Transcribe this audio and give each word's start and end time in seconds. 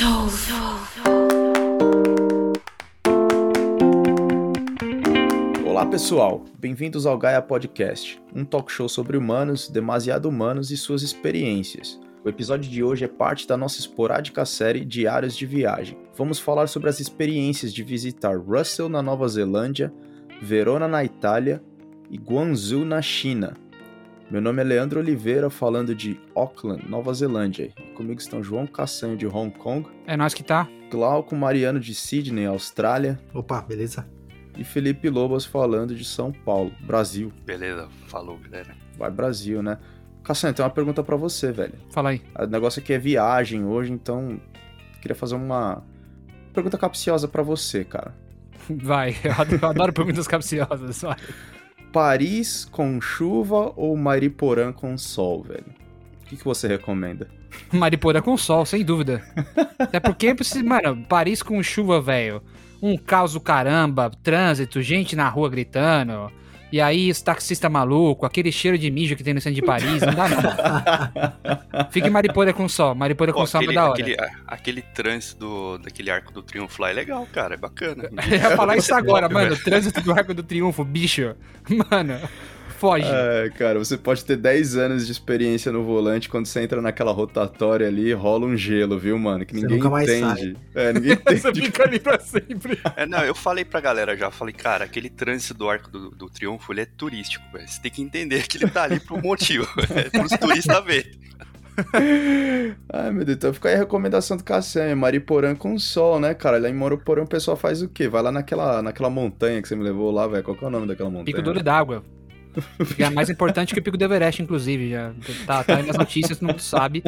Soul. 0.00 0.30
Olá 5.66 5.84
pessoal, 5.84 6.42
bem-vindos 6.58 7.04
ao 7.04 7.18
Gaia 7.18 7.42
Podcast, 7.42 8.18
um 8.34 8.42
talk 8.42 8.72
show 8.72 8.88
sobre 8.88 9.18
humanos, 9.18 9.68
demasiado 9.68 10.26
humanos 10.26 10.70
e 10.70 10.76
suas 10.78 11.02
experiências. 11.02 12.00
O 12.24 12.30
episódio 12.30 12.70
de 12.70 12.82
hoje 12.82 13.04
é 13.04 13.08
parte 13.08 13.46
da 13.46 13.58
nossa 13.58 13.78
esporádica 13.78 14.46
série 14.46 14.86
Diários 14.86 15.36
de 15.36 15.44
Viagem. 15.44 15.98
Vamos 16.16 16.38
falar 16.38 16.66
sobre 16.66 16.88
as 16.88 16.98
experiências 16.98 17.70
de 17.70 17.82
visitar 17.82 18.38
Russell 18.38 18.88
na 18.88 19.02
Nova 19.02 19.28
Zelândia, 19.28 19.92
Verona 20.40 20.88
na 20.88 21.04
Itália 21.04 21.62
e 22.10 22.16
Guangzhou 22.16 22.86
na 22.86 23.02
China. 23.02 23.54
Meu 24.30 24.40
nome 24.40 24.60
é 24.62 24.64
Leandro 24.64 25.00
Oliveira, 25.00 25.50
falando 25.50 25.94
de 25.94 26.20
Auckland, 26.36 26.88
Nova 26.88 27.12
Zelândia. 27.12 27.72
E 27.76 27.82
comigo 27.94 28.20
estão 28.20 28.42
João 28.42 28.66
Cassanho 28.66 29.16
de 29.16 29.26
Hong 29.26 29.50
Kong, 29.50 29.88
É 30.06 30.16
nós 30.16 30.32
que 30.34 30.42
tá. 30.42 30.68
Glauco 30.90 31.34
Mariano 31.34 31.80
de 31.80 31.94
Sydney, 31.94 32.46
Austrália, 32.46 33.18
Opa, 33.34 33.60
beleza? 33.60 34.06
e 34.56 34.64
Felipe 34.64 35.08
Lobas 35.08 35.44
falando 35.44 35.94
de 35.94 36.04
São 36.04 36.30
Paulo, 36.32 36.72
Brasil. 36.82 37.32
Beleza, 37.44 37.88
falou, 38.06 38.38
galera. 38.38 38.74
Vai 38.96 39.10
Brasil, 39.10 39.62
né? 39.62 39.78
Cassanho, 40.22 40.52
tem 40.54 40.64
uma 40.64 40.70
pergunta 40.70 41.02
pra 41.02 41.16
você, 41.16 41.50
velho. 41.50 41.74
Fala 41.90 42.10
aí. 42.10 42.22
O 42.38 42.46
negócio 42.46 42.80
aqui 42.80 42.92
é 42.92 42.98
viagem 42.98 43.64
hoje, 43.64 43.90
então 43.92 44.40
queria 45.00 45.14
fazer 45.14 45.34
uma 45.34 45.82
pergunta 46.52 46.76
capciosa 46.78 47.26
pra 47.26 47.42
você, 47.42 47.84
cara. 47.84 48.14
Vai. 48.70 49.16
Eu 49.24 49.68
adoro 49.68 49.92
perguntas 49.92 50.28
capciosas. 50.28 51.00
Vai. 51.02 51.16
Paris 51.92 52.66
com 52.70 53.00
chuva 53.00 53.72
ou 53.76 53.96
Mariporã 53.96 54.72
com 54.72 54.96
sol, 54.96 55.42
velho? 55.42 55.64
O 56.22 56.26
que, 56.26 56.36
que 56.36 56.44
você 56.44 56.68
recomenda? 56.68 57.28
Mariporã 57.72 58.22
com 58.22 58.36
sol, 58.36 58.64
sem 58.64 58.84
dúvida. 58.84 59.22
Até 59.78 59.98
porque, 59.98 60.34
mano, 60.64 61.04
Paris 61.08 61.42
com 61.42 61.60
chuva, 61.62 62.00
velho. 62.00 62.42
Um 62.80 62.96
caos 62.96 63.32
do 63.32 63.40
caramba, 63.40 64.10
trânsito, 64.22 64.80
gente 64.80 65.16
na 65.16 65.28
rua 65.28 65.50
gritando. 65.50 66.30
E 66.72 66.80
aí, 66.80 67.10
os 67.10 67.20
taxista 67.20 67.68
maluco, 67.68 68.24
aquele 68.24 68.52
cheiro 68.52 68.78
de 68.78 68.90
mijo 68.90 69.16
que 69.16 69.24
tem 69.24 69.34
no 69.34 69.40
centro 69.40 69.56
de 69.56 69.62
Paris, 69.62 70.02
não 70.02 70.14
dá 70.14 70.28
não. 70.28 71.88
Fica 71.90 72.06
em 72.06 72.10
Mariporã 72.10 72.52
com 72.52 72.68
sol. 72.68 72.94
Mariporã 72.94 73.32
com 73.32 73.46
sol 73.46 73.62
é 73.62 73.72
da 73.72 73.90
hora. 73.90 73.92
aquele, 73.92 74.16
aquele 74.46 74.82
trânsito 74.82 75.78
daquele 75.78 76.10
arco 76.10 76.32
do 76.32 76.42
triunfo 76.42 76.80
lá 76.80 76.90
é 76.90 76.92
legal, 76.92 77.26
cara, 77.32 77.54
é 77.54 77.56
bacana. 77.56 78.10
Eu 78.30 78.36
ia 78.36 78.56
falar 78.56 78.76
isso 78.76 78.94
agora, 78.94 79.28
mano. 79.30 79.54
O 79.54 79.58
trânsito 79.58 80.00
do 80.00 80.12
Arco 80.12 80.34
do 80.34 80.42
Triunfo, 80.42 80.84
bicho. 80.84 81.34
Mano, 81.90 82.20
foge. 82.80 83.06
É, 83.06 83.50
cara, 83.50 83.78
você 83.78 83.98
pode 83.98 84.24
ter 84.24 84.36
10 84.36 84.76
anos 84.76 85.04
de 85.04 85.12
experiência 85.12 85.70
no 85.70 85.84
volante, 85.84 86.30
quando 86.30 86.46
você 86.46 86.62
entra 86.62 86.80
naquela 86.80 87.12
rotatória 87.12 87.86
ali, 87.86 88.10
rola 88.14 88.46
um 88.46 88.56
gelo, 88.56 88.98
viu, 88.98 89.18
mano? 89.18 89.44
Que 89.44 89.54
Você 89.54 89.60
ninguém 89.60 89.76
nunca 89.76 89.90
mais 89.90 90.08
entende. 90.08 90.56
É, 90.74 90.92
ninguém 90.92 91.16
Você 91.22 91.48
entende. 91.50 91.60
fica 91.66 91.84
ali 91.84 92.00
pra 92.00 92.18
sempre. 92.18 92.78
É, 92.96 93.04
não, 93.04 93.22
eu 93.22 93.34
falei 93.34 93.64
pra 93.64 93.80
galera 93.80 94.16
já, 94.16 94.30
falei, 94.30 94.54
cara, 94.54 94.86
aquele 94.86 95.10
trânsito 95.10 95.52
do 95.52 95.68
arco 95.68 95.90
do, 95.90 96.10
do 96.10 96.30
triunfo, 96.30 96.72
ele 96.72 96.80
é 96.80 96.86
turístico, 96.86 97.44
velho. 97.52 97.68
Você 97.68 97.80
tem 97.82 97.90
que 97.90 98.00
entender 98.00 98.48
que 98.48 98.56
ele 98.56 98.70
tá 98.70 98.84
ali 98.84 98.98
por 98.98 99.18
um 99.18 99.22
motivo, 99.22 99.68
é 99.94 100.08
pros 100.08 100.32
turistas 100.32 100.84
verem. 100.84 101.20
Ai, 102.92 103.10
meu 103.10 103.24
Deus, 103.24 103.36
então 103.36 103.52
fica 103.54 103.68
aí 103.68 103.74
a 103.74 103.78
recomendação 103.78 104.36
do 104.36 104.44
Cassanha, 104.44 104.94
Mariporã 104.96 105.54
com 105.54 105.78
sol, 105.78 106.18
né, 106.18 106.34
cara? 106.34 106.58
Lá 106.58 106.68
em 106.68 106.74
Mariporã 106.74 107.22
o 107.22 107.26
pessoal 107.26 107.56
faz 107.56 107.82
o 107.82 107.88
quê? 107.88 108.08
Vai 108.08 108.22
lá 108.22 108.32
naquela, 108.32 108.82
naquela 108.82 109.10
montanha 109.10 109.60
que 109.60 109.68
você 109.68 109.76
me 109.76 109.84
levou 109.84 110.10
lá, 110.10 110.26
velho. 110.26 110.42
Qual 110.44 110.56
que 110.56 110.64
é 110.64 110.66
o 110.66 110.70
nome 110.70 110.86
daquela 110.86 111.08
montanha? 111.08 111.24
Pico 111.24 111.42
Duro 111.42 111.62
d'Água. 111.62 112.02
É 112.98 113.10
mais 113.10 113.30
importante 113.30 113.72
que 113.72 113.80
o 113.80 113.82
Pico 113.82 113.96
do 113.96 114.04
Everest, 114.04 114.42
inclusive. 114.42 114.90
Já 114.90 115.12
tá, 115.46 115.64
tá 115.64 115.76
aí 115.76 115.86
nas 115.86 115.96
notícias, 115.96 116.38
todo 116.38 116.48
mundo 116.48 116.60
sabe 116.60 117.02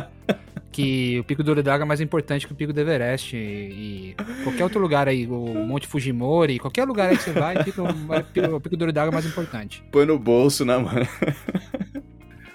que 0.70 1.18
o 1.20 1.24
Pico 1.24 1.42
Duro 1.42 1.62
d'Água 1.62 1.84
é 1.84 1.86
mais 1.86 2.00
importante 2.00 2.46
que 2.46 2.52
o 2.52 2.56
Pico 2.56 2.72
do 2.72 2.80
Everest. 2.80 3.36
E, 3.36 3.38
e 3.38 4.16
qualquer 4.42 4.64
outro 4.64 4.80
lugar 4.80 5.08
aí, 5.08 5.26
o 5.26 5.54
Monte 5.66 5.86
Fujimori, 5.86 6.58
qualquer 6.58 6.84
lugar 6.84 7.10
aí 7.10 7.16
que 7.16 7.24
você 7.24 7.32
vai, 7.32 7.62
Pico, 7.62 7.82
o 7.82 8.60
Pico 8.60 8.76
Duro 8.76 8.92
d'Água 8.92 9.10
é 9.10 9.14
mais 9.14 9.26
importante. 9.26 9.84
Põe 9.90 10.06
no 10.06 10.18
bolso, 10.18 10.64
né, 10.64 10.76
mano? 10.76 11.06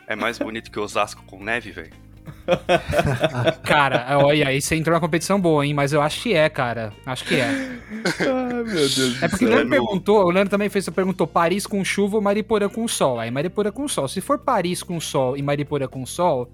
É 0.08 0.16
mais 0.16 0.40
bonito 0.40 0.72
que 0.72 0.80
Osasco 0.80 1.22
com 1.26 1.44
neve, 1.44 1.72
velho. 1.72 2.07
Cara, 3.64 4.18
olha, 4.18 4.48
aí 4.48 4.62
você 4.62 4.76
entrou 4.76 4.94
na 4.94 5.00
competição 5.00 5.40
boa, 5.40 5.66
hein? 5.66 5.74
Mas 5.74 5.94
eu 5.94 6.02
acho 6.02 6.24
que 6.24 6.34
é, 6.34 6.50
cara. 6.50 6.94
Acho 7.06 7.26
que 7.26 7.36
é. 7.36 7.46
Ai, 7.46 8.54
meu 8.54 8.66
Deus 8.66 9.22
É 9.22 9.28
porque 9.28 9.46
o. 9.46 9.50
Leandro 9.50 9.70
perguntou, 9.70 10.26
o 10.26 10.30
Leandro 10.30 10.50
também 10.50 10.70
fez, 10.70 10.88
perguntou 10.90 11.28
Paris 11.28 11.66
com 11.66 11.84
chuva 11.84 12.18
ou 12.18 12.22
Mariporã 12.22 12.70
com 12.70 12.88
sol. 12.88 13.20
Aí 13.20 13.32
Mariporã 13.32 13.72
com 13.72 13.88
sol. 13.88 14.08
Se 14.08 14.22
for 14.22 14.40
Paris 14.40 14.84
com 14.84 15.00
sol 15.00 15.38
e 15.38 15.42
Mariporã 15.42 15.88
com 15.88 16.06
sol, 16.06 16.50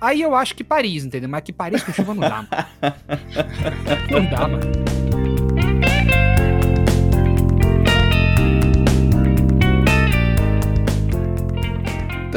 aí 0.00 0.22
eu 0.22 0.34
acho 0.34 0.54
que 0.54 0.64
Paris, 0.64 1.04
entendeu? 1.04 1.28
Mas 1.28 1.42
que 1.42 1.52
Paris 1.52 1.82
com 1.82 1.92
chuva 1.92 2.14
não 2.14 2.20
dá, 2.20 2.36
mano. 2.36 2.48
Não 4.10 4.24
dá, 4.26 4.48
mano. 4.48 5.11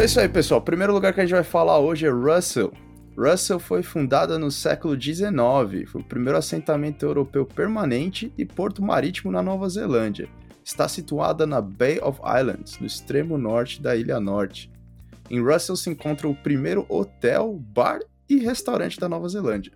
É 0.05 0.07
isso 0.07 0.19
aí, 0.19 0.29
pessoal. 0.29 0.59
O 0.59 0.63
primeiro 0.63 0.93
lugar 0.93 1.13
que 1.13 1.19
a 1.19 1.23
gente 1.25 1.33
vai 1.33 1.43
falar 1.43 1.79
hoje 1.79 2.05
é 2.05 2.09
Russell. 2.11 2.71
Russell 3.17 3.57
foi 3.57 3.81
fundada 3.81 4.37
no 4.37 4.51
século 4.51 4.93
XIX, 5.01 5.89
foi 5.89 6.01
o 6.01 6.03
primeiro 6.03 6.37
assentamento 6.37 7.03
europeu 7.03 7.43
permanente 7.43 8.31
e 8.37 8.45
porto 8.45 8.83
marítimo 8.83 9.31
na 9.31 9.41
Nova 9.41 9.67
Zelândia. 9.67 10.29
Está 10.63 10.87
situada 10.87 11.47
na 11.47 11.59
Bay 11.59 11.99
of 12.03 12.19
Islands, 12.23 12.77
no 12.79 12.85
extremo 12.85 13.35
norte 13.35 13.81
da 13.81 13.95
Ilha 13.95 14.19
Norte. 14.19 14.71
Em 15.27 15.41
Russell 15.41 15.75
se 15.75 15.89
encontra 15.89 16.27
o 16.27 16.35
primeiro 16.35 16.85
hotel, 16.87 17.57
bar 17.59 17.99
e 18.29 18.37
restaurante 18.37 18.99
da 18.99 19.09
Nova 19.09 19.27
Zelândia. 19.27 19.71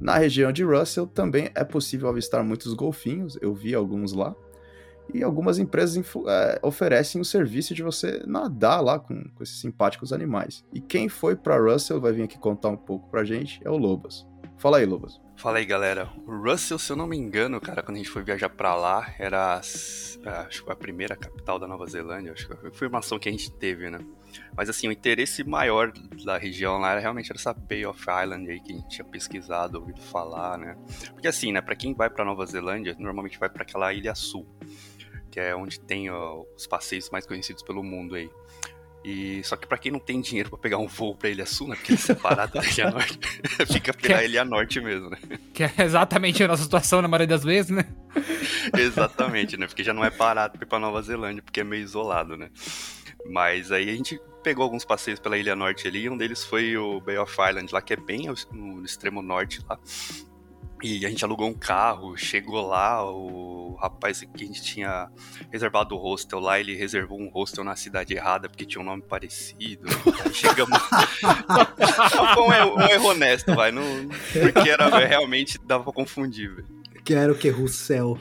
Na 0.00 0.18
região 0.18 0.52
de 0.52 0.62
Russell 0.62 1.08
também 1.08 1.50
é 1.52 1.64
possível 1.64 2.08
avistar 2.08 2.44
muitos 2.44 2.74
golfinhos, 2.74 3.36
eu 3.42 3.52
vi 3.52 3.74
alguns 3.74 4.12
lá. 4.12 4.36
E 5.14 5.22
algumas 5.22 5.58
empresas 5.58 5.96
é, 6.26 6.58
oferecem 6.62 7.20
o 7.20 7.24
serviço 7.24 7.74
de 7.74 7.82
você 7.82 8.22
nadar 8.26 8.80
lá 8.82 8.98
com, 8.98 9.24
com 9.34 9.42
esses 9.42 9.58
simpáticos 9.60 10.12
animais. 10.12 10.64
E 10.72 10.80
quem 10.80 11.08
foi 11.08 11.34
pra 11.34 11.56
Russell, 11.58 12.00
vai 12.00 12.12
vir 12.12 12.22
aqui 12.24 12.38
contar 12.38 12.68
um 12.68 12.76
pouco 12.76 13.08
pra 13.10 13.24
gente, 13.24 13.60
é 13.64 13.70
o 13.70 13.76
Lobas. 13.76 14.26
Fala 14.58 14.78
aí, 14.78 14.86
Lobas. 14.86 15.20
Fala 15.36 15.58
aí, 15.58 15.64
galera. 15.64 16.10
O 16.26 16.36
Russell, 16.36 16.80
se 16.80 16.90
eu 16.90 16.96
não 16.96 17.06
me 17.06 17.16
engano, 17.16 17.60
cara, 17.60 17.80
quando 17.80 17.94
a 17.94 17.98
gente 17.98 18.10
foi 18.10 18.24
viajar 18.24 18.48
pra 18.48 18.74
lá, 18.74 19.06
era 19.16 19.54
a- 19.54 19.60
acho 19.60 20.64
que 20.64 20.72
a 20.72 20.74
primeira 20.74 21.14
capital 21.14 21.60
da 21.60 21.68
Nova 21.68 21.86
Zelândia, 21.86 22.32
acho 22.32 22.48
que 22.48 22.56
foi 22.56 22.68
a 22.68 22.72
informação 22.72 23.20
que 23.20 23.28
a 23.28 23.32
gente 23.32 23.48
teve, 23.52 23.88
né? 23.88 24.00
Mas 24.56 24.68
assim, 24.68 24.88
o 24.88 24.92
interesse 24.92 25.44
maior 25.44 25.92
da 26.24 26.36
região 26.36 26.78
lá 26.78 26.90
era 26.90 27.00
realmente 27.00 27.30
essa 27.32 27.54
Bay 27.54 27.86
of 27.86 28.00
Island 28.02 28.50
aí 28.50 28.58
que 28.60 28.72
a 28.72 28.76
gente 28.76 28.88
tinha 28.88 29.04
pesquisado, 29.04 29.78
ouvido 29.78 30.00
falar, 30.02 30.58
né? 30.58 30.76
Porque 31.12 31.28
assim, 31.28 31.52
né, 31.52 31.60
pra 31.60 31.76
quem 31.76 31.94
vai 31.94 32.10
pra 32.10 32.24
Nova 32.24 32.44
Zelândia, 32.44 32.96
normalmente 32.98 33.38
vai 33.38 33.48
pra 33.48 33.62
aquela 33.62 33.92
ilha 33.92 34.16
sul, 34.16 34.44
que 35.30 35.40
é 35.40 35.54
onde 35.54 35.80
tem 35.80 36.10
ó, 36.10 36.44
os 36.56 36.66
passeios 36.66 37.10
mais 37.10 37.26
conhecidos 37.26 37.62
pelo 37.62 37.82
mundo 37.82 38.14
aí. 38.14 38.30
E 39.04 39.42
só 39.44 39.56
que 39.56 39.66
pra 39.66 39.78
quem 39.78 39.92
não 39.92 40.00
tem 40.00 40.20
dinheiro 40.20 40.50
pra 40.50 40.58
pegar 40.58 40.76
um 40.78 40.86
voo 40.86 41.14
pra 41.14 41.30
Ilha 41.30 41.46
Sul, 41.46 41.68
né? 41.68 41.76
Porque 41.76 41.94
é 41.94 41.96
separado 41.96 42.52
da 42.52 42.64
Ilha 42.64 42.90
Norte, 42.90 43.18
fica 43.72 43.94
pela 43.94 44.24
Ilha 44.24 44.44
Norte 44.44 44.80
mesmo, 44.80 45.08
né? 45.08 45.18
Que 45.54 45.62
é 45.62 45.72
exatamente 45.78 46.42
a 46.42 46.48
nossa 46.48 46.64
situação 46.64 47.00
na 47.00 47.08
maioria 47.08 47.28
das 47.28 47.44
vezes, 47.44 47.70
né? 47.70 47.86
Exatamente, 48.76 49.56
né? 49.56 49.66
Porque 49.66 49.84
já 49.84 49.94
não 49.94 50.04
é 50.04 50.08
ir 50.08 50.66
pra 50.66 50.78
Nova 50.78 51.00
Zelândia, 51.00 51.42
porque 51.42 51.60
é 51.60 51.64
meio 51.64 51.82
isolado, 51.82 52.36
né? 52.36 52.50
Mas 53.30 53.70
aí 53.70 53.88
a 53.88 53.94
gente 53.94 54.20
pegou 54.42 54.64
alguns 54.64 54.84
passeios 54.84 55.20
pela 55.20 55.38
Ilha 55.38 55.54
Norte 55.54 55.86
ali, 55.86 56.02
e 56.02 56.10
um 56.10 56.16
deles 56.16 56.44
foi 56.44 56.76
o 56.76 57.00
Bay 57.00 57.18
of 57.18 57.32
Island 57.32 57.72
lá, 57.72 57.80
que 57.80 57.92
é 57.92 57.96
bem 57.96 58.26
no 58.52 58.84
extremo 58.84 59.22
norte 59.22 59.60
lá. 59.68 59.78
E 60.82 61.04
a 61.04 61.08
gente 61.08 61.24
alugou 61.24 61.48
um 61.48 61.54
carro, 61.54 62.16
chegou 62.16 62.66
lá, 62.66 63.04
o 63.04 63.76
rapaz 63.80 64.20
que 64.20 64.28
a 64.34 64.46
gente 64.46 64.62
tinha 64.62 65.08
reservado 65.50 65.94
o 65.94 65.98
hostel 65.98 66.38
lá, 66.38 66.60
ele 66.60 66.74
reservou 66.74 67.18
um 67.20 67.28
hostel 67.28 67.64
na 67.64 67.74
cidade 67.74 68.14
errada, 68.14 68.48
porque 68.48 68.64
tinha 68.64 68.80
um 68.80 68.84
nome 68.84 69.02
parecido. 69.02 69.88
Chegamos... 70.32 70.78
Um 72.38 72.52
erro, 72.54 72.76
um 72.76 72.82
erro 72.82 73.08
honesto, 73.08 73.54
vai, 73.54 73.72
não... 73.72 73.82
porque 74.40 74.68
era 74.68 74.88
realmente 75.06 75.58
dava 75.66 75.84
pra 75.84 75.92
confundir, 75.92 76.54
velho. 76.54 76.78
Quero 77.08 77.34
que 77.34 77.48
Russell. 77.48 78.18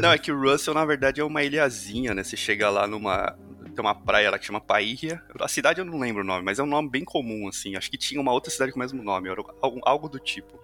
Não, 0.00 0.10
é 0.10 0.18
que 0.18 0.32
o 0.32 0.40
Russell, 0.40 0.74
na 0.74 0.84
verdade, 0.84 1.20
é 1.20 1.24
uma 1.24 1.44
ilhazinha, 1.44 2.12
né? 2.12 2.24
Você 2.24 2.36
chega 2.36 2.68
lá 2.68 2.84
numa. 2.84 3.38
Tem 3.74 3.84
uma 3.84 3.94
praia 3.94 4.30
lá 4.30 4.38
que 4.38 4.46
chama 4.46 4.60
Paíria. 4.60 5.22
A 5.40 5.48
cidade 5.48 5.80
eu 5.80 5.84
não 5.84 5.98
lembro 5.98 6.22
o 6.22 6.26
nome, 6.26 6.44
mas 6.44 6.58
é 6.58 6.62
um 6.62 6.66
nome 6.66 6.88
bem 6.88 7.04
comum, 7.04 7.48
assim. 7.48 7.76
Acho 7.76 7.90
que 7.90 7.98
tinha 7.98 8.20
uma 8.20 8.32
outra 8.32 8.50
cidade 8.50 8.70
com 8.72 8.78
o 8.78 8.80
mesmo 8.80 9.02
nome, 9.02 9.28
algo, 9.84 10.08
do 10.08 10.18
tipo. 10.18 10.58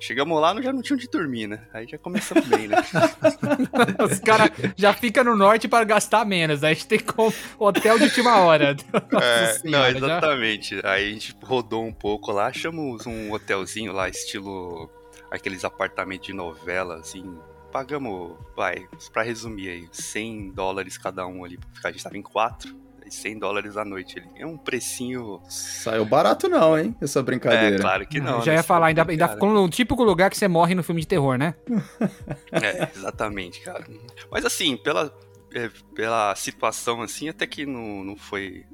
Chegamos 0.00 0.40
lá, 0.40 0.52
não- 0.54 0.62
já 0.62 0.72
não 0.72 0.82
tinha 0.82 0.94
onde 0.96 1.08
dormir, 1.08 1.46
né? 1.46 1.66
Aí 1.72 1.86
já 1.88 1.96
começamos 1.98 2.46
bem, 2.46 2.68
né? 2.68 2.76
Os 4.10 4.18
caras 4.20 4.50
já 4.76 4.92
ficam 4.92 5.24
no 5.24 5.36
norte 5.36 5.66
para 5.68 5.84
gastar 5.84 6.24
menos. 6.24 6.62
Aí 6.62 6.72
a 6.72 6.74
gente 6.74 6.86
tem 6.86 6.98
como 6.98 7.32
hotel 7.58 7.98
de 7.98 8.04
última 8.04 8.38
hora. 8.40 8.76
É, 9.20 9.46
não, 9.46 9.54
Senhora, 9.54 9.92
já- 9.92 9.98
exatamente. 9.98 10.80
Aí 10.84 11.08
a 11.08 11.12
gente 11.12 11.34
rodou 11.42 11.84
um 11.84 11.92
pouco 11.92 12.30
lá, 12.32 12.46
achamos 12.46 13.06
um 13.06 13.32
hotelzinho 13.32 13.92
lá, 13.92 14.08
estilo 14.08 14.90
aqueles 15.30 15.64
apartamentos 15.64 16.26
de 16.26 16.32
novela, 16.32 16.96
assim. 16.96 17.24
Pagamos, 17.72 18.36
vai, 18.56 18.86
pra 19.12 19.22
resumir 19.22 19.68
aí, 19.68 19.88
100 19.92 20.52
dólares 20.52 20.96
cada 20.96 21.26
um 21.26 21.44
ali 21.44 21.58
ficar. 21.74 21.90
A 21.90 21.92
gente 21.92 22.04
tava 22.04 22.16
em 22.16 22.22
quatro. 22.22 22.86
100 23.08 23.38
dólares 23.38 23.76
a 23.76 23.84
noite 23.84 24.18
ali. 24.18 24.28
É 24.36 24.46
um 24.46 24.56
precinho. 24.56 25.40
Saiu 25.48 26.04
barato, 26.04 26.48
não, 26.48 26.78
hein? 26.78 26.94
Essa 27.00 27.22
brincadeira. 27.22 27.76
É, 27.76 27.78
claro 27.78 28.06
que 28.06 28.20
não. 28.20 28.42
já 28.42 28.52
né? 28.52 28.58
ia 28.58 28.62
falar, 28.62 28.88
ainda, 28.88 29.06
ainda 29.08 29.28
ficou 29.28 29.50
no 29.52 29.68
típico 29.68 30.02
lugar 30.02 30.30
que 30.30 30.36
você 30.36 30.48
morre 30.48 30.74
no 30.74 30.82
filme 30.82 31.00
de 31.00 31.06
terror, 31.06 31.38
né? 31.38 31.54
É, 32.50 32.88
exatamente, 32.96 33.60
cara. 33.60 33.84
Mas 34.30 34.44
assim, 34.44 34.76
pela, 34.76 35.12
é, 35.54 35.70
pela 35.94 36.34
situação, 36.34 37.02
assim, 37.02 37.28
até 37.28 37.46
que 37.46 37.66
não, 37.66 38.04
não 38.04 38.16
foi. 38.16 38.64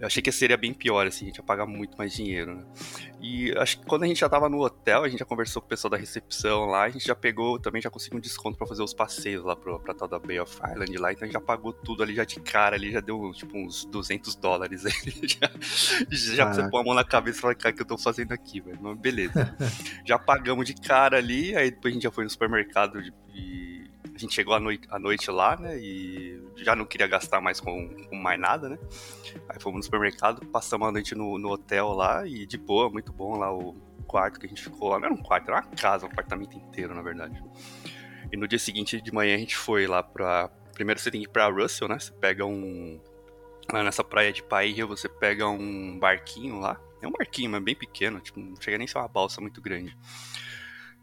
Eu 0.00 0.06
achei 0.06 0.22
que 0.22 0.30
seria 0.30 0.56
bem 0.56 0.72
pior, 0.72 1.06
assim, 1.06 1.24
a 1.24 1.28
gente 1.28 1.38
ia 1.38 1.42
pagar 1.42 1.66
muito 1.66 1.98
mais 1.98 2.12
dinheiro, 2.12 2.54
né? 2.54 2.64
E 3.20 3.52
acho 3.58 3.80
que 3.80 3.86
quando 3.86 4.04
a 4.04 4.06
gente 4.06 4.20
já 4.20 4.28
tava 4.28 4.48
no 4.48 4.60
hotel, 4.62 5.02
a 5.02 5.08
gente 5.08 5.18
já 5.18 5.24
conversou 5.24 5.60
com 5.60 5.66
o 5.66 5.68
pessoal 5.68 5.90
da 5.90 5.96
recepção 5.96 6.66
lá, 6.66 6.84
a 6.84 6.88
gente 6.88 7.04
já 7.04 7.16
pegou, 7.16 7.58
também 7.58 7.82
já 7.82 7.90
conseguiu 7.90 8.18
um 8.18 8.20
desconto 8.20 8.56
pra 8.56 8.66
fazer 8.66 8.82
os 8.82 8.94
passeios 8.94 9.44
lá 9.44 9.56
pro, 9.56 9.80
pra 9.80 9.92
tal 9.92 10.06
da 10.06 10.18
Bay 10.18 10.38
of 10.38 10.56
Island 10.72 10.96
lá, 10.98 11.12
então 11.12 11.24
a 11.24 11.26
gente 11.26 11.32
já 11.34 11.40
pagou 11.40 11.72
tudo 11.72 12.02
ali 12.04 12.14
já 12.14 12.24
de 12.24 12.38
cara, 12.40 12.76
ali 12.76 12.92
já 12.92 13.00
deu 13.00 13.32
tipo 13.34 13.58
uns 13.58 13.84
200 13.86 14.36
dólares 14.36 14.86
aí, 14.86 14.92
já, 15.26 15.50
você 16.52 16.68
pôr 16.70 16.78
a 16.80 16.84
mão 16.84 16.94
na 16.94 17.04
cabeça 17.04 17.38
e 17.38 17.40
falar, 17.40 17.54
cara, 17.56 17.74
o 17.74 17.76
que 17.76 17.82
eu 17.82 17.86
tô 17.86 17.98
fazendo 17.98 18.30
aqui, 18.32 18.60
velho? 18.60 18.78
Mas 18.80 18.98
beleza. 18.98 19.56
já 20.06 20.16
pagamos 20.18 20.64
de 20.66 20.74
cara 20.74 21.16
ali, 21.18 21.56
aí 21.56 21.70
depois 21.72 21.92
a 21.92 21.94
gente 21.94 22.04
já 22.04 22.10
foi 22.12 22.22
no 22.24 22.30
supermercado 22.30 23.02
de- 23.02 23.12
e 23.34 23.67
a 24.18 24.20
gente 24.20 24.34
chegou 24.34 24.52
à 24.52 24.58
noite, 24.58 24.86
à 24.90 24.98
noite 24.98 25.30
lá, 25.30 25.56
né? 25.56 25.78
E 25.78 26.42
já 26.56 26.74
não 26.74 26.84
queria 26.84 27.06
gastar 27.06 27.40
mais 27.40 27.60
com, 27.60 27.88
com 27.88 28.16
mais 28.16 28.38
nada, 28.38 28.68
né? 28.68 28.78
Aí 29.48 29.60
fomos 29.60 29.78
no 29.78 29.82
supermercado, 29.84 30.44
passamos 30.46 30.88
a 30.88 30.92
noite 30.92 31.14
no, 31.14 31.38
no 31.38 31.50
hotel 31.50 31.90
lá 31.90 32.26
e 32.26 32.44
de 32.44 32.58
boa, 32.58 32.90
muito 32.90 33.12
bom 33.12 33.38
lá 33.38 33.54
o 33.54 33.74
quarto 34.08 34.40
que 34.40 34.46
a 34.46 34.48
gente 34.48 34.62
ficou 34.62 34.88
lá. 34.88 34.98
Não 34.98 35.06
era 35.06 35.14
um 35.14 35.22
quarto, 35.22 35.48
era 35.48 35.60
uma 35.60 35.76
casa, 35.76 36.04
um 36.04 36.10
apartamento 36.10 36.56
inteiro, 36.56 36.94
na 36.94 37.02
verdade. 37.02 37.40
E 38.32 38.36
no 38.36 38.48
dia 38.48 38.58
seguinte 38.58 39.00
de 39.00 39.14
manhã 39.14 39.36
a 39.36 39.38
gente 39.38 39.56
foi 39.56 39.86
lá 39.86 40.02
pra. 40.02 40.50
Primeiro 40.74 41.00
você 41.00 41.10
tem 41.10 41.20
que 41.20 41.28
ir 41.28 41.30
pra 41.30 41.48
Russell, 41.48 41.86
né? 41.86 41.98
Você 41.98 42.12
pega 42.12 42.44
um. 42.44 43.00
Lá 43.72 43.84
nessa 43.84 44.02
praia 44.02 44.32
de 44.32 44.42
Paia, 44.42 44.84
você 44.84 45.08
pega 45.08 45.46
um 45.46 45.96
barquinho 45.96 46.58
lá. 46.58 46.80
É 47.00 47.06
um 47.06 47.12
barquinho, 47.12 47.50
mas 47.50 47.62
bem 47.62 47.76
pequeno, 47.76 48.18
tipo, 48.18 48.40
não 48.40 48.60
chega 48.60 48.78
nem 48.78 48.86
a 48.86 48.88
ser 48.88 48.98
uma 48.98 49.06
balsa 49.06 49.40
muito 49.40 49.60
grande. 49.60 49.96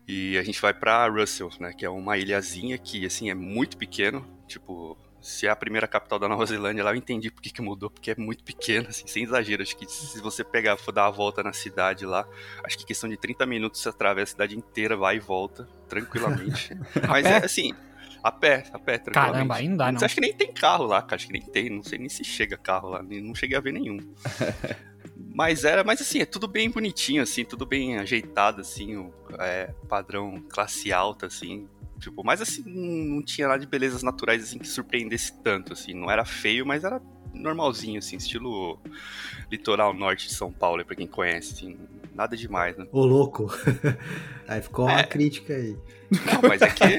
E 0.08 0.38
a 0.38 0.44
gente 0.44 0.62
vai 0.62 0.74
pra 0.74 1.08
Russell, 1.08 1.50
né? 1.60 1.74
Que 1.74 1.86
é 1.86 1.90
uma 1.90 2.18
ilhazinha 2.18 2.78
que, 2.78 3.06
assim, 3.06 3.30
é 3.30 3.34
muito 3.34 3.78
pequeno. 3.78 4.26
Tipo, 4.48 4.98
se 5.20 5.48
é 5.48 5.50
a 5.50 5.56
primeira 5.56 5.88
capital 5.88 6.20
da 6.20 6.30
Nova 6.30 6.46
Zelândia 6.46 6.84
lá, 6.84 6.92
eu 6.92 6.96
entendi 6.96 7.32
por 7.32 7.42
que, 7.42 7.62
mudou, 7.62 7.90
porque 7.90 8.12
é 8.12 8.16
muito 8.16 8.44
pequeno, 8.44 8.88
assim, 8.90 9.08
sem 9.08 9.24
exagero. 9.24 9.64
Acho 9.64 9.76
que 9.76 9.90
se 9.90 10.22
você 10.22 10.44
pegar, 10.44 10.78
for 10.78 10.92
dar 10.92 11.08
a 11.08 11.12
volta 11.12 11.42
na 11.42 11.52
cidade 11.52 12.06
lá, 12.06 12.28
acho 12.64 12.78
que 12.78 12.86
questão 12.86 13.10
de 13.10 13.18
30 13.18 13.46
minutos 13.48 13.82
você 13.82 13.90
atravessa 13.90 14.32
a 14.32 14.34
cidade 14.34 14.56
inteira, 14.56 14.96
vai 14.96 15.16
e 15.18 15.20
volta, 15.20 15.68
tranquilamente. 15.90 16.78
Mas 17.10 17.26
é 17.26 17.38
assim, 17.38 17.74
a 18.24 18.32
pé, 18.32 18.64
a 18.72 18.78
pé, 18.78 19.00
tranquilamente. 19.00 19.48
Caramba, 19.48 19.70
não 19.70 19.78
dá, 19.78 19.92
não. 19.92 20.00
Você 20.00 20.06
acha 20.06 20.16
que 20.16 20.22
nem 20.22 20.34
tem 20.34 20.54
carro 20.54 20.86
lá, 20.86 21.02
cara? 21.02 21.16
Acho 21.16 21.28
que 21.28 21.34
nem 21.34 21.42
tem, 21.42 21.70
não 21.72 21.82
sei 21.82 21.98
nem 21.98 22.10
se 22.10 22.24
chega 22.24 22.56
carro 22.56 22.90
lá, 22.90 23.02
não 23.02 23.34
cheguei 23.34 23.58
a 23.58 23.62
ver 23.62 23.74
nenhum. 23.74 23.98
Mas 25.34 25.64
era, 25.64 25.84
mas 25.84 26.02
assim, 26.02 26.20
é 26.20 26.26
tudo 26.26 26.48
bem 26.48 26.70
bonitinho, 26.70 27.22
assim, 27.22 27.44
tudo 27.46 27.66
bem 27.66 27.98
ajeitado, 27.98 28.62
assim, 28.62 28.96
o 28.98 29.14
é, 29.40 29.74
padrão 29.88 30.42
classe 30.50 30.92
alta, 30.94 31.26
assim. 31.28 31.68
Tipo, 32.00 32.24
mas 32.24 32.42
assim, 32.42 32.64
não, 32.66 33.16
não 33.16 33.24
tinha 33.24 33.48
nada 33.48 33.60
de 33.60 33.68
belezas 33.68 34.04
naturais, 34.04 34.44
assim, 34.44 34.60
que 34.60 34.68
surpreendesse 34.68 35.34
tanto, 35.42 35.74
assim. 35.74 35.94
Não 35.94 36.12
era 36.12 36.26
feio, 36.26 36.66
mas 36.66 36.84
era 36.84 37.02
normalzinho, 37.34 38.00
assim, 38.00 38.18
estilo 38.18 38.80
litoral 39.52 39.94
norte 39.94 40.28
de 40.28 40.34
São 40.34 40.52
Paulo, 40.52 40.84
pra 40.86 40.96
quem 40.96 41.08
conhece, 41.08 41.54
assim. 41.54 41.78
Nada 42.14 42.36
demais, 42.38 42.78
né? 42.78 42.86
Ô, 42.94 43.06
louco. 43.06 43.54
Aí 44.48 44.62
ficou 44.62 44.86
uma 44.86 45.00
É. 45.00 45.04
crítica 45.04 45.54
aí. 45.54 45.76
Não, 46.12 46.42
mas 46.48 46.62
é 46.62 46.70
que... 46.70 46.84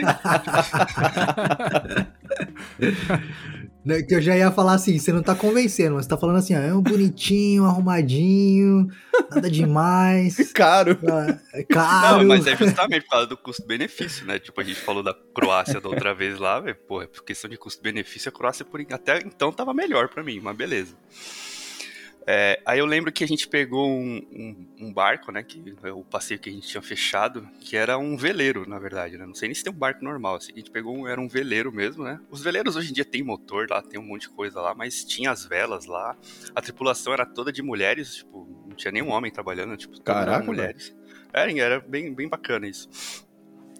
Não, 3.87 4.03
Que 4.05 4.17
eu 4.17 4.21
já 4.21 4.37
ia 4.37 4.51
falar 4.51 4.75
assim, 4.75 4.99
você 4.99 5.13
não 5.13 5.23
tá 5.23 5.33
convencendo, 5.37 5.95
mas 5.95 6.05
você 6.05 6.11
tá 6.11 6.19
falando 6.19 6.37
assim, 6.37 6.57
ó, 6.57 6.59
é 6.59 6.75
um 6.75 6.83
bonitinho, 6.83 7.65
arrumadinho, 7.65 8.89
nada 9.31 9.49
demais, 9.49 10.37
Caro. 10.53 10.99
ah, 11.09 11.39
é 11.55 11.63
caro. 11.63 12.19
Não, 12.19 12.27
mas 12.27 12.49
é 12.49 12.57
justamente 12.57 13.05
por 13.05 13.11
causa 13.11 13.27
do 13.29 13.37
custo-benefício, 13.37 14.27
né? 14.27 14.41
Tipo, 14.41 14.61
a 14.61 14.65
gente 14.65 14.81
falou 14.81 15.05
da 15.05 15.15
Croácia 15.33 15.81
da 15.81 15.89
outra 15.89 16.13
vez 16.13 16.37
lá, 16.37 16.59
velho. 16.59 16.77
Porra, 16.89 17.07
por 17.07 17.23
questão 17.25 17.49
de 17.49 17.57
custo-benefício, 17.57 18.29
a 18.29 18.33
Croácia 18.33 18.65
por 18.65 18.81
até 18.91 19.19
então 19.19 19.53
tava 19.53 19.73
melhor 19.73 20.09
pra 20.09 20.25
mim, 20.25 20.41
mas 20.43 20.57
beleza. 20.57 20.97
É, 22.29 22.61
aí 22.67 22.81
eu 22.81 22.87
lembro 22.87 23.13
que 23.13 23.23
a 23.23 23.27
gente 23.29 23.47
pegou 23.47 23.89
um, 23.89 24.17
um- 24.33 24.87
um 24.87 24.93
barco, 24.93 25.31
né? 25.31 25.45
Que 25.45 25.63
é 25.85 25.93
o 25.93 26.03
passeio 26.03 26.41
que 26.41 26.51
a 26.51 26.53
gente 26.53 26.67
tinha 26.67 26.83
fechado, 26.83 27.49
que 27.61 27.77
era 27.77 27.97
um 27.99 28.17
veleiro, 28.17 28.69
na 28.69 28.79
verdade, 28.81 29.17
né? 29.17 29.25
Não 29.25 29.35
sei 29.35 29.47
nem 29.49 29.55
se 29.55 29.63
tem 29.63 29.73
um 29.73 29.77
barco 29.77 30.05
normal. 30.05 30.35
Assim, 30.37 30.53
a 30.53 30.57
gente 30.57 30.71
pegou 30.71 30.97
um, 30.97 31.07
era 31.07 31.21
um 31.21 31.29
veleiro 31.29 31.71
mesmo, 31.73 32.03
né? 32.03 32.19
Os 32.29 32.43
veleiros 32.43 32.75
hoje 32.75 32.91
em 32.91 32.93
dia 32.93 33.05
tem 33.05 33.23
motor 33.23 33.69
lá, 33.71 33.81
tem 33.81 34.01
um 34.01 34.03
monte 34.03 34.23
de 34.23 34.31
coisa 34.31 34.61
lá, 34.61 34.75
mas 34.75 35.05
tinha 35.05 35.31
as 35.31 35.47
velas 35.47 35.87
lá. 35.87 36.17
A 36.55 36.61
tripulação 36.61 37.13
era 37.13 37.25
toda 37.25 37.53
de 37.53 37.63
mulheres, 37.63 38.17
tipo, 38.17 38.47
não 38.67 38.75
tinha 38.75 38.91
nenhum 38.91 39.11
homem 39.11 39.31
trabalhando, 39.31 39.77
tipo, 39.77 40.01
Caraca, 40.03 40.45
mulheres. 40.45 40.95
Era, 41.33 41.53
era 41.61 41.81
bem, 41.81 42.13
bem 42.13 42.29
bacana 42.29 42.67
isso. 42.67 42.89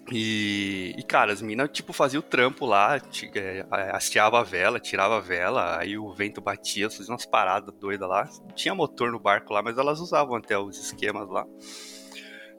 E, 0.09 0.95
e, 0.97 1.03
cara, 1.03 1.33
as 1.33 1.41
minas, 1.41 1.69
tipo, 1.69 1.91
faziam 1.91 2.19
o 2.21 2.23
trampo 2.23 2.65
lá, 2.65 2.97
ti- 2.99 3.29
é, 3.35 3.65
hasteava 3.91 4.39
a 4.39 4.43
vela, 4.43 4.79
tirava 4.79 5.17
a 5.17 5.19
vela, 5.19 5.77
aí 5.77 5.97
o 5.97 6.13
vento 6.13 6.39
batia, 6.39 6.89
faziam 6.89 7.13
umas 7.13 7.25
paradas 7.25 7.73
doidas 7.75 8.07
lá. 8.07 8.29
Tinha 8.55 8.73
motor 8.73 9.11
no 9.11 9.19
barco 9.19 9.53
lá, 9.53 9.61
mas 9.61 9.77
elas 9.77 9.99
usavam 9.99 10.35
até 10.35 10.57
os 10.57 10.77
esquemas 10.79 11.27
lá. 11.29 11.45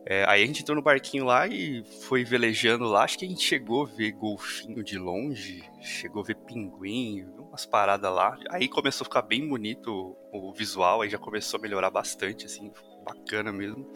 É, 0.07 0.25
aí 0.27 0.43
a 0.43 0.47
gente 0.47 0.63
entrou 0.63 0.75
no 0.77 0.83
barquinho 0.83 1.25
lá 1.25 1.47
e 1.47 1.85
foi 2.09 2.25
velejando 2.25 2.85
lá. 2.85 3.05
Acho 3.05 3.19
que 3.19 3.27
a 3.27 3.29
gente 3.29 3.43
chegou 3.43 3.85
a 3.85 3.87
ver 3.87 4.13
golfinho 4.13 4.83
de 4.83 4.99
longe, 4.99 5.63
chegou 5.83 6.23
a 6.23 6.25
ver 6.27 6.37
pinguim, 6.37 7.27
umas 7.39 7.67
paradas 7.67 8.11
lá. 8.11 8.39
Aí 8.51 8.69
começou 8.69 9.05
a 9.05 9.07
ficar 9.07 9.23
bem 9.23 9.47
bonito 9.47 10.17
o, 10.33 10.49
o 10.51 10.53
visual, 10.55 11.03
aí 11.03 11.11
já 11.11 11.19
começou 11.19 11.59
a 11.59 11.61
melhorar 11.63 11.91
bastante, 11.91 12.47
assim, 12.47 12.73
bacana 13.05 13.53
mesmo. 13.53 13.87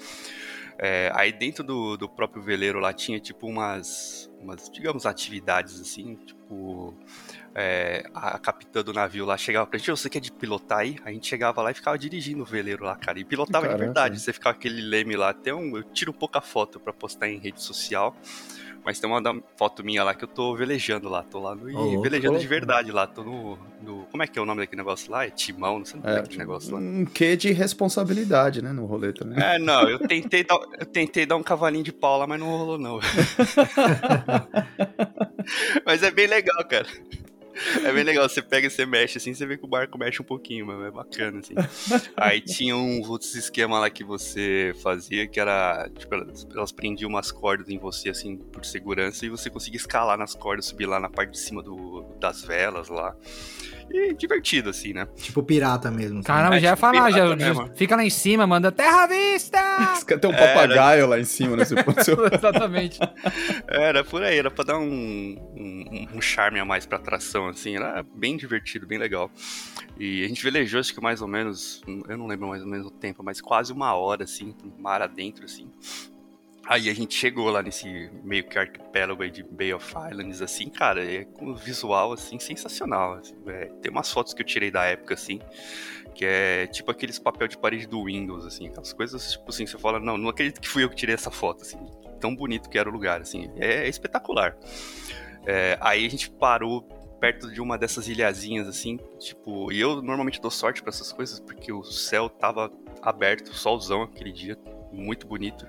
É, 0.78 1.10
aí 1.14 1.32
dentro 1.32 1.62
do, 1.62 1.96
do 1.96 2.08
próprio 2.08 2.42
veleiro 2.42 2.80
lá 2.80 2.92
tinha 2.92 3.20
tipo 3.20 3.46
umas, 3.46 4.30
umas 4.40 4.70
digamos, 4.70 5.06
atividades 5.06 5.80
assim, 5.80 6.16
tipo. 6.16 6.94
é, 7.54 8.04
a 8.14 8.38
capitã 8.38 8.82
do 8.82 8.92
navio 8.92 9.24
lá 9.24 9.36
chegava 9.36 9.66
pra 9.66 9.78
gente, 9.78 9.90
"Ô, 9.90 9.96
você 9.96 10.08
quer 10.10 10.20
de 10.20 10.32
pilotar 10.32 10.78
aí? 10.78 10.96
A 11.04 11.12
gente 11.12 11.26
chegava 11.26 11.60
lá 11.62 11.70
e 11.70 11.74
ficava 11.74 11.98
dirigindo 11.98 12.42
o 12.42 12.46
veleiro 12.46 12.84
lá, 12.84 12.96
cara. 12.96 13.18
E 13.20 13.24
pilotava 13.24 13.66
de 13.66 13.72
Caraca. 13.72 13.84
verdade. 13.84 14.20
Você 14.20 14.32
ficava 14.32 14.56
aquele 14.56 14.80
leme 14.80 15.16
lá. 15.16 15.30
Até 15.30 15.54
um, 15.54 15.76
eu 15.76 15.82
tiro 15.82 16.12
pouca 16.12 16.40
foto 16.40 16.80
pra 16.80 16.92
postar 16.92 17.28
em 17.28 17.38
rede 17.38 17.62
social. 17.62 18.16
Mas 18.84 18.98
tem 18.98 19.08
uma 19.08 19.22
foto 19.56 19.84
minha 19.84 20.02
lá 20.02 20.12
que 20.14 20.24
eu 20.24 20.28
tô 20.28 20.56
velejando 20.56 21.08
lá. 21.08 21.22
Tô 21.22 21.38
lá 21.38 21.54
no. 21.54 21.70
louco. 21.70 22.02
velejando 22.02 22.38
de 22.38 22.46
verdade 22.48 22.90
lá. 22.90 23.06
Tô 23.06 23.22
no, 23.22 23.56
no- 23.80 24.06
Como 24.10 24.22
é 24.22 24.26
que 24.26 24.36
é 24.38 24.42
o 24.42 24.44
nome 24.44 24.60
daquele 24.60 24.80
negócio 24.82 25.10
lá? 25.10 25.24
É 25.24 25.30
timão, 25.30 25.78
não 25.78 25.84
sei 25.84 26.00
como 26.00 26.12
é, 26.12 26.16
É, 26.16 26.20
aquele 26.20 26.38
negócio 26.38 26.74
lá. 26.74 26.80
um 26.80 27.04
quê 27.04 27.36
de 27.36 27.52
responsabilidade, 27.52 28.60
né, 28.60 28.72
no 28.72 28.84
rolê 28.86 29.12
também. 29.12 29.40
É, 29.42 29.56
não, 29.58 29.88
eu 29.88 30.00
tentei, 30.00 30.42
dar, 30.42 30.58
eu 30.80 30.86
tentei 30.86 31.24
dar 31.24 31.36
um 31.36 31.42
cavalinho 31.44 31.84
de 31.84 31.92
pau 31.92 32.18
lá, 32.18 32.26
mas 32.26 32.40
não 32.40 32.48
rolou, 32.48 32.76
não. 32.78 32.98
mas 35.86 36.02
é 36.02 36.10
bem 36.10 36.26
legal, 36.26 36.64
cara. 36.68 36.86
É 37.84 37.92
bem 37.92 38.02
legal, 38.04 38.28
você 38.28 38.40
pega 38.42 38.66
e 38.66 38.70
você 38.70 38.84
mexe 38.86 39.18
assim, 39.18 39.34
você 39.34 39.44
vê 39.46 39.56
que 39.56 39.64
o 39.64 39.68
barco 39.68 39.98
mexe 39.98 40.20
um 40.20 40.24
pouquinho, 40.24 40.66
mas 40.66 40.80
é 40.86 40.90
bacana, 40.90 41.40
assim. 41.40 41.54
Aí 42.16 42.40
tinha 42.40 42.76
uns 42.76 43.08
outros 43.08 43.34
esquemas 43.34 43.80
lá 43.80 43.90
que 43.90 44.04
você 44.04 44.74
fazia, 44.82 45.26
que 45.26 45.38
era, 45.40 45.88
tipo, 45.96 46.14
elas, 46.14 46.46
elas 46.54 46.72
prendiam 46.72 47.08
umas 47.10 47.30
cordas 47.32 47.68
em 47.68 47.78
você, 47.78 48.10
assim, 48.10 48.36
por 48.36 48.64
segurança, 48.64 49.24
e 49.26 49.28
você 49.28 49.50
conseguia 49.50 49.78
escalar 49.78 50.16
nas 50.18 50.34
cordas, 50.34 50.66
subir 50.66 50.86
lá 50.86 50.98
na 51.00 51.10
parte 51.10 51.30
de 51.32 51.38
cima 51.38 51.62
do, 51.62 52.04
das 52.20 52.42
velas 52.42 52.88
lá. 52.88 53.14
E 53.90 54.14
divertido, 54.14 54.70
assim, 54.70 54.94
né? 54.94 55.06
Tipo 55.16 55.42
pirata 55.42 55.90
mesmo. 55.90 56.20
assim. 56.20 56.26
Caramba, 56.26 56.56
É, 56.56 56.60
já 56.60 56.68
ia 56.70 56.76
tipo, 56.76 56.80
falar, 56.80 57.10
já, 57.10 57.66
fica 57.74 57.94
lá 57.96 58.04
em 58.04 58.08
cima, 58.10 58.46
manda 58.46 58.72
terra 58.72 59.04
à 59.04 59.06
vista! 59.06 59.58
Tem 60.18 60.30
um 60.30 60.34
É, 60.34 60.54
papagaio 60.54 61.06
lá 61.06 61.18
em 61.18 61.24
cima, 61.24 61.56
né? 61.56 61.64
Exatamente. 62.32 62.98
Era 63.68 64.02
por 64.04 64.22
aí, 64.22 64.38
era 64.38 64.50
pra 64.50 64.64
dar 64.64 64.78
um, 64.78 64.86
um, 65.56 66.08
um 66.14 66.20
charme 66.20 66.58
a 66.58 66.64
mais 66.64 66.86
pra 66.86 66.96
atração, 66.98 67.41
assim, 67.48 67.76
era 67.76 68.02
bem 68.02 68.36
divertido, 68.36 68.86
bem 68.86 68.98
legal. 68.98 69.30
E 69.98 70.24
a 70.24 70.28
gente 70.28 70.42
velejou, 70.42 70.80
acho 70.80 70.94
que 70.94 71.00
mais 71.00 71.22
ou 71.22 71.28
menos, 71.28 71.82
eu 72.08 72.16
não 72.16 72.26
lembro 72.26 72.48
mais 72.48 72.62
ou 72.62 72.68
menos 72.68 72.86
o 72.86 72.90
tempo, 72.90 73.22
mas 73.22 73.40
quase 73.40 73.72
uma 73.72 73.94
hora, 73.94 74.24
assim, 74.24 74.54
mar 74.78 75.02
adentro, 75.02 75.44
assim. 75.44 75.70
Aí 76.64 76.88
a 76.88 76.94
gente 76.94 77.14
chegou 77.14 77.50
lá 77.50 77.60
nesse 77.60 78.10
meio 78.22 78.44
que 78.44 78.56
arquipélago 78.56 79.22
aí 79.22 79.30
de 79.30 79.42
Bay 79.42 79.74
of 79.74 79.92
Islands, 80.10 80.40
assim, 80.40 80.68
cara, 80.70 81.04
é 81.04 81.24
com 81.24 81.50
um 81.50 81.54
visual, 81.54 82.12
assim, 82.12 82.38
sensacional. 82.38 83.14
assim, 83.14 83.34
é, 83.48 83.66
tem 83.80 83.90
umas 83.90 84.10
fotos 84.10 84.32
que 84.32 84.42
eu 84.42 84.46
tirei 84.46 84.70
da 84.70 84.84
época, 84.84 85.14
assim, 85.14 85.40
que 86.14 86.24
é 86.24 86.66
tipo 86.68 86.90
aqueles 86.90 87.18
papel 87.18 87.48
de 87.48 87.58
parede 87.58 87.86
do 87.86 88.04
Windows, 88.04 88.46
assim, 88.46 88.68
aquelas 88.68 88.92
coisas, 88.92 89.32
tipo 89.32 89.50
assim, 89.50 89.66
você 89.66 89.76
fala, 89.76 89.98
não, 89.98 90.16
não 90.16 90.28
acredito 90.28 90.60
que 90.60 90.68
fui 90.68 90.84
eu 90.84 90.88
que 90.88 90.94
tirei 90.94 91.16
essa 91.16 91.32
foto, 91.32 91.62
assim, 91.62 91.78
tão 92.20 92.34
bonito 92.34 92.70
que 92.70 92.78
era 92.78 92.88
o 92.88 92.92
lugar, 92.92 93.20
assim, 93.20 93.50
é, 93.56 93.88
espetacular. 93.88 94.56
É, 95.44 95.76
aí 95.80 96.06
a 96.06 96.08
gente 96.08 96.30
parou 96.30 96.88
perto 97.22 97.52
de 97.52 97.60
uma 97.60 97.78
dessas 97.78 98.08
ilhazinhas, 98.08 98.66
assim, 98.66 98.98
tipo, 99.16 99.70
e 99.70 99.80
eu 99.80 100.02
normalmente 100.02 100.40
dou 100.40 100.50
sorte 100.50 100.82
pra 100.82 100.90
essas 100.90 101.12
coisas, 101.12 101.38
porque 101.38 101.72
o 101.72 101.84
céu 101.84 102.28
tava 102.28 102.68
aberto, 103.00 103.54
solzão 103.54 104.02
aquele 104.02 104.32
dia, 104.32 104.58
muito 104.90 105.24
bonito. 105.24 105.64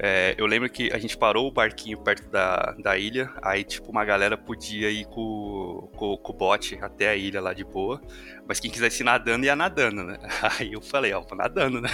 É, 0.00 0.34
eu 0.36 0.46
lembro 0.46 0.68
que 0.68 0.92
a 0.92 0.98
gente 0.98 1.16
parou 1.16 1.46
o 1.46 1.52
barquinho 1.52 1.96
perto 1.98 2.28
da, 2.28 2.74
da 2.76 2.98
ilha, 2.98 3.30
aí, 3.40 3.62
tipo, 3.62 3.88
uma 3.92 4.04
galera 4.04 4.36
podia 4.36 4.90
ir 4.90 5.04
com, 5.04 5.88
com, 5.94 6.16
com 6.16 6.32
o 6.32 6.36
bote 6.36 6.76
até 6.82 7.08
a 7.08 7.14
ilha 7.14 7.40
lá 7.40 7.52
de 7.52 7.62
boa, 7.62 8.02
mas 8.44 8.58
quem 8.58 8.68
quisesse 8.68 9.04
ir 9.04 9.06
nadando, 9.06 9.46
ia 9.46 9.54
nadando, 9.54 10.02
né? 10.02 10.18
Aí 10.58 10.72
eu 10.72 10.82
falei, 10.82 11.12
ó, 11.12 11.20
vou 11.20 11.38
nadando, 11.38 11.80
né? 11.80 11.88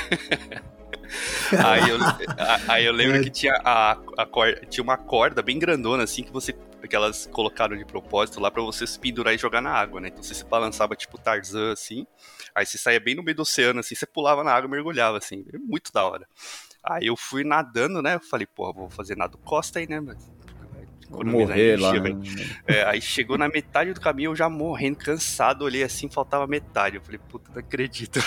aí, 1.52 1.90
eu, 1.90 1.98
aí 2.66 2.84
eu 2.86 2.92
lembro 2.92 3.22
que 3.22 3.30
tinha, 3.30 3.60
a, 3.62 3.98
a 4.16 4.24
corda, 4.24 4.60
tinha 4.70 4.82
uma 4.82 4.96
corda 4.96 5.42
bem 5.42 5.58
grandona, 5.58 6.04
assim, 6.04 6.22
que 6.22 6.32
você 6.32 6.54
que 6.88 6.96
elas 6.96 7.26
colocaram 7.26 7.76
de 7.76 7.84
propósito 7.84 8.40
lá 8.40 8.50
para 8.50 8.62
você 8.62 8.86
se 8.86 8.98
pendurar 8.98 9.34
e 9.34 9.38
jogar 9.38 9.60
na 9.60 9.72
água, 9.72 10.00
né? 10.00 10.08
Então 10.08 10.22
você 10.22 10.34
se 10.34 10.44
balançava 10.44 10.96
tipo 10.96 11.18
Tarzan, 11.18 11.72
assim, 11.72 12.06
aí 12.54 12.64
você 12.64 12.78
saía 12.78 13.00
bem 13.00 13.14
no 13.14 13.22
meio 13.22 13.36
do 13.36 13.42
oceano, 13.42 13.80
assim, 13.80 13.94
você 13.94 14.06
pulava 14.06 14.44
na 14.44 14.52
água 14.52 14.68
e 14.68 14.70
mergulhava, 14.70 15.18
assim, 15.18 15.44
é 15.52 15.58
muito 15.58 15.92
da 15.92 16.04
hora. 16.04 16.26
Aí 16.82 17.06
eu 17.06 17.16
fui 17.16 17.44
nadando, 17.44 18.00
né? 18.00 18.14
Eu 18.14 18.20
falei, 18.20 18.46
pô, 18.46 18.72
vou 18.72 18.88
fazer 18.88 19.16
nado 19.16 19.36
costa 19.38 19.78
aí, 19.78 19.86
né? 19.86 20.00
Morrer 21.10 21.78
lá. 21.78 21.92
Né? 21.92 22.10
É, 22.66 22.84
aí 22.84 23.02
chegou 23.02 23.36
na 23.36 23.48
metade 23.48 23.92
do 23.92 24.00
caminho, 24.00 24.30
eu 24.30 24.36
já 24.36 24.48
morrendo, 24.48 24.98
cansado, 24.98 25.64
olhei 25.64 25.82
assim, 25.82 26.08
faltava 26.08 26.46
metade. 26.46 26.96
Eu 26.96 27.02
falei, 27.02 27.20
puta, 27.28 27.50
não 27.50 27.58
acredito. 27.58 28.20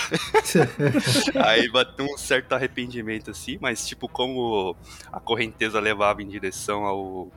aí 1.42 1.68
bateu 1.70 2.04
um 2.04 2.18
certo 2.18 2.52
arrependimento 2.52 3.30
assim, 3.30 3.58
mas 3.60 3.86
tipo, 3.88 4.06
como 4.06 4.76
a 5.10 5.18
correnteza 5.18 5.80
levava 5.80 6.22
em 6.22 6.28
direção 6.28 6.84
ao 6.84 7.32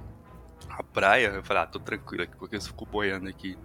a 0.78 0.84
praia, 0.84 1.28
eu 1.28 1.44
falei, 1.44 1.64
ah, 1.64 1.66
tô 1.66 1.80
tranquilo 1.80 2.24
aqui, 2.24 2.36
porque 2.38 2.56
eu 2.56 2.62
fico 2.62 2.86
boiando 2.86 3.28
aqui. 3.28 3.58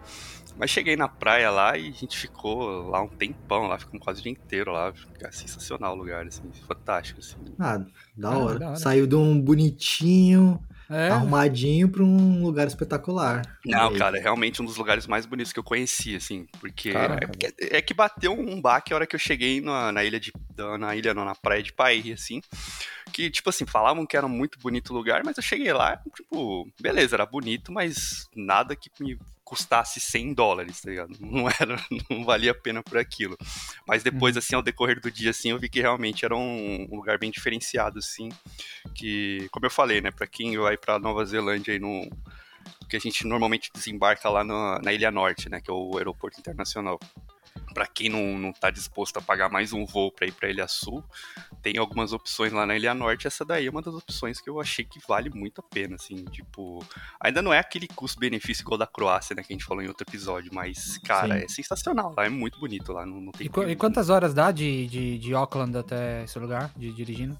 Mas 0.57 0.71
cheguei 0.71 0.97
na 0.97 1.09
praia 1.09 1.51
lá 1.51 1.77
e 1.77 1.89
a 1.89 1.93
gente 1.93 2.17
ficou 2.17 2.89
lá 2.89 3.03
um 3.03 3.09
tempão, 3.09 3.67
lá 3.67 3.79
ficamos 3.79 4.03
quase 4.03 4.21
o 4.21 4.23
dia 4.23 4.33
inteiro 4.33 4.73
lá. 4.73 4.93
É 5.21 5.31
sensacional 5.31 5.95
o 5.95 5.97
lugar, 5.97 6.27
assim, 6.27 6.43
fantástico, 6.67 7.21
assim. 7.21 7.37
Ah, 7.59 7.85
da 8.17 8.31
hora. 8.31 8.57
Ah, 8.57 8.59
da 8.59 8.67
hora. 8.69 8.77
Saiu 8.77 9.07
de 9.07 9.15
um 9.15 9.41
bonitinho, 9.41 10.59
é. 10.93 11.09
arrumadinho 11.09 11.89
pra 11.89 12.03
um 12.03 12.43
lugar 12.43 12.67
espetacular. 12.67 13.43
Não, 13.65 13.93
cara, 13.95 14.19
é 14.19 14.21
realmente 14.21 14.61
um 14.61 14.65
dos 14.65 14.77
lugares 14.77 15.07
mais 15.07 15.27
bonitos 15.27 15.53
que 15.53 15.59
eu 15.59 15.65
conheci, 15.65 16.15
assim, 16.15 16.47
porque 16.61 16.91
é, 16.91 17.79
é, 17.79 17.83
que 17.83 17.95
bateu 17.95 18.33
um 18.33 18.61
baque 18.61 18.93
a 18.93 18.97
hora 18.97 19.07
que 19.07 19.17
eu 19.17 19.21
cheguei 19.21 19.61
na, 19.61 19.91
na 19.91 20.05
ilha 20.05 20.21
de. 20.21 20.33
Na 20.79 20.95
ilha, 20.95 21.15
não, 21.15 21.25
na 21.25 21.35
praia 21.35 21.63
de 21.63 21.73
Paí, 21.73 22.13
assim. 22.13 22.41
Que, 23.13 23.31
tipo 23.31 23.49
assim, 23.49 23.67
falavam 23.67 24.07
que 24.07 24.17
era 24.17 24.27
um 24.27 24.29
muito 24.29 24.59
bonito 24.59 24.91
o 24.91 24.97
lugar, 24.97 25.23
mas 25.25 25.37
eu 25.37 25.43
cheguei 25.43 25.73
lá, 25.73 26.01
tipo, 26.15 26.71
beleza, 26.81 27.17
era 27.17 27.27
bonito, 27.27 27.73
mas 27.73 28.29
nada 28.35 28.77
que 28.77 28.91
me 29.01 29.19
custasse 29.53 30.01
100 30.01 30.33
dólares, 30.33 30.81
tá 30.81 30.89
ligado? 30.89 31.13
Não 31.21 31.47
era, 31.47 31.77
não 32.09 32.25
valia 32.25 32.53
a 32.53 32.55
pena 32.55 32.83
por 32.83 32.97
aquilo. 32.97 33.37
Mas 33.87 34.03
depois, 34.03 34.35
uhum. 34.35 34.39
assim, 34.39 34.55
ao 34.55 34.63
decorrer 34.63 34.99
do 34.99 35.11
dia, 35.11 35.29
assim, 35.29 35.51
eu 35.51 35.59
vi 35.59 35.69
que 35.69 35.81
realmente 35.81 36.25
era 36.25 36.35
um, 36.35 36.89
um, 36.91 36.97
lugar 36.97 37.19
bem 37.19 37.31
diferenciado, 37.31 37.99
assim, 37.99 38.31
que, 38.95 39.47
como 39.51 39.67
eu 39.67 39.71
falei, 39.71 40.01
né, 40.01 40.11
para 40.11 40.27
quem 40.27 40.57
vai 40.57 40.79
para 40.79 40.99
Nova 40.99 41.23
Zelândia 41.27 41.75
aí 41.75 41.79
no 41.79 42.09
que 42.89 42.97
a 42.97 43.01
gente 43.01 43.27
normalmente 43.27 43.71
desembarca 43.75 44.29
lá 44.31 44.43
na, 44.43 44.79
na 44.81 44.93
Ilha 44.93 45.11
Norte, 45.11 45.51
né, 45.51 45.61
que 45.61 45.71
é 45.71 45.75
o 45.75 45.99
aeroporto 45.99 46.39
internacional 46.39 46.99
para 47.75 47.87
quem 47.87 48.09
não, 48.09 48.39
não 48.39 48.53
tá 48.53 48.71
disposto 48.71 49.19
a 49.19 49.23
pagar 49.23 49.51
mais 49.51 49.73
um 49.73 49.85
voo 49.85 50.13
para 50.13 50.27
ir 50.27 50.33
para 50.33 50.49
Ilha 50.49 50.69
Sul, 50.69 51.05
tem 51.63 51.79
algumas 51.79 52.13
opções 52.13 52.53
lá 52.53 52.67
na 52.67 52.77
Ilha 52.77 52.95
Norte. 52.95 53.27
Essa 53.27 53.45
daí 53.45 53.67
é 53.67 53.71
uma 53.71 53.81
das 53.81 53.95
opções 53.95 54.41
que 54.41 54.51
eu 54.51 54.61
achei 54.61 54.85
que 54.85 55.01
vale 55.07 55.31
muito 55.31 55.61
a 55.61 55.65
pena, 55.65 55.95
assim, 55.95 56.25
tipo, 56.25 56.85
ainda 57.21 57.41
não 57.41 57.53
é 57.53 57.59
aquele 57.59 57.87
custo-benefício 57.89 58.63
igual 58.63 58.77
da 58.77 58.87
Croácia, 58.87 59.35
né, 59.35 59.43
que 59.43 59.53
a 59.53 59.55
gente 59.55 59.65
falou 59.65 59.83
em 59.83 59.89
outro 59.89 60.05
episódio, 60.09 60.51
mas, 60.53 60.99
cara, 60.99 61.39
Sim. 61.39 61.45
é 61.45 61.49
sensacional 61.49 62.15
lá, 62.17 62.25
é 62.25 62.29
muito 62.29 62.59
bonito 62.59 62.93
lá, 62.93 63.07
não, 63.07 63.21
não 63.21 63.33
tem... 63.33 63.47
E, 63.47 63.71
e 63.71 63.77
quantas 63.77 64.11
horas 64.11 64.35
dá 64.35 64.51
de, 64.51 64.87
de, 64.87 65.19
de 65.19 65.35
Auckland 65.35 65.77
até 65.77 66.25
esse 66.25 66.39
lugar, 66.39 66.73
de 66.77 66.93
dirigindo? 66.93 67.39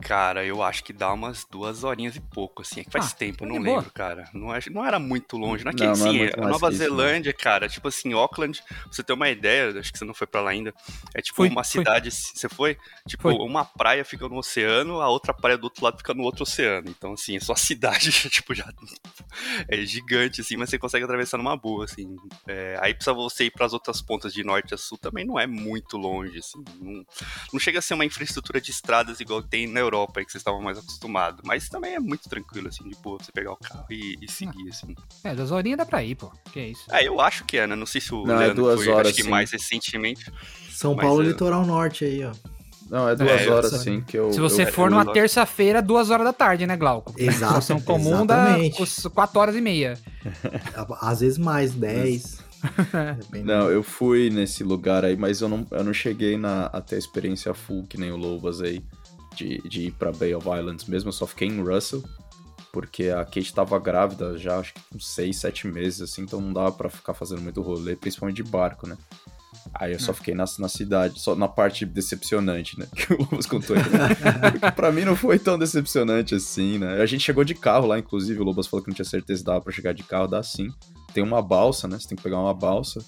Cara, 0.00 0.44
eu 0.44 0.62
acho 0.62 0.84
que 0.84 0.92
dá 0.92 1.12
umas 1.12 1.44
duas 1.50 1.82
horinhas 1.82 2.14
e 2.14 2.20
pouco, 2.20 2.62
assim. 2.62 2.80
É 2.80 2.84
que 2.84 2.90
faz 2.90 3.12
ah, 3.12 3.16
tempo, 3.16 3.42
eu 3.42 3.48
não 3.48 3.56
lembro, 3.56 3.82
boa. 3.82 3.90
cara. 3.90 4.30
Não, 4.32 4.54
é, 4.54 4.60
não 4.70 4.86
era 4.86 4.96
muito 5.00 5.36
longe. 5.36 5.64
Não 5.64 5.72
é 5.72 5.74
que, 5.74 5.82
não, 5.82 5.90
assim, 5.90 6.18
não 6.18 6.24
é 6.24 6.32
a 6.36 6.48
Nova 6.48 6.70
Zelândia, 6.70 7.32
cara, 7.32 7.68
tipo 7.68 7.88
assim, 7.88 8.12
Auckland, 8.12 8.62
pra 8.62 8.92
você 8.92 9.02
ter 9.02 9.12
uma 9.12 9.28
ideia, 9.28 9.76
acho 9.76 9.92
que 9.92 9.98
você 9.98 10.04
não 10.04 10.14
foi 10.14 10.28
pra 10.28 10.40
lá 10.40 10.50
ainda, 10.50 10.72
é 11.12 11.20
tipo 11.20 11.34
fui, 11.34 11.48
uma 11.48 11.64
cidade, 11.64 12.12
fui. 12.12 12.20
você 12.32 12.48
foi? 12.48 12.78
Tipo, 13.08 13.22
foi. 13.22 13.34
uma 13.34 13.64
praia 13.64 14.04
fica 14.04 14.28
no 14.28 14.36
oceano, 14.36 15.00
a 15.00 15.08
outra 15.08 15.34
praia 15.34 15.58
do 15.58 15.64
outro 15.64 15.84
lado 15.84 15.98
fica 15.98 16.14
no 16.14 16.22
outro 16.22 16.44
oceano. 16.44 16.88
Então, 16.88 17.14
assim, 17.14 17.36
é 17.36 17.40
só 17.40 17.54
a 17.54 17.56
cidade, 17.58 18.12
tipo, 18.30 18.54
já 18.54 18.72
é 19.68 19.78
gigante, 19.78 20.42
assim, 20.42 20.56
mas 20.56 20.70
você 20.70 20.78
consegue 20.78 21.04
atravessar 21.04 21.38
numa 21.38 21.56
boa, 21.56 21.86
assim. 21.86 22.14
É, 22.46 22.78
aí 22.80 22.94
precisa 22.94 23.12
você 23.14 23.46
ir 23.46 23.50
pras 23.50 23.72
outras 23.72 24.00
pontas 24.00 24.32
de 24.32 24.44
norte 24.44 24.74
a 24.74 24.78
sul, 24.78 24.96
também 24.96 25.24
não 25.24 25.40
é 25.40 25.46
muito 25.46 25.96
longe, 25.96 26.38
assim. 26.38 26.62
Não, 26.80 27.04
não 27.52 27.58
chega 27.58 27.80
a 27.80 27.82
ser 27.82 27.94
uma 27.94 28.04
infraestrutura 28.04 28.60
de 28.60 28.70
estradas 28.70 29.18
igual 29.18 29.42
tem 29.42 29.66
na 29.66 29.87
Europa, 29.88 30.20
aí 30.20 30.24
que 30.24 30.32
vocês 30.32 30.40
estavam 30.40 30.60
mais 30.60 30.78
acostumados. 30.78 31.40
Mas 31.44 31.68
também 31.68 31.94
é 31.94 32.00
muito 32.00 32.28
tranquilo, 32.28 32.68
assim, 32.68 32.88
de 32.88 32.96
boa, 32.96 33.18
você 33.18 33.32
pegar 33.32 33.52
o 33.52 33.56
carro 33.56 33.86
e, 33.90 34.16
e 34.20 34.30
seguir, 34.30 34.68
assim. 34.68 34.94
É, 35.24 35.34
duas 35.34 35.50
horinhas 35.50 35.78
dá 35.78 35.86
pra 35.86 36.02
ir, 36.02 36.14
pô. 36.14 36.30
Que 36.52 36.60
é 36.60 36.68
isso? 36.68 36.84
É, 36.90 37.06
eu 37.06 37.20
acho 37.20 37.44
que 37.44 37.58
é, 37.58 37.66
né? 37.66 37.74
Não 37.74 37.86
sei 37.86 38.00
se 38.00 38.14
o 38.14 38.24
Não, 38.24 38.34
é 38.36 38.38
Leandro 38.38 38.52
é 38.52 38.54
duas 38.54 38.84
foi, 38.84 38.92
horas, 38.92 39.06
acho 39.08 39.16
que 39.16 39.22
sim. 39.24 39.30
mais 39.30 39.50
recentemente. 39.50 40.32
São 40.70 40.96
Paulo, 40.96 41.22
é... 41.22 41.26
litoral 41.26 41.66
norte 41.66 42.04
aí, 42.04 42.24
ó. 42.24 42.32
Não, 42.90 43.08
é 43.08 43.14
duas 43.14 43.42
é, 43.42 43.50
horas, 43.50 43.72
sim, 43.82 44.00
que 44.00 44.16
eu... 44.16 44.32
Se 44.32 44.40
você 44.40 44.62
eu, 44.62 44.72
for 44.72 44.90
numa 44.90 45.12
terça-feira, 45.12 45.82
duas 45.82 46.08
horas 46.08 46.24
da 46.24 46.32
tarde, 46.32 46.66
né, 46.66 46.74
Glauco? 46.74 47.14
Exato. 47.18 47.60
São 47.62 47.80
comum 47.80 48.24
dá 48.24 48.56
quatro 49.14 49.40
horas 49.40 49.54
e 49.54 49.60
meia. 49.60 49.98
Às 51.00 51.20
vezes 51.20 51.36
mais, 51.38 51.74
dez... 51.74 52.38
não, 53.44 53.70
eu 53.70 53.82
fui 53.82 54.30
nesse 54.30 54.64
lugar 54.64 55.04
aí, 55.04 55.16
mas 55.16 55.40
eu 55.40 55.48
não, 55.48 55.66
eu 55.70 55.84
não 55.84 55.92
cheguei 55.92 56.36
na, 56.36 56.66
até 56.66 56.96
a 56.96 56.98
experiência 56.98 57.54
full, 57.54 57.86
que 57.88 57.98
nem 57.98 58.10
o 58.10 58.16
Lobas 58.16 58.60
aí 58.60 58.82
de, 59.38 59.58
de 59.68 59.82
ir 59.86 59.92
pra 59.92 60.12
Bay 60.12 60.34
of 60.34 60.46
Islands 60.48 60.84
mesmo, 60.86 61.08
eu 61.08 61.12
só 61.12 61.26
fiquei 61.26 61.48
em 61.48 61.62
Russell, 61.62 62.02
porque 62.72 63.08
a 63.08 63.24
Kate 63.24 63.54
tava 63.54 63.78
grávida 63.78 64.36
já, 64.36 64.58
acho 64.58 64.74
que 64.74 64.80
uns 64.94 65.08
6, 65.08 65.36
7 65.36 65.68
meses, 65.68 66.02
assim, 66.02 66.22
então 66.22 66.40
não 66.40 66.52
dava 66.52 66.72
pra 66.72 66.90
ficar 66.90 67.14
fazendo 67.14 67.40
muito 67.40 67.62
rolê, 67.62 67.96
principalmente 67.96 68.36
de 68.36 68.50
barco, 68.50 68.86
né? 68.86 68.96
Aí 69.74 69.92
eu 69.92 70.00
só 70.00 70.12
é. 70.12 70.14
fiquei 70.14 70.34
na, 70.34 70.44
na 70.58 70.68
cidade, 70.68 71.20
só 71.20 71.34
na 71.34 71.48
parte 71.48 71.84
decepcionante, 71.84 72.78
né? 72.78 72.86
Que 72.94 73.12
o 73.12 73.18
Lobos 73.18 73.46
contou 73.46 73.76
aí. 73.76 73.82
Porque 74.50 74.70
pra 74.72 74.90
mim 74.90 75.04
não 75.04 75.16
foi 75.16 75.38
tão 75.38 75.58
decepcionante 75.58 76.34
assim, 76.34 76.78
né? 76.78 77.00
A 77.00 77.06
gente 77.06 77.22
chegou 77.22 77.44
de 77.44 77.54
carro 77.54 77.86
lá, 77.86 77.98
inclusive, 77.98 78.40
o 78.40 78.44
Lobos 78.44 78.66
falou 78.66 78.82
que 78.82 78.90
não 78.90 78.94
tinha 78.94 79.04
certeza 79.04 79.40
se 79.40 79.44
dava 79.44 79.60
pra 79.60 79.72
chegar 79.72 79.92
de 79.92 80.02
carro, 80.02 80.26
dá 80.26 80.42
sim. 80.42 80.72
Tem 81.12 81.22
uma 81.22 81.42
balsa, 81.42 81.86
né? 81.86 81.98
Você 81.98 82.08
tem 82.08 82.16
que 82.16 82.22
pegar 82.22 82.38
uma 82.38 82.54
balsa, 82.54 83.04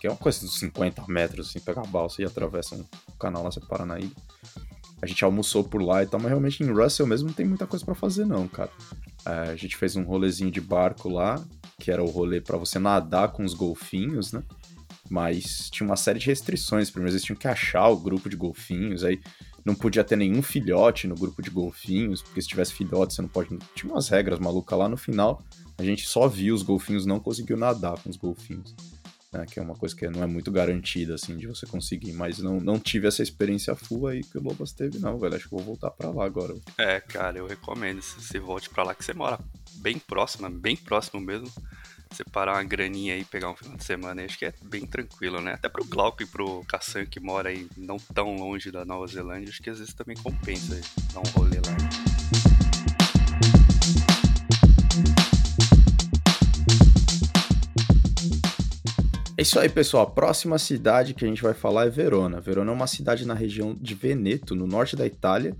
que 0.00 0.06
é 0.06 0.10
uma 0.10 0.16
coisa 0.16 0.40
dos 0.40 0.58
50 0.58 1.04
metros, 1.08 1.48
assim, 1.48 1.60
pegar 1.60 1.82
a 1.82 1.86
balsa 1.86 2.22
e 2.22 2.24
atravessa 2.24 2.74
um 2.74 2.84
canal 3.18 3.42
lá, 3.42 3.50
você 3.50 3.60
para 3.60 3.84
na 3.84 3.98
ilha. 3.98 4.12
A 5.00 5.06
gente 5.06 5.24
almoçou 5.24 5.62
por 5.62 5.80
lá 5.80 6.02
e 6.02 6.06
tal, 6.06 6.18
mas 6.20 6.28
realmente 6.28 6.62
em 6.62 6.70
Russell 6.72 7.06
mesmo 7.06 7.28
não 7.28 7.34
tem 7.34 7.46
muita 7.46 7.66
coisa 7.66 7.84
para 7.84 7.94
fazer, 7.94 8.24
não, 8.24 8.48
cara. 8.48 8.70
É, 9.24 9.50
a 9.50 9.56
gente 9.56 9.76
fez 9.76 9.94
um 9.96 10.02
rolezinho 10.02 10.50
de 10.50 10.60
barco 10.60 11.08
lá, 11.08 11.42
que 11.78 11.90
era 11.90 12.02
o 12.02 12.10
rolê 12.10 12.40
para 12.40 12.56
você 12.56 12.78
nadar 12.78 13.28
com 13.32 13.44
os 13.44 13.54
golfinhos, 13.54 14.32
né? 14.32 14.42
Mas 15.08 15.70
tinha 15.70 15.86
uma 15.86 15.96
série 15.96 16.18
de 16.18 16.26
restrições. 16.26 16.90
Primeiro 16.90 17.14
eles 17.14 17.24
tinham 17.24 17.38
que 17.38 17.48
achar 17.48 17.88
o 17.88 17.96
grupo 17.96 18.28
de 18.28 18.36
golfinhos, 18.36 19.04
aí 19.04 19.20
não 19.64 19.74
podia 19.74 20.02
ter 20.02 20.16
nenhum 20.16 20.42
filhote 20.42 21.06
no 21.06 21.14
grupo 21.14 21.40
de 21.40 21.50
golfinhos, 21.50 22.20
porque 22.20 22.42
se 22.42 22.48
tivesse 22.48 22.74
filhote 22.74 23.14
você 23.14 23.22
não 23.22 23.28
pode. 23.28 23.56
Tinha 23.74 23.92
umas 23.92 24.08
regras 24.08 24.38
malucas 24.38 24.78
lá 24.78 24.88
no 24.88 24.96
final. 24.96 25.42
A 25.78 25.84
gente 25.84 26.06
só 26.06 26.26
viu 26.26 26.54
os 26.54 26.62
golfinhos, 26.62 27.06
não 27.06 27.20
conseguiu 27.20 27.56
nadar 27.56 27.98
com 28.02 28.10
os 28.10 28.16
golfinhos 28.16 28.74
né, 29.32 29.44
que 29.46 29.58
é 29.58 29.62
uma 29.62 29.74
coisa 29.74 29.94
que 29.94 30.08
não 30.08 30.22
é 30.22 30.26
muito 30.26 30.50
garantida, 30.50 31.14
assim, 31.14 31.36
de 31.36 31.46
você 31.46 31.66
conseguir, 31.66 32.12
mas 32.12 32.38
não, 32.38 32.60
não 32.60 32.78
tive 32.78 33.06
essa 33.06 33.22
experiência 33.22 33.74
full 33.74 34.06
aí 34.06 34.22
que 34.22 34.38
o 34.38 34.42
Lobas 34.42 34.72
teve, 34.72 34.98
não, 34.98 35.18
velho, 35.18 35.34
acho 35.34 35.44
que 35.44 35.50
vou 35.50 35.62
voltar 35.62 35.90
para 35.90 36.10
lá 36.10 36.24
agora. 36.24 36.54
É, 36.78 37.00
cara, 37.00 37.38
eu 37.38 37.46
recomendo, 37.46 38.00
se 38.00 38.20
você 38.20 38.38
volte 38.38 38.70
para 38.70 38.84
lá, 38.84 38.94
que 38.94 39.04
você 39.04 39.12
mora 39.12 39.38
bem 39.76 39.98
próximo, 39.98 40.48
bem 40.48 40.76
próximo 40.76 41.20
mesmo, 41.20 41.50
separar 42.12 42.54
uma 42.54 42.64
graninha 42.64 43.14
aí, 43.14 43.24
pegar 43.24 43.50
um 43.50 43.56
final 43.56 43.76
de 43.76 43.84
semana, 43.84 44.24
acho 44.24 44.38
que 44.38 44.46
é 44.46 44.54
bem 44.62 44.86
tranquilo, 44.86 45.40
né, 45.42 45.52
até 45.52 45.68
pro 45.68 45.84
Glauco 45.84 46.22
e 46.22 46.26
pro 46.26 46.64
Kassan, 46.66 47.04
que 47.04 47.20
mora 47.20 47.50
aí 47.50 47.68
não 47.76 47.98
tão 47.98 48.34
longe 48.34 48.70
da 48.70 48.84
Nova 48.84 49.06
Zelândia, 49.06 49.50
acho 49.50 49.62
que 49.62 49.70
às 49.70 49.78
vezes 49.78 49.92
também 49.92 50.16
compensa 50.16 50.74
aí, 50.74 50.82
dar 51.12 51.20
um 51.20 51.30
rolê 51.32 51.56
lá. 51.56 51.97
É 59.38 59.42
isso 59.42 59.56
aí, 59.56 59.68
pessoal. 59.68 60.02
A 60.02 60.10
próxima 60.10 60.58
cidade 60.58 61.14
que 61.14 61.24
a 61.24 61.28
gente 61.28 61.40
vai 61.40 61.54
falar 61.54 61.86
é 61.86 61.90
Verona. 61.90 62.40
Verona 62.40 62.72
é 62.72 62.74
uma 62.74 62.88
cidade 62.88 63.24
na 63.24 63.34
região 63.34 63.72
de 63.72 63.94
Veneto, 63.94 64.52
no 64.56 64.66
norte 64.66 64.96
da 64.96 65.06
Itália, 65.06 65.56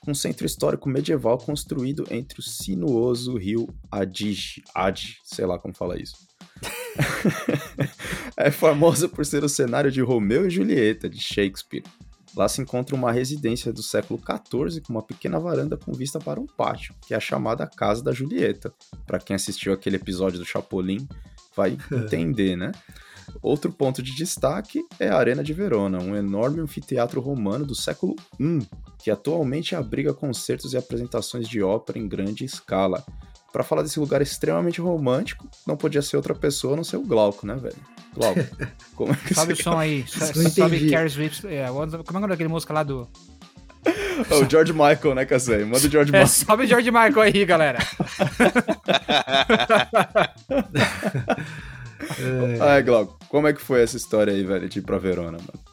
com 0.00 0.12
um 0.12 0.14
centro 0.14 0.46
histórico 0.46 0.88
medieval 0.88 1.36
construído 1.36 2.06
entre 2.10 2.40
o 2.40 2.42
sinuoso 2.42 3.36
rio 3.36 3.68
Adige, 3.92 4.62
Adige, 4.74 5.18
sei 5.22 5.44
lá 5.44 5.58
como 5.58 5.74
fala 5.74 6.00
isso. 6.00 6.16
é 8.38 8.50
famosa 8.50 9.06
por 9.06 9.26
ser 9.26 9.44
o 9.44 9.50
cenário 9.50 9.92
de 9.92 10.00
Romeu 10.00 10.46
e 10.46 10.50
Julieta, 10.50 11.06
de 11.06 11.20
Shakespeare. 11.20 11.84
Lá 12.34 12.48
se 12.48 12.62
encontra 12.62 12.96
uma 12.96 13.12
residência 13.12 13.70
do 13.70 13.82
século 13.82 14.18
XIV 14.18 14.80
com 14.80 14.94
uma 14.94 15.02
pequena 15.02 15.38
varanda 15.38 15.76
com 15.76 15.92
vista 15.92 16.18
para 16.18 16.40
um 16.40 16.46
pátio, 16.46 16.94
que 17.06 17.12
é 17.12 17.18
a 17.18 17.20
chamada 17.20 17.66
Casa 17.66 18.02
da 18.02 18.12
Julieta. 18.12 18.72
Para 19.06 19.18
quem 19.18 19.36
assistiu 19.36 19.74
aquele 19.74 19.96
episódio 19.96 20.38
do 20.38 20.44
Chapolin, 20.46 21.06
vai 21.54 21.76
entender, 21.92 22.56
né? 22.56 22.72
Outro 23.42 23.70
ponto 23.72 24.02
de 24.02 24.14
destaque 24.14 24.84
é 24.98 25.08
a 25.08 25.16
Arena 25.16 25.42
de 25.42 25.52
Verona, 25.52 25.98
um 26.02 26.14
enorme 26.16 26.60
anfiteatro 26.60 27.20
romano 27.20 27.64
do 27.64 27.74
século 27.74 28.14
I, 28.38 28.66
que 28.98 29.10
atualmente 29.10 29.74
abriga 29.74 30.12
concertos 30.14 30.72
e 30.72 30.76
apresentações 30.76 31.48
de 31.48 31.62
ópera 31.62 31.98
em 31.98 32.06
grande 32.08 32.44
escala. 32.44 33.04
Para 33.52 33.64
falar 33.64 33.82
desse 33.82 33.98
lugar 33.98 34.22
extremamente 34.22 34.80
romântico, 34.80 35.48
não 35.66 35.76
podia 35.76 36.02
ser 36.02 36.16
outra 36.16 36.34
pessoa 36.34 36.74
a 36.74 36.76
não 36.76 36.84
ser 36.84 36.98
o 36.98 37.02
Glauco, 37.02 37.44
né, 37.46 37.56
velho? 37.56 37.74
Glauco, 38.14 38.40
como 38.94 39.12
é 39.12 39.16
que 39.16 39.34
Sobe 39.34 39.52
o 39.54 39.56
som 39.56 39.78
aí. 39.78 40.04
Sobe. 40.06 40.90
Carrie 40.90 41.10
Swift. 41.10 41.46
É, 41.48 41.66
como 41.66 41.82
é 41.82 41.98
o 41.98 42.12
nome 42.12 42.28
daquele 42.28 42.48
música 42.48 42.72
lá 42.72 42.82
do. 42.84 43.08
o 44.30 44.48
George 44.50 44.72
Michael, 44.72 45.14
né, 45.14 45.24
Cassay? 45.24 45.64
Manda 45.64 45.78
o 45.78 45.90
George 45.90 46.10
É, 46.10 46.20
Michael. 46.20 46.26
sobe 46.28 46.64
o 46.64 46.66
George 46.66 46.90
Michael 46.90 47.20
aí, 47.22 47.44
galera. 47.44 47.78
Ai, 52.60 52.82
Glauco, 52.82 53.18
como 53.28 53.46
é 53.46 53.52
que 53.52 53.60
foi 53.60 53.82
essa 53.82 53.96
história 53.96 54.32
aí, 54.32 54.44
velho, 54.44 54.68
de 54.68 54.78
ir 54.78 54.82
pra 54.82 54.98
Verona, 54.98 55.38
mano? 55.38 55.70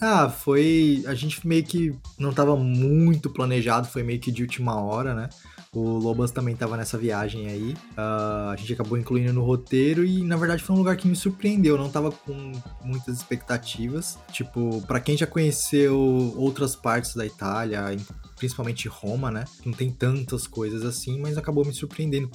Ah, 0.00 0.28
foi. 0.28 1.02
A 1.06 1.14
gente 1.14 1.46
meio 1.46 1.64
que 1.64 1.94
não 2.18 2.32
tava 2.32 2.56
muito 2.56 3.30
planejado, 3.30 3.86
foi 3.86 4.02
meio 4.02 4.20
que 4.20 4.30
de 4.30 4.42
última 4.42 4.80
hora, 4.80 5.14
né? 5.14 5.28
O 5.72 5.98
Lobas 5.98 6.30
também 6.30 6.56
tava 6.56 6.76
nessa 6.76 6.96
viagem 6.96 7.48
aí. 7.48 7.76
Ah, 7.96 8.50
a 8.52 8.56
gente 8.56 8.72
acabou 8.72 8.96
incluindo 8.96 9.32
no 9.32 9.44
roteiro 9.44 10.04
e, 10.04 10.22
na 10.22 10.36
verdade, 10.36 10.62
foi 10.62 10.74
um 10.74 10.78
lugar 10.78 10.96
que 10.96 11.08
me 11.08 11.16
surpreendeu. 11.16 11.76
Eu 11.76 11.82
não 11.82 11.90
tava 11.90 12.10
com 12.10 12.52
muitas 12.82 13.16
expectativas. 13.16 14.18
Tipo, 14.32 14.82
pra 14.86 15.00
quem 15.00 15.16
já 15.16 15.26
conheceu 15.26 15.98
outras 16.36 16.74
partes 16.76 17.14
da 17.14 17.26
Itália, 17.26 17.96
principalmente 18.36 18.86
Roma, 18.88 19.30
né? 19.30 19.44
Não 19.64 19.72
tem 19.72 19.90
tantas 19.90 20.46
coisas 20.46 20.84
assim, 20.84 21.18
mas 21.18 21.36
acabou 21.36 21.64
me 21.64 21.72
surpreendendo. 21.72 22.30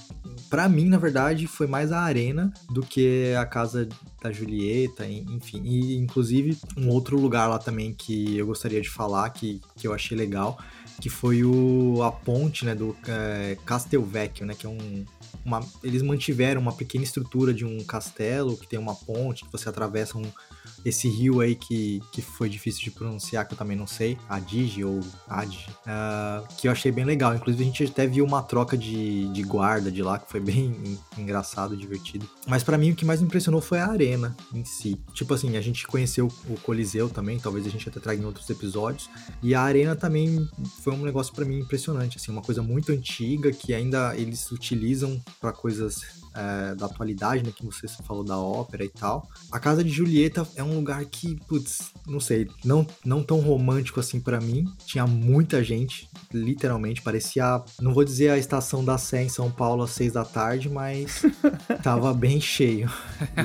Pra 0.49 0.67
mim, 0.67 0.85
na 0.85 0.97
verdade, 0.97 1.47
foi 1.47 1.67
mais 1.67 1.91
a 1.91 2.01
arena 2.01 2.53
do 2.69 2.81
que 2.81 3.33
a 3.39 3.45
casa 3.45 3.87
da 4.21 4.31
Julieta, 4.31 5.05
en- 5.05 5.25
enfim. 5.35 5.61
E, 5.63 5.95
inclusive, 5.97 6.57
um 6.75 6.89
outro 6.89 7.19
lugar 7.19 7.47
lá 7.47 7.57
também 7.59 7.93
que 7.93 8.37
eu 8.37 8.45
gostaria 8.47 8.81
de 8.81 8.89
falar, 8.89 9.29
que, 9.29 9.61
que 9.77 9.87
eu 9.87 9.93
achei 9.93 10.17
legal, 10.17 10.57
que 10.99 11.09
foi 11.09 11.43
o, 11.43 12.01
a 12.03 12.11
ponte, 12.11 12.65
né, 12.65 12.75
do 12.75 12.95
é, 13.07 13.57
Castelvecchio, 13.65 14.45
né, 14.45 14.53
que 14.53 14.65
é 14.65 14.69
um... 14.69 15.05
Uma, 15.43 15.65
eles 15.83 16.03
mantiveram 16.03 16.61
uma 16.61 16.71
pequena 16.71 17.03
estrutura 17.03 17.51
de 17.51 17.65
um 17.65 17.83
castelo 17.83 18.55
que 18.55 18.67
tem 18.67 18.77
uma 18.77 18.93
ponte, 18.93 19.43
que 19.43 19.51
você 19.51 19.67
atravessa 19.67 20.15
um, 20.15 20.31
esse 20.85 21.07
rio 21.09 21.41
aí 21.41 21.55
que, 21.55 22.01
que 22.11 22.21
foi 22.21 22.49
difícil 22.49 22.81
de 22.83 22.91
pronunciar, 22.91 23.47
que 23.47 23.53
eu 23.53 23.57
também 23.57 23.77
não 23.77 23.87
sei, 23.87 24.17
Adige 24.29 24.83
ou 24.83 24.99
Adige, 25.27 25.67
ah, 25.85 26.43
que 26.57 26.67
eu 26.67 26.71
achei 26.71 26.91
bem 26.91 27.05
legal. 27.05 27.35
Inclusive 27.35 27.63
a 27.63 27.65
gente 27.65 27.83
até 27.83 28.07
viu 28.07 28.25
uma 28.25 28.41
troca 28.43 28.77
de, 28.77 29.27
de 29.33 29.43
guarda 29.43 29.91
de 29.91 30.01
lá, 30.01 30.17
que 30.19 30.29
foi 30.29 30.39
bem 30.41 30.75
en- 30.85 31.21
engraçado, 31.21 31.75
divertido. 31.77 32.27
Mas 32.47 32.63
pra 32.63 32.77
mim 32.77 32.91
o 32.91 32.95
que 32.95 33.05
mais 33.05 33.19
me 33.21 33.27
impressionou 33.27 33.61
foi 33.61 33.79
a 33.79 33.87
arena 33.87 34.35
em 34.53 34.63
si. 34.65 34.99
Tipo 35.13 35.33
assim, 35.33 35.55
a 35.57 35.61
gente 35.61 35.85
conheceu 35.87 36.27
o 36.49 36.55
Coliseu 36.59 37.09
também, 37.09 37.39
talvez 37.39 37.65
a 37.65 37.69
gente 37.69 37.87
até 37.87 37.99
traga 37.99 38.21
em 38.21 38.25
outros 38.25 38.49
episódios. 38.49 39.09
E 39.41 39.53
a 39.55 39.61
arena 39.61 39.95
também 39.95 40.47
foi 40.83 40.93
um 40.93 41.03
negócio 41.03 41.33
pra 41.33 41.45
mim 41.45 41.59
impressionante, 41.59 42.17
assim, 42.17 42.31
uma 42.31 42.41
coisa 42.41 42.61
muito 42.61 42.91
antiga 42.91 43.51
que 43.51 43.73
ainda 43.73 44.15
eles 44.17 44.51
utilizam 44.51 45.21
pra 45.39 45.51
coisas 45.51 46.01
é, 46.35 46.75
da 46.75 46.85
atualidade, 46.85 47.43
né, 47.43 47.51
que 47.55 47.65
você 47.65 47.87
falou 48.03 48.23
da 48.23 48.37
ópera 48.37 48.83
e 48.83 48.89
tal. 48.89 49.27
A 49.51 49.59
casa 49.59 49.83
de 49.83 49.89
Julieta 49.89 50.47
é 50.55 50.63
um 50.63 50.75
lugar 50.75 51.03
que, 51.05 51.35
putz, 51.47 51.91
não 52.07 52.19
sei, 52.19 52.47
não, 52.63 52.85
não 53.05 53.23
tão 53.23 53.39
romântico 53.39 53.99
assim 53.99 54.19
pra 54.19 54.39
mim. 54.39 54.65
Tinha 54.85 55.05
muita 55.05 55.63
gente, 55.63 56.09
literalmente, 56.33 57.01
parecia, 57.01 57.61
não 57.81 57.93
vou 57.93 58.03
dizer 58.03 58.29
a 58.29 58.37
estação 58.37 58.83
da 58.83 58.97
Sé 58.97 59.23
em 59.23 59.29
São 59.29 59.51
Paulo 59.51 59.83
às 59.83 59.91
seis 59.91 60.13
da 60.13 60.23
tarde, 60.25 60.69
mas 60.69 61.21
tava 61.83 62.13
bem 62.13 62.39
cheio. 62.39 62.89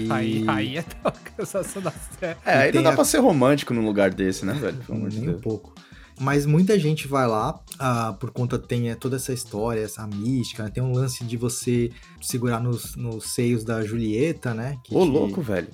E- 0.00 0.06
Aí, 0.16 0.44
aí 0.48 0.76
é 0.78 0.84
a 1.04 1.10
cansação 1.10 1.82
da 1.82 1.90
série. 1.90 2.38
É, 2.44 2.72
não 2.72 2.82
dá 2.82 2.90
a- 2.90 2.94
pra 2.94 3.04
ser 3.04 3.18
romântico 3.18 3.74
num 3.74 3.84
lugar 3.84 4.12
desse, 4.14 4.44
né, 4.46 4.52
velho? 4.54 4.76
Pelo 4.78 4.98
amor 4.98 5.10
de 5.10 5.20
Nem 5.20 5.30
um 5.34 5.40
pouco. 5.40 5.74
Mas 6.18 6.46
muita 6.46 6.78
gente 6.78 7.06
vai 7.06 7.26
lá, 7.26 7.60
ah, 7.78 8.14
por 8.18 8.30
conta 8.30 8.58
tem 8.58 8.88
é, 8.90 8.94
toda 8.94 9.16
essa 9.16 9.32
história, 9.32 9.80
essa 9.80 10.06
mística, 10.06 10.62
né? 10.64 10.70
Tem 10.70 10.82
um 10.82 10.92
lance 10.92 11.22
de 11.24 11.36
você 11.36 11.90
segurar 12.22 12.58
nos, 12.60 12.96
nos 12.96 13.30
seios 13.34 13.64
da 13.64 13.82
Julieta, 13.84 14.54
né? 14.54 14.78
Que 14.82 14.94
Ô, 14.96 15.04
te- 15.04 15.10
louco, 15.10 15.42
velho. 15.42 15.68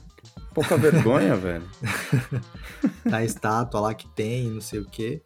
Pouca 0.53 0.77
vergonha, 0.77 1.35
velho. 1.39 1.65
da 3.05 3.25
estátua 3.25 3.81
lá 3.81 3.95
que 3.95 4.09
tem, 4.09 4.51
não 4.51 4.61
sei 4.61 4.81
o 4.81 4.85
quê. 4.85 5.23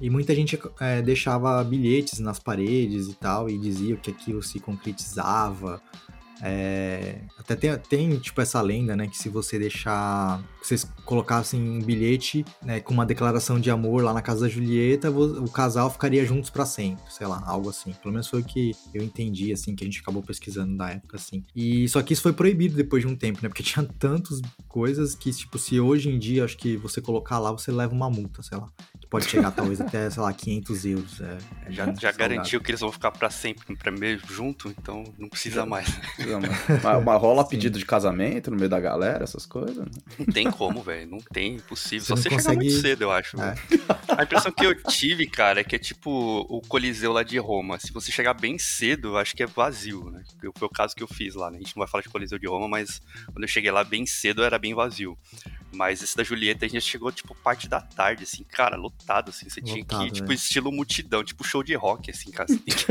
E 0.00 0.10
muita 0.10 0.34
gente 0.34 0.58
é, 0.80 1.00
deixava 1.00 1.62
bilhetes 1.64 2.18
nas 2.18 2.38
paredes 2.38 3.08
e 3.08 3.14
tal, 3.14 3.48
e 3.48 3.56
dizia 3.58 3.96
que 3.96 4.10
aquilo 4.10 4.42
se 4.42 4.58
concretizava. 4.60 5.80
É, 6.42 7.20
até 7.38 7.56
tem, 7.56 7.78
tem, 7.78 8.18
tipo, 8.18 8.40
essa 8.40 8.60
lenda, 8.60 8.94
né? 8.96 9.06
Que 9.06 9.16
se 9.16 9.28
você 9.28 9.58
deixar. 9.58 10.42
Se 10.62 10.68
vocês 10.68 10.92
colocassem 11.04 11.60
um 11.60 11.80
bilhete 11.80 12.44
né, 12.62 12.80
com 12.80 12.92
uma 12.92 13.06
declaração 13.06 13.60
de 13.60 13.70
amor 13.70 14.02
lá 14.02 14.12
na 14.12 14.20
casa 14.20 14.42
da 14.42 14.48
Julieta, 14.48 15.10
o 15.10 15.48
casal 15.50 15.90
ficaria 15.90 16.24
juntos 16.26 16.50
pra 16.50 16.66
sempre, 16.66 17.04
sei 17.08 17.26
lá, 17.26 17.42
algo 17.46 17.70
assim. 17.70 17.92
Pelo 18.02 18.12
menos 18.12 18.26
foi 18.26 18.40
o 18.40 18.44
que 18.44 18.72
eu 18.92 19.02
entendi, 19.02 19.52
assim, 19.52 19.76
que 19.76 19.84
a 19.84 19.86
gente 19.86 20.00
acabou 20.00 20.22
pesquisando 20.22 20.74
na 20.74 20.90
época, 20.90 21.16
assim. 21.16 21.44
E 21.54 21.88
só 21.88 22.02
que 22.02 22.12
isso 22.12 22.22
foi 22.22 22.32
proibido 22.32 22.76
depois 22.76 23.02
de 23.02 23.08
um 23.08 23.16
tempo, 23.16 23.40
né? 23.42 23.48
Porque 23.48 23.62
tinha 23.64 23.84
tantas 23.98 24.40
coisas 24.68 25.14
que, 25.14 25.30
tipo, 25.32 25.58
se 25.58 25.78
hoje 25.78 26.10
em 26.10 26.18
dia 26.18 26.44
acho 26.44 26.56
que 26.56 26.76
você 26.76 27.00
colocar 27.00 27.38
lá, 27.38 27.52
você 27.52 27.70
leva 27.70 27.94
uma 27.94 28.10
multa, 28.10 28.42
sei 28.42 28.58
lá. 28.58 28.68
Pode 29.08 29.26
chegar 29.28 29.50
talvez 29.52 29.80
até, 29.80 30.10
sei 30.10 30.22
lá, 30.22 30.32
500 30.32 30.84
euros. 30.84 31.20
É, 31.20 31.38
é 31.66 31.72
Já, 31.72 31.94
já 31.94 32.12
garantiu 32.12 32.60
que 32.60 32.70
eles 32.70 32.80
vão 32.80 32.90
ficar 32.90 33.10
pra 33.12 33.30
sempre 33.30 33.76
pra 33.76 33.90
mesmo 33.92 34.26
junto, 34.28 34.68
então 34.68 35.04
não 35.18 35.28
precisa 35.28 35.64
mais. 35.64 35.88
Precisa 36.16 36.40
mais. 36.40 36.52
Mas, 36.82 37.04
mas 37.04 37.20
rola 37.20 37.42
Sim. 37.44 37.50
pedido 37.50 37.78
de 37.78 37.84
casamento 37.84 38.50
no 38.50 38.56
meio 38.56 38.68
da 38.68 38.80
galera, 38.80 39.22
essas 39.24 39.46
coisas? 39.46 39.86
Não 40.18 40.26
tem 40.26 40.50
como, 40.50 40.82
velho. 40.82 41.08
Não 41.10 41.18
tem, 41.18 41.54
impossível. 41.56 42.00
Você 42.04 42.06
Só 42.08 42.16
você 42.16 42.22
chegar 42.24 42.36
consegue- 42.36 42.64
muito 42.66 42.80
cedo, 42.80 43.02
eu 43.02 43.10
acho. 43.12 43.40
É. 43.40 43.54
A 44.16 44.22
impressão 44.24 44.52
que 44.52 44.64
eu 44.66 44.74
tive, 44.84 45.26
cara, 45.26 45.60
é 45.60 45.64
que 45.64 45.76
é 45.76 45.78
tipo 45.78 46.10
o 46.48 46.60
Coliseu 46.62 47.12
lá 47.12 47.22
de 47.22 47.38
Roma. 47.38 47.78
Se 47.78 47.92
você 47.92 48.10
chegar 48.10 48.34
bem 48.34 48.58
cedo, 48.58 49.08
eu 49.08 49.18
acho 49.18 49.36
que 49.36 49.42
é 49.42 49.46
vazio, 49.46 50.10
né? 50.10 50.22
Foi 50.56 50.66
o 50.66 50.70
caso 50.70 50.94
que 50.94 51.02
eu 51.02 51.08
fiz 51.08 51.34
lá, 51.34 51.50
né? 51.50 51.58
A 51.58 51.60
gente 51.60 51.76
não 51.76 51.80
vai 51.82 51.88
falar 51.88 52.02
de 52.02 52.08
Coliseu 52.08 52.38
de 52.38 52.46
Roma, 52.48 52.68
mas 52.68 53.00
quando 53.26 53.42
eu 53.42 53.48
cheguei 53.48 53.70
lá 53.70 53.84
bem 53.84 54.04
cedo, 54.06 54.42
era 54.42 54.58
bem 54.58 54.74
vazio. 54.74 55.16
Mas 55.76 56.02
esse 56.02 56.16
da 56.16 56.24
Julieta, 56.24 56.64
a 56.64 56.68
gente 56.68 56.82
chegou, 56.82 57.12
tipo, 57.12 57.34
parte 57.34 57.68
da 57.68 57.80
tarde, 57.80 58.24
assim, 58.24 58.44
cara, 58.44 58.76
lotado, 58.76 59.28
assim. 59.28 59.48
Você 59.48 59.60
tinha 59.60 59.84
que 59.84 59.94
Lotado, 59.94 60.06
ir, 60.08 60.10
tipo, 60.12 60.28
né? 60.28 60.34
estilo 60.34 60.72
multidão, 60.72 61.22
tipo 61.22 61.44
show 61.44 61.62
de 61.62 61.74
rock, 61.74 62.10
assim, 62.10 62.30
cara. 62.30 62.48
Você 62.48 62.58
tem 62.58 62.74
que 62.74 62.86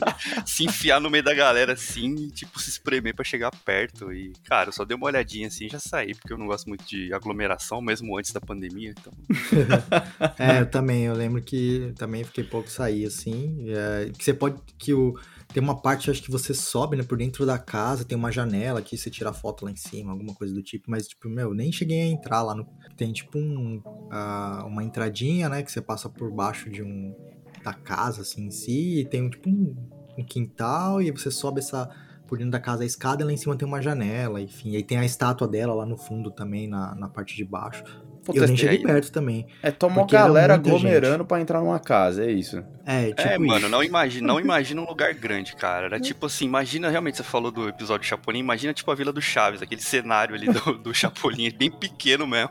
se 0.46 0.64
enfiar 0.64 1.00
no 1.00 1.10
meio 1.10 1.22
da 1.22 1.34
galera, 1.34 1.74
assim, 1.74 2.14
e, 2.14 2.30
tipo, 2.30 2.60
se 2.60 2.70
espremer 2.70 3.14
pra 3.14 3.24
chegar 3.24 3.50
perto. 3.50 4.12
E, 4.12 4.32
cara, 4.44 4.68
eu 4.68 4.72
só 4.72 4.84
dei 4.84 4.96
uma 4.96 5.06
olhadinha, 5.06 5.48
assim, 5.48 5.66
e 5.66 5.70
já 5.70 5.78
saí, 5.78 6.14
porque 6.14 6.32
eu 6.32 6.38
não 6.38 6.46
gosto 6.46 6.68
muito 6.68 6.84
de 6.84 7.12
aglomeração, 7.12 7.80
mesmo 7.80 8.16
antes 8.16 8.32
da 8.32 8.40
pandemia, 8.40 8.94
então... 8.98 9.12
É, 10.38 10.60
eu 10.60 10.66
também, 10.66 11.04
eu 11.04 11.14
lembro 11.14 11.42
que 11.42 11.92
também 11.96 12.24
fiquei 12.24 12.44
pouco 12.44 12.70
sair, 12.70 13.06
assim. 13.06 13.66
é, 13.68 14.10
que 14.16 14.24
você 14.24 14.32
pode. 14.32 14.60
Que 14.78 14.92
o. 14.92 15.18
Tem 15.52 15.60
uma 15.60 15.80
parte, 15.80 16.10
acho 16.10 16.22
que 16.22 16.30
você 16.30 16.54
sobe, 16.54 16.96
né, 16.96 17.02
por 17.02 17.18
dentro 17.18 17.44
da 17.44 17.58
casa, 17.58 18.04
tem 18.04 18.16
uma 18.16 18.30
janela 18.30 18.80
que 18.80 18.96
você 18.96 19.10
tira 19.10 19.32
foto 19.32 19.64
lá 19.64 19.70
em 19.72 19.76
cima, 19.76 20.12
alguma 20.12 20.32
coisa 20.32 20.54
do 20.54 20.62
tipo, 20.62 20.88
mas, 20.88 21.08
tipo, 21.08 21.28
meu, 21.28 21.52
nem 21.52 21.72
cheguei 21.72 22.02
a 22.02 22.06
entrar 22.06 22.42
lá 22.42 22.54
no. 22.54 22.64
Tem, 22.96 23.12
tipo, 23.12 23.36
um, 23.36 23.82
ah, 24.10 24.64
uma 24.66 24.84
entradinha, 24.84 25.48
né, 25.48 25.62
que 25.62 25.72
você 25.72 25.80
passa 25.80 26.08
por 26.08 26.30
baixo 26.30 26.70
de 26.70 26.82
um. 26.82 27.14
da 27.64 27.72
casa, 27.74 28.22
assim, 28.22 28.46
em 28.46 28.50
si, 28.50 29.00
e 29.00 29.04
tem, 29.04 29.28
tipo, 29.28 29.50
um, 29.50 29.74
um 30.18 30.24
quintal, 30.24 31.02
e 31.02 31.10
você 31.10 31.30
sobe 31.30 31.60
essa. 31.60 31.88
Por 32.28 32.38
dentro 32.38 32.52
da 32.52 32.60
casa 32.60 32.84
a 32.84 32.86
escada, 32.86 33.22
e 33.22 33.26
lá 33.26 33.32
em 33.32 33.36
cima 33.36 33.56
tem 33.56 33.66
uma 33.66 33.82
janela, 33.82 34.40
enfim. 34.40 34.70
E 34.70 34.76
aí 34.76 34.84
tem 34.84 34.98
a 34.98 35.04
estátua 35.04 35.48
dela 35.48 35.74
lá 35.74 35.84
no 35.84 35.96
fundo 35.96 36.30
também, 36.30 36.68
na, 36.68 36.94
na 36.94 37.08
parte 37.08 37.34
de 37.34 37.44
baixo. 37.44 37.82
Pô, 38.24 38.32
eu 38.34 38.44
nem 38.44 38.54
é- 38.54 38.56
cheguei 38.56 38.76
aí- 38.78 38.82
perto 38.84 39.10
também. 39.10 39.46
É 39.62 39.70
tomar 39.70 39.94
Porque 40.02 40.14
era 40.14 40.24
galera 40.26 40.54
aglomerando 40.54 41.24
pra 41.24 41.40
entrar 41.40 41.60
numa 41.60 41.78
casa, 41.78 42.24
é 42.24 42.30
isso. 42.30 42.62
É, 42.84 43.08
tipo 43.12 43.20
é, 43.22 43.38
mano, 43.38 43.60
isso. 43.60 43.68
não 43.68 43.82
imagina, 43.82 44.26
não 44.26 44.38
imagina 44.40 44.80
um 44.82 44.86
lugar 44.86 45.14
grande, 45.14 45.54
cara. 45.56 45.86
Era 45.86 46.00
tipo 46.00 46.26
assim, 46.26 46.44
imagina, 46.44 46.88
realmente, 46.90 47.16
você 47.16 47.22
falou 47.22 47.50
do 47.50 47.68
episódio 47.68 48.00
do 48.06 48.08
Chapolin, 48.08 48.38
imagina 48.40 48.72
tipo 48.74 48.90
a 48.90 48.94
Vila 48.94 49.12
do 49.12 49.22
Chaves, 49.22 49.62
aquele 49.62 49.80
cenário 49.80 50.34
ali 50.34 50.46
do, 50.52 50.78
do 50.78 50.94
Chapolin, 50.94 51.50
bem 51.56 51.70
pequeno 51.70 52.26
mesmo, 52.26 52.50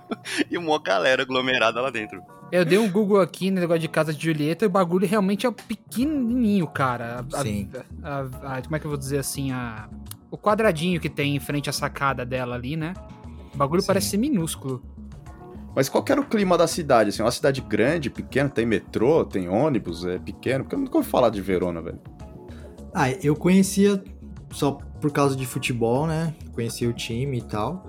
e 0.50 0.58
uma 0.58 0.80
galera 0.82 1.22
aglomerada 1.22 1.80
lá 1.82 1.90
dentro. 1.90 2.22
Eu 2.52 2.66
dei 2.66 2.80
um 2.80 2.90
Google 2.90 3.22
aqui 3.22 3.52
no 3.52 3.60
negócio 3.62 3.80
de 3.82 3.88
casa 3.88 4.12
de 4.12 4.24
Julieta 4.26 4.66
e 4.66 4.68
o 4.68 4.72
bagulho 4.72 5.08
realmente 5.08 5.46
é 5.46 5.52
pequenininho, 5.52 6.66
cara. 6.68 7.24
A- 7.34 7.38
a- 7.40 7.44
Sim. 7.44 7.70
a- 8.02 8.20
a- 8.58 8.62
como 8.64 8.76
é 8.76 8.80
que 8.80 8.86
eu 8.86 8.90
vou 8.90 8.98
dizer 8.98 9.20
assim? 9.20 9.52
A, 9.52 9.88
o 10.32 10.38
quadradinho 10.38 11.00
que 11.00 11.10
tem 11.10 11.36
em 11.36 11.40
frente 11.40 11.70
à 11.70 11.74
sacada 11.74 12.26
dela 12.26 12.56
ali, 12.56 12.76
né? 12.76 12.94
O 13.54 13.58
bagulho 13.58 13.82
Sim. 13.82 13.88
parece 13.88 14.10
ser 14.10 14.18
minúsculo. 14.18 14.84
Mas 15.76 15.88
qual 15.88 16.04
era 16.10 16.20
o 16.20 16.26
clima 16.26 16.58
da 16.58 16.68
cidade? 16.68 17.10
Assim, 17.10 17.22
uma 17.22 17.32
cidade 17.32 17.62
grande, 17.62 18.10
pequena, 18.10 18.50
tem 18.50 18.66
metrô, 18.66 19.24
tem 19.24 19.48
ônibus, 19.48 20.06
é 20.06 20.18
pequeno? 20.18 20.64
Porque 20.64 20.76
eu 20.76 20.80
nunca 20.80 20.98
ouvi 20.98 21.10
falar 21.10 21.30
de 21.30 21.42
Verona, 21.42 21.82
velho. 21.82 22.00
Ah, 22.94 23.12
eu 23.12 23.36
conhecia 23.36 24.04
só 24.52 24.72
por 25.00 25.12
causa 25.12 25.36
de 25.36 25.46
futebol, 25.46 26.08
né? 26.08 26.34
Conhecia 26.54 26.90
o 26.90 26.94
time 26.94 27.38
e 27.38 27.42
tal. 27.42 27.88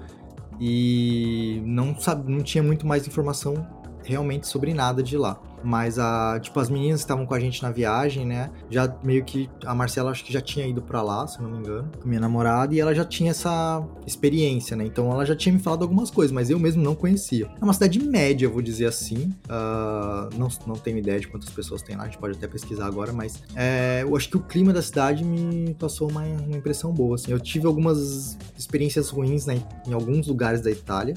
E 0.60 1.62
não, 1.64 1.98
sabe, 1.98 2.30
não 2.30 2.42
tinha 2.42 2.62
muito 2.62 2.86
mais 2.86 3.06
informação 3.06 3.66
realmente 4.04 4.46
sobre 4.46 4.74
nada 4.74 5.02
de 5.02 5.16
lá. 5.16 5.40
Mas 5.62 5.98
a, 5.98 6.38
tipo, 6.40 6.58
as 6.58 6.70
meninas 6.70 7.00
que 7.00 7.04
estavam 7.04 7.26
com 7.26 7.34
a 7.34 7.40
gente 7.40 7.62
na 7.62 7.70
viagem, 7.70 8.26
né? 8.26 8.50
Já 8.70 8.92
meio 9.02 9.24
que 9.24 9.48
a 9.64 9.74
Marcela 9.74 10.10
acho 10.10 10.24
que 10.24 10.32
já 10.32 10.40
tinha 10.40 10.66
ido 10.66 10.82
para 10.82 11.02
lá, 11.02 11.26
se 11.26 11.40
não 11.42 11.50
me 11.50 11.58
engano, 11.58 11.90
com 12.00 12.08
minha 12.08 12.20
namorada, 12.20 12.74
e 12.74 12.80
ela 12.80 12.94
já 12.94 13.04
tinha 13.04 13.30
essa 13.30 13.82
experiência, 14.06 14.76
né? 14.76 14.84
Então 14.84 15.10
ela 15.10 15.24
já 15.24 15.36
tinha 15.36 15.52
me 15.52 15.58
falado 15.58 15.82
algumas 15.82 16.10
coisas, 16.10 16.32
mas 16.32 16.50
eu 16.50 16.58
mesmo 16.58 16.82
não 16.82 16.94
conhecia. 16.94 17.50
É 17.60 17.64
uma 17.64 17.72
cidade 17.72 18.02
média, 18.02 18.48
vou 18.48 18.62
dizer 18.62 18.86
assim. 18.86 19.34
Uh, 19.46 20.36
não, 20.36 20.48
não 20.66 20.74
tenho 20.76 20.98
ideia 20.98 21.20
de 21.20 21.28
quantas 21.28 21.50
pessoas 21.50 21.82
tem 21.82 21.96
lá, 21.96 22.04
a 22.04 22.06
gente 22.06 22.18
pode 22.18 22.36
até 22.36 22.46
pesquisar 22.46 22.86
agora, 22.86 23.12
mas 23.12 23.42
é, 23.54 24.00
eu 24.02 24.16
acho 24.16 24.28
que 24.28 24.36
o 24.36 24.40
clima 24.40 24.72
da 24.72 24.82
cidade 24.82 25.24
me 25.24 25.74
passou 25.74 26.10
uma, 26.10 26.22
uma 26.22 26.56
impressão 26.56 26.92
boa. 26.92 27.16
Assim. 27.16 27.32
Eu 27.32 27.40
tive 27.40 27.66
algumas 27.66 28.38
experiências 28.56 29.08
ruins 29.08 29.46
né, 29.46 29.62
em 29.86 29.92
alguns 29.92 30.26
lugares 30.26 30.60
da 30.60 30.70
Itália, 30.70 31.14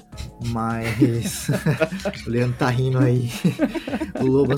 mas 0.48 1.48
o 2.26 2.30
Leandro 2.30 2.58
tá 2.58 2.70
rindo 2.70 3.00
aí. 3.00 3.30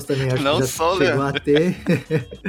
Também 0.06 0.30
acho 0.30 0.42
não 0.42 0.56
que 0.56 0.62
já 0.62 0.66
só 0.66 0.96
chegou 0.96 1.22
a 1.22 1.32
ter. 1.32 1.76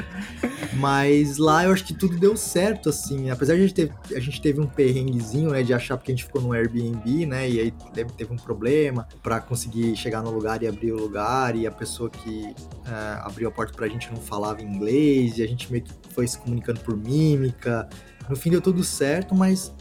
mas 0.77 1.37
lá 1.37 1.65
eu 1.65 1.71
acho 1.71 1.83
que 1.83 1.93
tudo 1.93 2.17
deu 2.17 2.37
certo, 2.37 2.89
assim. 2.89 3.29
Apesar 3.29 3.55
de 3.55 3.59
a 3.59 3.67
gente 3.67 3.73
ter, 3.73 3.93
a 4.15 4.19
gente 4.19 4.41
teve 4.41 4.61
um 4.61 4.67
perrenguezinho, 4.67 5.51
né, 5.51 5.63
de 5.63 5.73
achar 5.73 5.97
porque 5.97 6.11
a 6.11 6.15
gente 6.15 6.25
ficou 6.25 6.41
no 6.41 6.53
Airbnb, 6.53 7.25
né, 7.25 7.49
e 7.49 7.59
aí 7.59 7.73
teve 8.15 8.33
um 8.33 8.37
problema 8.37 9.07
para 9.21 9.39
conseguir 9.39 9.95
chegar 9.95 10.21
no 10.21 10.31
lugar 10.31 10.61
e 10.63 10.67
abrir 10.67 10.91
o 10.91 10.97
lugar, 10.97 11.55
e 11.55 11.67
a 11.67 11.71
pessoa 11.71 12.09
que 12.09 12.53
é, 12.85 13.19
abriu 13.21 13.47
a 13.47 13.51
porta 13.51 13.73
pra 13.73 13.87
gente 13.87 14.09
não 14.11 14.21
falava 14.21 14.61
inglês, 14.61 15.37
e 15.37 15.43
a 15.43 15.47
gente 15.47 15.71
meio 15.71 15.83
que 15.83 15.91
foi 16.13 16.27
se 16.27 16.37
comunicando 16.37 16.79
por 16.79 16.95
mímica. 16.95 17.87
No 18.29 18.35
fim 18.35 18.49
deu 18.49 18.61
tudo 18.61 18.83
certo, 18.83 19.33
mas 19.33 19.73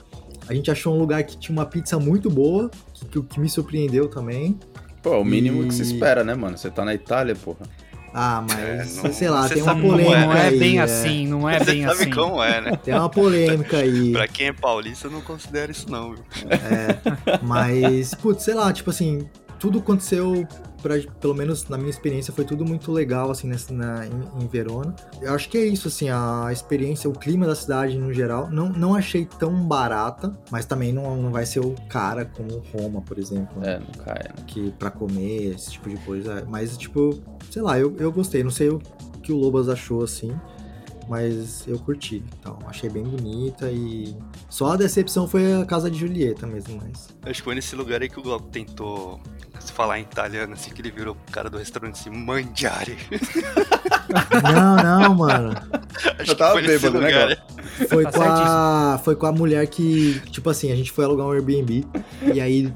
a 0.48 0.54
gente 0.54 0.70
achou 0.70 0.94
um 0.94 0.98
lugar 0.98 1.24
que 1.24 1.36
tinha 1.36 1.56
uma 1.56 1.66
pizza 1.66 1.98
muito 1.98 2.30
boa, 2.30 2.70
que, 2.94 3.04
que, 3.06 3.22
que 3.22 3.40
me 3.40 3.48
surpreendeu 3.48 4.08
também. 4.08 4.58
Pô, 5.06 5.14
é 5.14 5.18
o 5.18 5.24
mínimo 5.24 5.62
e... 5.62 5.68
que 5.68 5.74
se 5.74 5.82
espera, 5.82 6.24
né, 6.24 6.34
mano? 6.34 6.58
Você 6.58 6.68
tá 6.68 6.84
na 6.84 6.92
Itália, 6.92 7.36
porra. 7.36 7.60
Ah, 8.12 8.44
mas 8.48 8.98
é, 8.98 9.02
não, 9.02 9.12
sei 9.12 9.28
lá, 9.28 9.48
tem 9.48 9.62
uma 9.62 9.80
polêmica. 9.80 10.20
Não 10.26 10.32
é 10.32 10.48
aí, 10.48 10.58
bem 10.58 10.78
é. 10.78 10.82
assim, 10.82 11.28
não 11.28 11.48
é 11.48 11.60
você 11.60 11.64
bem 11.64 11.86
sabe 11.86 12.02
assim. 12.02 12.10
como 12.10 12.42
é, 12.42 12.60
né? 12.60 12.76
Tem 12.82 12.92
uma 12.92 13.08
polêmica 13.08 13.76
aí. 13.76 14.10
pra 14.12 14.26
quem 14.26 14.48
é 14.48 14.52
paulista, 14.52 15.06
eu 15.06 15.12
não 15.12 15.20
considero 15.20 15.70
isso, 15.70 15.88
não, 15.88 16.12
viu? 16.14 16.24
É, 16.50 17.38
mas, 17.40 18.14
putz, 18.14 18.42
sei 18.42 18.54
lá, 18.54 18.72
tipo 18.72 18.90
assim, 18.90 19.28
tudo 19.58 19.78
aconteceu 19.78 20.46
pra, 20.82 20.94
pelo 21.20 21.34
menos 21.34 21.68
na 21.68 21.76
minha 21.76 21.90
experiência, 21.90 22.32
foi 22.32 22.44
tudo 22.44 22.64
muito 22.64 22.92
legal, 22.92 23.30
assim, 23.30 23.48
nessa, 23.48 23.72
na, 23.72 24.06
em, 24.06 24.42
em, 24.42 24.46
Verona. 24.46 24.94
Eu 25.20 25.34
acho 25.34 25.48
que 25.48 25.58
é 25.58 25.64
isso, 25.64 25.88
assim, 25.88 26.08
a 26.08 26.48
experiência, 26.52 27.10
o 27.10 27.12
clima 27.12 27.46
da 27.46 27.54
cidade 27.54 27.98
no 27.98 28.12
geral. 28.12 28.48
Não, 28.50 28.68
não 28.68 28.94
achei 28.94 29.26
tão 29.26 29.54
barata, 29.66 30.32
mas 30.50 30.64
também 30.64 30.92
não, 30.92 31.16
não 31.16 31.32
vai 31.32 31.44
ser 31.44 31.60
o 31.60 31.74
cara 31.88 32.24
como 32.24 32.62
Roma, 32.72 33.02
por 33.02 33.18
exemplo. 33.18 33.62
É, 33.64 33.78
não 33.78 34.04
cai, 34.04 34.22
né? 34.22 34.34
Que 34.46 34.70
pra 34.72 34.90
comer, 34.90 35.54
esse 35.54 35.72
tipo 35.72 35.88
de 35.88 35.96
coisa. 35.98 36.46
Mas, 36.48 36.76
tipo, 36.76 37.20
sei 37.50 37.62
lá, 37.62 37.78
eu, 37.78 37.94
eu 37.98 38.12
gostei. 38.12 38.44
Não 38.44 38.50
sei 38.50 38.68
o 38.68 38.80
que 39.22 39.32
o 39.32 39.36
Lobas 39.36 39.68
achou, 39.68 40.04
assim 40.04 40.32
mas 41.08 41.66
eu 41.66 41.78
curti. 41.78 42.24
Então, 42.38 42.58
achei 42.66 42.90
bem 42.90 43.04
bonita 43.04 43.70
e. 43.70 44.16
Só 44.48 44.72
a 44.72 44.76
decepção 44.76 45.28
foi 45.28 45.54
a 45.54 45.64
casa 45.64 45.90
de 45.90 45.98
Julieta 45.98 46.46
mesmo, 46.46 46.80
mas. 46.82 47.08
Acho 47.22 47.40
que 47.40 47.44
foi 47.44 47.54
nesse 47.54 47.76
lugar 47.76 48.02
aí 48.02 48.08
que 48.08 48.18
o 48.18 48.22
Glauco 48.22 48.48
tentou 48.48 49.20
falar 49.76 49.98
em 49.98 50.02
italiano, 50.02 50.54
assim, 50.54 50.70
que 50.70 50.80
ele 50.80 50.90
virou 50.90 51.14
o 51.14 51.30
cara 51.30 51.50
do 51.50 51.58
restaurante 51.58 52.00
assim, 52.00 52.10
mangiare. 52.10 52.96
Não, 54.42 54.76
não, 54.76 55.14
mano. 55.14 55.54
Acho 56.18 56.30
eu 56.30 56.36
tava 56.36 56.62
bêbado, 56.62 57.00
né, 57.00 57.10
cara? 57.10 57.42
Foi 57.88 58.04
tá 58.04 58.12
com, 58.12 58.22
a, 58.22 59.00
foi 59.02 59.16
com 59.16 59.26
a 59.26 59.32
mulher 59.32 59.66
que, 59.66 60.20
tipo 60.30 60.48
assim, 60.48 60.70
a 60.70 60.76
gente 60.76 60.92
foi 60.92 61.04
alugar 61.04 61.26
um 61.26 61.32
Airbnb 61.32 61.84
e 62.32 62.40
aí 62.40 62.72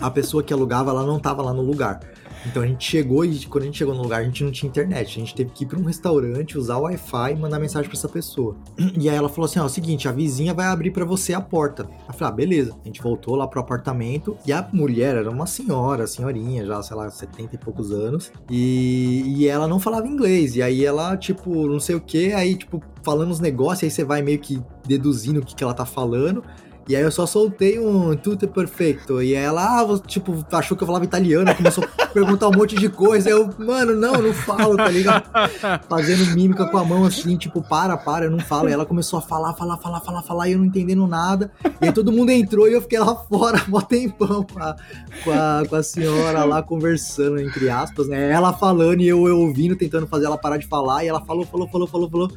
a 0.00 0.10
pessoa 0.10 0.42
que 0.42 0.52
alugava, 0.52 0.90
ela 0.90 1.04
não 1.04 1.20
tava 1.20 1.42
lá 1.42 1.52
no 1.52 1.60
lugar. 1.60 2.00
Então 2.46 2.62
a 2.62 2.66
gente 2.66 2.84
chegou 2.84 3.24
e 3.24 3.46
quando 3.46 3.64
a 3.64 3.66
gente 3.66 3.78
chegou 3.78 3.94
no 3.94 4.02
lugar, 4.02 4.20
a 4.20 4.24
gente 4.24 4.44
não 4.44 4.50
tinha 4.50 4.68
internet. 4.68 5.16
A 5.16 5.20
gente 5.20 5.34
teve 5.34 5.50
que 5.50 5.64
ir 5.64 5.66
para 5.66 5.78
um 5.78 5.84
restaurante, 5.84 6.58
usar 6.58 6.76
o 6.76 6.82
Wi-Fi 6.82 7.32
e 7.32 7.36
mandar 7.36 7.58
mensagem 7.58 7.88
para 7.88 7.98
essa 7.98 8.08
pessoa. 8.08 8.56
E 8.96 9.08
aí 9.08 9.16
ela 9.16 9.28
falou 9.28 9.46
assim: 9.46 9.58
ó, 9.58 9.64
é 9.64 9.66
o 9.66 9.68
seguinte, 9.68 10.08
a 10.08 10.12
vizinha 10.12 10.54
vai 10.54 10.66
abrir 10.66 10.90
para 10.90 11.04
você 11.04 11.34
a 11.34 11.40
porta. 11.40 11.88
Eu 12.06 12.14
falei: 12.14 12.32
ah, 12.32 12.36
beleza. 12.36 12.76
A 12.82 12.86
gente 12.86 13.02
voltou 13.02 13.34
lá 13.34 13.46
pro 13.46 13.60
apartamento 13.60 14.36
e 14.46 14.52
a 14.52 14.66
mulher 14.72 15.16
era 15.16 15.30
uma 15.30 15.46
senhora, 15.46 16.06
senhorinha, 16.06 16.64
já, 16.64 16.82
sei 16.82 16.96
lá, 16.96 17.10
70 17.10 17.54
e 17.54 17.58
poucos 17.58 17.90
anos. 17.90 18.32
E, 18.50 19.34
e 19.36 19.48
ela 19.48 19.66
não 19.66 19.80
falava 19.80 20.06
inglês. 20.06 20.56
E 20.56 20.62
aí 20.62 20.84
ela, 20.84 21.16
tipo, 21.16 21.66
não 21.66 21.80
sei 21.80 21.96
o 21.96 22.00
que, 22.00 22.32
aí, 22.32 22.56
tipo, 22.56 22.82
falando 23.02 23.30
os 23.30 23.40
negócios, 23.40 23.84
aí 23.84 23.90
você 23.90 24.04
vai 24.04 24.22
meio 24.22 24.38
que 24.38 24.60
deduzindo 24.86 25.40
o 25.40 25.44
que, 25.44 25.54
que 25.54 25.62
ela 25.62 25.74
tá 25.74 25.84
falando. 25.84 26.42
E 26.86 26.94
aí 26.94 27.02
eu 27.02 27.10
só 27.10 27.24
soltei 27.24 27.78
um 27.78 28.14
tudo 28.14 28.46
perfeito. 28.46 29.22
E 29.22 29.34
ela, 29.34 29.80
ah, 29.80 29.98
tipo, 30.06 30.44
achou 30.52 30.76
que 30.76 30.82
eu 30.82 30.86
falava 30.86 31.04
italiano, 31.04 31.54
começou 31.54 31.84
a 31.98 32.06
perguntar 32.06 32.48
um 32.48 32.52
monte 32.52 32.76
de 32.76 32.90
coisa. 32.90 33.30
Eu, 33.30 33.48
mano, 33.58 33.94
não, 33.94 34.20
não 34.20 34.34
falo, 34.34 34.76
tá 34.76 34.88
ligado? 34.88 35.24
Fazendo 35.88 36.26
mímica 36.34 36.66
com 36.66 36.76
a 36.76 36.84
mão 36.84 37.06
assim, 37.06 37.38
tipo, 37.38 37.62
para, 37.62 37.96
para, 37.96 38.26
eu 38.26 38.30
não 38.30 38.38
falo. 38.38 38.68
E 38.68 38.72
ela 38.72 38.84
começou 38.84 39.18
a 39.18 39.22
falar, 39.22 39.54
falar, 39.54 39.78
falar, 39.78 40.00
falar, 40.00 40.22
falar, 40.22 40.48
e 40.48 40.52
eu 40.52 40.58
não 40.58 40.66
entendendo 40.66 41.06
nada. 41.06 41.50
E 41.80 41.86
aí 41.86 41.92
todo 41.92 42.12
mundo 42.12 42.30
entrou 42.30 42.68
e 42.68 42.74
eu 42.74 42.82
fiquei 42.82 42.98
lá 42.98 43.16
fora, 43.16 43.62
mó 43.66 43.80
tempão 43.80 44.44
com 44.44 44.58
a, 44.58 44.76
com 45.24 45.30
a, 45.30 45.62
com 45.66 45.76
a 45.76 45.82
senhora 45.82 46.44
lá 46.44 46.62
conversando, 46.62 47.40
entre 47.40 47.70
aspas, 47.70 48.08
né? 48.08 48.30
Ela 48.30 48.52
falando 48.52 49.00
e 49.00 49.08
eu, 49.08 49.26
eu 49.26 49.38
ouvindo, 49.38 49.74
tentando 49.74 50.06
fazer 50.06 50.26
ela 50.26 50.36
parar 50.36 50.58
de 50.58 50.66
falar. 50.66 51.02
E 51.02 51.08
ela 51.08 51.24
falou, 51.24 51.46
falou, 51.46 51.66
falou, 51.66 51.88
falou, 51.88 52.10
falou. 52.10 52.30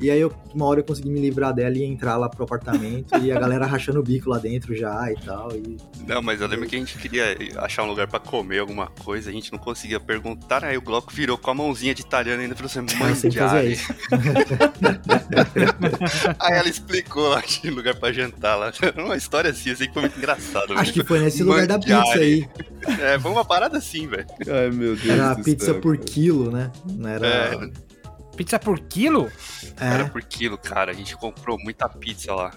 E 0.00 0.08
aí 0.08 0.20
eu, 0.20 0.32
uma 0.54 0.66
hora 0.66 0.80
eu 0.80 0.84
consegui 0.84 1.10
me 1.10 1.20
livrar 1.20 1.52
dela 1.52 1.76
e 1.76 1.82
entrar 1.82 2.16
lá 2.16 2.28
pro 2.28 2.44
apartamento. 2.44 3.16
E 3.18 3.32
a 3.32 3.40
galera 3.40 3.66
rachando 3.66 3.87
rachando 3.88 4.00
o 4.00 4.02
bico 4.02 4.30
lá 4.30 4.38
dentro 4.38 4.76
já 4.76 5.10
e 5.10 5.16
tal. 5.16 5.50
E... 5.52 5.76
Não, 6.06 6.22
mas 6.22 6.40
eu 6.40 6.46
lembro 6.46 6.68
que 6.68 6.76
a 6.76 6.78
gente 6.78 6.96
queria 6.98 7.36
achar 7.56 7.82
um 7.82 7.86
lugar 7.86 8.06
para 8.06 8.20
comer 8.20 8.58
alguma 8.58 8.86
coisa, 8.86 9.30
a 9.30 9.32
gente 9.32 9.50
não 9.50 9.58
conseguia 9.58 9.98
perguntar, 9.98 10.64
aí 10.64 10.76
o 10.76 10.82
Glauco 10.82 11.12
virou 11.12 11.38
com 11.38 11.50
a 11.50 11.54
mãozinha 11.54 11.94
de 11.94 12.02
italiano 12.02 12.42
ainda 12.42 12.54
e 12.54 12.56
falou 12.56 12.70
assim, 12.70 12.96
mangiare. 12.98 13.78
aí 16.38 16.58
ela 16.58 16.68
explicou, 16.68 17.32
acho 17.38 17.62
que 17.62 17.70
lugar 17.70 17.94
pra 17.96 18.12
jantar 18.12 18.56
lá. 18.56 18.72
Uma 18.96 19.16
história 19.16 19.50
assim, 19.50 19.70
assim 19.70 19.86
que 19.86 19.94
foi 19.94 20.02
muito 20.02 20.18
engraçado. 20.18 20.74
Acho 20.74 20.92
que 20.92 21.04
foi 21.04 21.20
nesse 21.20 21.42
lugar 21.42 21.66
da 21.66 21.78
pizza 21.78 22.14
aí. 22.14 22.48
É, 23.00 23.18
foi 23.18 23.30
uma 23.30 23.44
parada 23.44 23.78
assim, 23.78 24.06
velho. 24.06 24.26
Ai, 24.46 24.70
meu 24.70 24.94
Deus 24.94 25.08
Era 25.08 25.34
pizza 25.36 25.66
céu, 25.66 25.80
por 25.80 25.96
cara. 25.96 26.08
quilo, 26.08 26.50
né? 26.50 26.70
Não 26.86 27.08
era... 27.08 27.26
É. 27.26 27.70
Pizza 28.36 28.58
por 28.58 28.78
quilo? 28.78 29.30
É. 29.80 29.94
Era 29.94 30.04
por 30.08 30.22
quilo, 30.22 30.56
cara. 30.56 30.92
A 30.92 30.94
gente 30.94 31.16
comprou 31.16 31.58
muita 31.58 31.88
pizza 31.88 32.32
lá. 32.32 32.52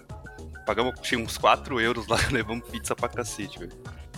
Pagamos 0.66 0.94
uns 1.14 1.38
4 1.38 1.80
euros 1.80 2.08
lá, 2.08 2.18
levamos 2.32 2.68
pizza 2.70 2.96
pra 2.96 3.10
cacete, 3.10 3.60
velho. 3.60 3.72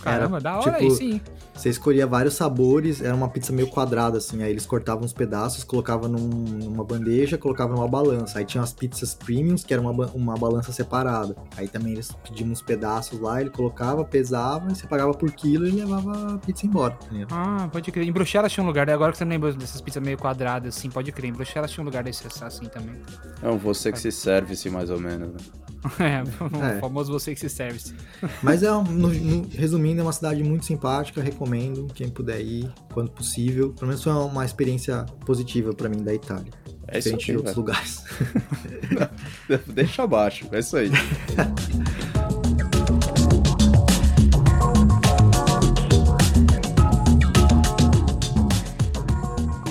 Caramba, 0.04 0.40
da 0.40 0.60
hora 0.60 0.72
tipo, 0.74 0.84
aí 0.84 0.92
sim. 0.92 1.22
Você 1.54 1.70
escolhia 1.70 2.06
vários 2.06 2.34
sabores, 2.34 3.02
era 3.02 3.16
uma 3.16 3.30
pizza 3.30 3.54
meio 3.54 3.70
quadrada, 3.70 4.18
assim. 4.18 4.44
Aí 4.44 4.52
eles 4.52 4.66
cortavam 4.66 5.06
os 5.06 5.14
pedaços, 5.14 5.64
colocavam 5.64 6.10
num, 6.10 6.20
numa 6.20 6.84
bandeja, 6.84 7.38
colocavam 7.38 7.78
numa 7.78 7.88
balança. 7.88 8.40
Aí 8.40 8.46
tinha 8.46 8.62
as 8.62 8.74
pizzas 8.74 9.14
premiums, 9.14 9.64
que 9.64 9.74
era 9.74 9.82
uma, 9.82 9.92
uma 10.08 10.36
balança 10.36 10.74
separada. 10.74 11.36
Aí 11.56 11.68
também 11.68 11.94
eles 11.94 12.12
pediam 12.24 12.50
uns 12.50 12.62
pedaços 12.62 13.20
lá, 13.20 13.40
ele 13.40 13.50
colocava, 13.50 14.04
pesava, 14.04 14.72
e 14.72 14.76
você 14.76 14.86
pagava 14.86 15.14
por 15.14 15.32
quilo 15.32 15.66
e 15.66 15.72
levava 15.72 16.36
a 16.36 16.38
pizza 16.40 16.66
embora. 16.66 16.98
Entendeu? 17.06 17.28
Ah, 17.32 17.70
pode 17.72 17.92
crer. 17.92 18.06
Em 18.06 18.12
Bruxelas 18.12 18.52
tinha 18.52 18.64
um 18.64 18.68
lugar, 18.68 18.86
né? 18.86 18.94
agora 18.94 19.12
que 19.12 19.18
você 19.18 19.26
lembra 19.26 19.54
dessas 19.54 19.80
pizzas 19.80 20.04
meio 20.04 20.18
quadradas, 20.18 20.76
assim, 20.76 20.90
pode 20.90 21.12
crer. 21.12 21.30
Em 21.30 21.34
Bruxelas 21.34 21.72
tinha 21.72 21.82
um 21.82 21.86
lugar 21.86 22.04
desse 22.04 22.24
assim 22.44 22.66
também. 22.66 23.00
É 23.42 23.48
um 23.48 23.58
você 23.58 23.92
que 23.92 24.00
se 24.00 24.12
serve, 24.12 24.54
assim, 24.54 24.70
mais 24.70 24.90
ou 24.90 25.00
menos, 25.00 25.30
né? 25.30 25.63
É, 26.00 26.24
o 26.44 26.64
é. 26.64 26.80
famoso 26.80 27.12
você 27.12 27.34
que 27.34 27.40
se 27.40 27.50
serve. 27.50 27.80
Mas 28.42 28.64
é, 28.64 28.70
no, 28.70 28.84
no, 28.84 29.48
resumindo, 29.50 30.00
é 30.02 30.04
uma 30.04 30.14
cidade 30.14 30.44
muito 30.44 30.66
simpática, 30.66 31.22
recomendo 31.22 31.88
quem 31.94 32.10
puder 32.10 32.42
ir, 32.42 32.72
quando 32.94 33.12
possível. 33.12 33.74
Pelo 33.74 33.88
menos 33.88 34.04
foi 34.04 34.14
uma 34.14 34.46
experiência 34.46 35.06
positiva 35.26 35.74
para 35.74 35.90
mim 35.90 36.04
da 36.04 36.14
Itália. 36.14 36.52
É 36.88 37.00
isso 37.00 37.10
aí, 37.10 37.18
de 37.18 37.38
outros 37.38 37.56
lugares. 37.56 38.04
Deixa 39.68 40.04
abaixo, 40.04 40.48
é 40.52 40.60
isso 40.60 40.78
aí. 40.78 40.92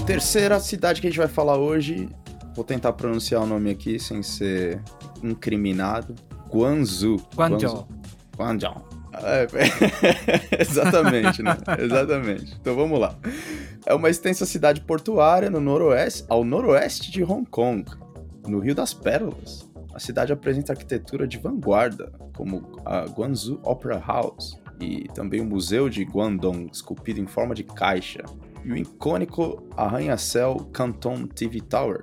Terceira 0.07 0.61
cidade 0.61 1.01
que 1.01 1.07
a 1.07 1.11
gente 1.11 1.19
vai 1.19 1.29
falar 1.29 1.57
hoje, 1.57 2.09
vou 2.55 2.65
tentar 2.65 2.93
pronunciar 2.93 3.43
o 3.43 3.47
nome 3.47 3.71
aqui 3.71 3.99
sem 3.99 4.23
ser 4.23 4.83
incriminado. 5.23 6.15
Guangzhou. 6.49 7.21
Guangzhou. 7.35 7.89
Guangzhou. 8.37 8.89
É, 9.15 9.47
exatamente, 10.61 11.43
né? 11.43 11.57
Exatamente. 11.79 12.57
Então 12.61 12.75
vamos 12.75 12.99
lá. 12.99 13.15
É 13.85 13.95
uma 13.95 14.09
extensa 14.09 14.47
cidade 14.47 14.81
portuária 14.81 15.51
no 15.51 15.61
noroeste, 15.61 16.25
ao 16.29 16.45
noroeste 16.45 17.11
de 17.11 17.23
Hong 17.23 17.45
Kong, 17.47 17.85
no 18.47 18.59
Rio 18.59 18.75
das 18.75 18.95
Pérolas. 18.95 19.71
A 19.95 19.99
cidade 19.99 20.33
apresenta 20.33 20.73
arquitetura 20.73 21.27
de 21.27 21.39
vanguarda, 21.39 22.11
como 22.35 22.81
a 22.85 23.05
Guangzhou 23.05 23.61
Opera 23.63 24.03
House 24.05 24.59
e 24.81 25.07
também 25.15 25.41
o 25.41 25.45
Museu 25.45 25.89
de 25.89 26.03
Guangdong, 26.03 26.69
esculpido 26.73 27.21
em 27.21 27.27
forma 27.27 27.55
de 27.55 27.63
caixa, 27.63 28.25
e 28.65 28.73
o 28.73 28.77
icônico 28.77 29.63
arranha-céu 29.77 30.69
Canton 30.73 31.27
TV 31.27 31.61
Tower, 31.61 32.01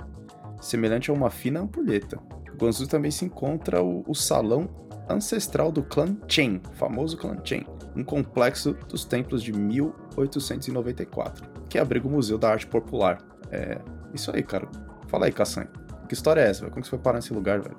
semelhante 0.61 1.09
a 1.09 1.13
uma 1.13 1.29
fina 1.29 1.59
ampulheta. 1.59 2.19
Guangzhou 2.59 2.87
também 2.87 3.11
se 3.11 3.25
encontra 3.25 3.81
o, 3.81 4.03
o 4.07 4.13
Salão 4.13 4.69
ancestral 5.09 5.71
do 5.71 5.81
clã 5.81 6.15
Chen, 6.27 6.61
famoso 6.73 7.17
clã 7.17 7.37
Chen, 7.43 7.65
um 7.95 8.03
complexo 8.03 8.73
dos 8.87 9.05
templos 9.05 9.41
de 9.41 9.51
1894, 9.51 11.49
que 11.67 11.79
abriga 11.79 12.07
o 12.07 12.11
Museu 12.11 12.37
da 12.37 12.51
Arte 12.51 12.67
Popular. 12.67 13.17
É 13.51 13.79
isso 14.13 14.31
aí, 14.35 14.43
cara. 14.43 14.67
Fala 15.07 15.25
aí, 15.25 15.31
Kassan. 15.31 15.65
Que 16.07 16.13
história 16.13 16.41
é 16.41 16.49
essa? 16.49 16.61
Velho? 16.61 16.71
Como 16.71 16.83
você 16.83 16.89
foi 16.89 16.99
parar 16.99 17.17
nesse 17.17 17.33
lugar, 17.33 17.59
velho? 17.59 17.77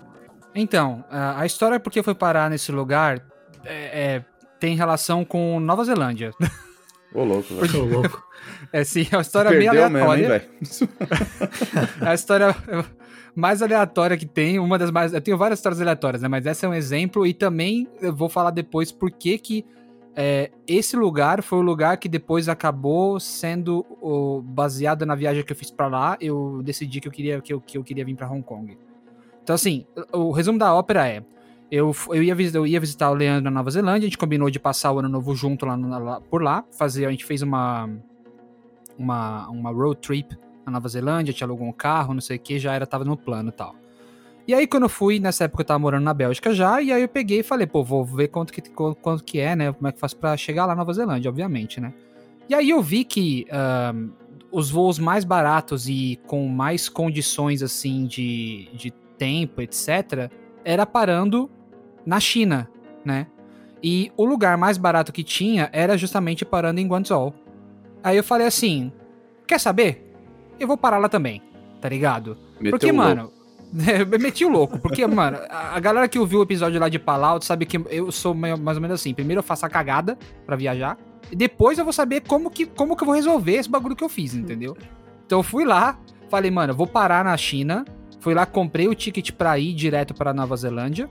Então, 0.55 1.05
a 1.11 1.47
história 1.47 1.79
porque 1.79 2.03
foi 2.03 2.15
parar 2.15 2.51
nesse 2.51 2.73
lugar 2.73 3.25
é, 3.65 4.15
é, 4.15 4.25
tem 4.59 4.75
relação 4.77 5.25
com 5.25 5.61
Nova 5.61 5.85
Zelândia. 5.85 6.33
Ô, 7.15 7.25
louco, 7.25 7.55
velho. 7.55 7.83
Ô, 7.83 7.87
louco. 7.87 8.23
É 8.73 8.85
sim, 8.85 9.07
é 9.11 9.17
uma 9.17 9.23
história 9.23 9.51
meio 9.51 9.71
Perdeu 9.71 9.91
mesmo, 9.91 9.99
hein, 9.99 10.25
aleatória. 10.25 10.39
velho? 10.39 10.91
É 12.01 12.09
a 12.09 12.15
história 12.15 12.57
mais 13.35 13.63
aleatória 13.63 14.17
que 14.17 14.27
tem, 14.27 14.59
uma 14.59 14.79
das 14.79 14.91
mais. 14.91 15.13
Eu 15.13 15.21
tenho 15.21 15.39
várias 15.39 15.59
histórias 15.59 15.81
aleatórias, 15.81 16.23
né? 16.23 16.29
Mas 16.29 16.47
essa 16.47 16.67
é 16.67 16.69
um 16.69 16.75
exemplo, 16.75 17.27
e 17.27 17.33
também 17.33 17.89
eu 18.01 18.15
vou 18.15 18.29
falar 18.29 18.51
depois 18.51 18.91
por 18.93 19.11
que 19.11 19.39
que 19.39 19.65
é, 20.17 20.51
esse 20.67 20.97
lugar 20.97 21.43
foi 21.43 21.59
o 21.59 21.63
lugar 21.63 21.97
que 21.97 22.09
depois 22.09 22.49
acabou 22.49 23.21
sendo 23.21 23.87
o, 24.01 24.43
baseado 24.43 25.07
na 25.07 25.15
viagem 25.15 25.45
que 25.45 25.53
eu 25.53 25.57
fiz 25.57 25.71
pra 25.71 25.87
lá. 25.87 26.17
Eu 26.21 26.61
decidi 26.63 27.01
que 27.01 27.09
eu 27.09 27.13
queria, 27.13 27.41
que 27.41 27.53
eu, 27.53 27.61
que 27.61 27.79
eu 27.79 27.85
queria 27.85 28.05
vir 28.05 28.17
pra 28.17 28.31
Hong 28.31 28.43
Kong. 28.43 28.77
Então, 29.43 29.55
assim, 29.55 29.87
o, 30.13 30.31
resumo 30.31 30.59
da 30.59 30.75
ópera 30.75 31.09
é. 31.09 31.23
Eu, 31.71 31.95
eu, 32.09 32.21
ia 32.21 32.35
visitar, 32.35 32.59
eu 32.59 32.67
ia 32.67 32.81
visitar 32.81 33.11
o 33.11 33.15
Leandro 33.15 33.45
na 33.45 33.51
Nova 33.51 33.71
Zelândia, 33.71 34.01
a 34.01 34.11
gente 34.11 34.19
combinou 34.19 34.51
de 34.51 34.59
passar 34.59 34.93
o 34.93 34.99
ano 34.99 35.09
novo 35.09 35.37
junto 35.37 35.65
lá, 35.65 35.77
lá- 35.77 36.21
por 36.21 36.43
lá, 36.43 36.65
fazer, 36.77 37.07
a 37.07 37.11
gente 37.13 37.25
fez 37.25 37.43
uma, 37.43 37.89
uma, 38.99 39.49
uma 39.49 39.71
road 39.71 40.01
trip 40.01 40.37
Nova 40.71 40.89
Zelândia, 40.89 41.33
te 41.35 41.43
alugou 41.45 41.67
um 41.67 41.73
carro, 41.73 42.15
não 42.15 42.21
sei 42.21 42.37
o 42.37 42.41
que, 42.41 42.59
já 42.59 42.73
era, 42.75 42.87
tava 42.87 43.05
no 43.05 43.17
plano 43.17 43.49
e 43.51 43.53
tal. 43.53 43.75
E 44.49 44.55
aí, 44.55 44.67
quando 44.67 44.85
eu 44.85 44.89
fui, 44.89 45.21
nessa 45.21 45.45
época 45.45 45.63
eu 45.63 45.67
tava 45.67 45.79
morando 45.79 46.03
na 46.05 46.15
Bélgica 46.15 46.53
já, 46.53 46.81
e 46.83 46.91
aí 46.93 47.03
eu 47.03 47.09
peguei 47.09 47.41
e 47.41 47.43
falei, 47.43 47.67
pô, 47.67 47.85
vou 47.85 48.05
ver 48.05 48.29
quanto 48.29 48.53
que, 48.53 48.61
qu- 48.63 48.95
quanto 48.97 49.23
que 49.23 49.39
é, 49.39 49.55
né? 49.55 49.73
Como 49.73 49.87
é 49.87 49.93
que 49.93 49.99
faz 50.01 50.13
pra 50.15 50.37
chegar 50.37 50.67
lá 50.67 50.75
na 50.75 50.81
Nova 50.81 50.93
Zelândia, 50.93 51.29
obviamente, 51.29 51.81
né? 51.81 51.93
E 52.49 52.55
aí 52.55 52.71
eu 52.71 52.83
vi 52.83 53.05
que 53.05 53.47
os 54.51 54.71
voos 54.71 54.99
mais 54.99 55.25
baratos 55.25 55.89
e 55.89 56.19
com 56.27 56.49
mais 56.49 56.89
condições, 56.89 57.63
assim, 57.63 58.07
de, 58.07 58.69
de 58.75 58.91
tempo, 59.17 59.61
etc., 59.61 60.31
era 60.65 60.85
parando 60.85 61.49
na 62.05 62.19
China, 62.19 62.69
né? 63.05 63.29
E 63.83 64.11
o 64.17 64.25
lugar 64.25 64.59
mais 64.59 64.77
barato 64.77 65.13
que 65.13 65.23
tinha 65.23 65.71
era 65.73 65.97
justamente 65.97 66.45
parando 66.45 66.81
em 66.81 66.89
Guangzhou. 66.89 67.33
Aí 68.03 68.17
eu 68.17 68.25
falei 68.25 68.47
assim, 68.47 68.93
quer 69.47 69.61
saber? 69.61 70.10
Eu 70.61 70.69
vou 70.69 70.77
parar 70.77 70.99
lá 70.99 71.09
também, 71.09 71.43
tá 71.81 71.89
ligado? 71.89 72.37
Meteu 72.61 72.79
Porque, 72.79 72.93
mano, 72.93 73.33
meti 74.21 74.45
o 74.45 74.49
louco. 74.49 74.79
Porque, 74.79 75.07
mano, 75.07 75.39
a 75.49 75.81
galera 75.81 76.07
que 76.07 76.19
ouviu 76.19 76.41
o 76.41 76.43
episódio 76.43 76.79
lá 76.79 76.89
de 76.89 76.99
Palau 76.99 77.41
sabe 77.41 77.65
que 77.65 77.81
eu 77.89 78.13
sou 78.13 78.35
mais 78.35 78.77
ou 78.77 78.81
menos 78.81 79.01
assim. 79.01 79.15
Primeiro 79.15 79.39
eu 79.39 79.43
faço 79.43 79.65
a 79.65 79.71
cagada 79.71 80.19
pra 80.45 80.57
viajar. 80.57 80.99
E 81.33 81.37
depois 81.37 81.79
eu 81.79 81.85
vou 81.85 81.93
saber 81.93 82.23
como 82.23 82.51
que, 82.51 82.67
como 82.67 82.97
que 82.97 83.03
eu 83.03 83.07
vou 83.07 83.15
resolver 83.15 83.55
esse 83.55 83.71
bagulho 83.71 83.97
que 83.97 84.05
eu 84.05 84.09
fiz, 84.09 84.35
entendeu? 84.35 84.77
Então 85.25 85.39
eu 85.39 85.43
fui 85.43 85.65
lá, 85.65 85.99
falei, 86.29 86.51
mano, 86.51 86.73
eu 86.73 86.77
vou 86.77 86.87
parar 86.87 87.25
na 87.25 87.37
China. 87.37 87.85
Fui 88.19 88.35
lá, 88.35 88.45
comprei 88.45 88.89
o 88.89 88.95
ticket 88.95 89.31
pra 89.33 89.59
ir 89.59 89.73
direto 89.73 90.13
pra 90.13 90.35
Nova 90.35 90.57
Zelândia. 90.57 91.09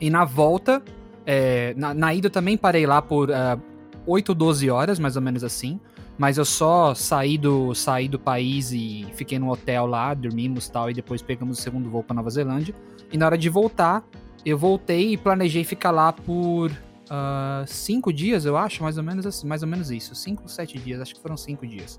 E 0.00 0.08
na 0.08 0.24
volta, 0.24 0.82
é, 1.26 1.74
na, 1.76 1.92
na 1.92 2.14
ida 2.14 2.26
eu 2.26 2.30
também 2.30 2.56
parei 2.56 2.86
lá 2.86 3.02
por 3.02 3.30
ah, 3.30 3.58
8, 4.06 4.34
12 4.34 4.70
horas, 4.70 4.98
mais 4.98 5.16
ou 5.16 5.22
menos 5.22 5.44
assim. 5.44 5.78
Mas 6.20 6.36
eu 6.36 6.44
só 6.44 6.94
saí 6.94 7.38
do, 7.38 7.74
saí 7.74 8.06
do 8.06 8.18
país 8.18 8.72
e 8.72 9.06
fiquei 9.14 9.38
no 9.38 9.50
hotel 9.50 9.86
lá, 9.86 10.12
dormimos 10.12 10.68
tal, 10.68 10.90
e 10.90 10.92
depois 10.92 11.22
pegamos 11.22 11.58
o 11.58 11.62
segundo 11.62 11.88
voo 11.88 12.04
pra 12.04 12.14
Nova 12.14 12.28
Zelândia. 12.28 12.74
E 13.10 13.16
na 13.16 13.24
hora 13.24 13.38
de 13.38 13.48
voltar, 13.48 14.04
eu 14.44 14.58
voltei 14.58 15.14
e 15.14 15.16
planejei 15.16 15.64
ficar 15.64 15.90
lá 15.90 16.12
por 16.12 16.70
ah, 17.08 17.64
cinco 17.66 18.12
dias, 18.12 18.44
eu 18.44 18.54
acho, 18.54 18.82
mais 18.82 18.98
ou 18.98 19.02
menos 19.02 19.24
assim, 19.24 19.46
mais 19.46 19.62
ou 19.62 19.68
menos 19.68 19.90
isso. 19.90 20.14
Cinco, 20.14 20.46
sete 20.46 20.78
dias, 20.78 21.00
acho 21.00 21.14
que 21.14 21.22
foram 21.22 21.38
cinco 21.38 21.66
dias. 21.66 21.98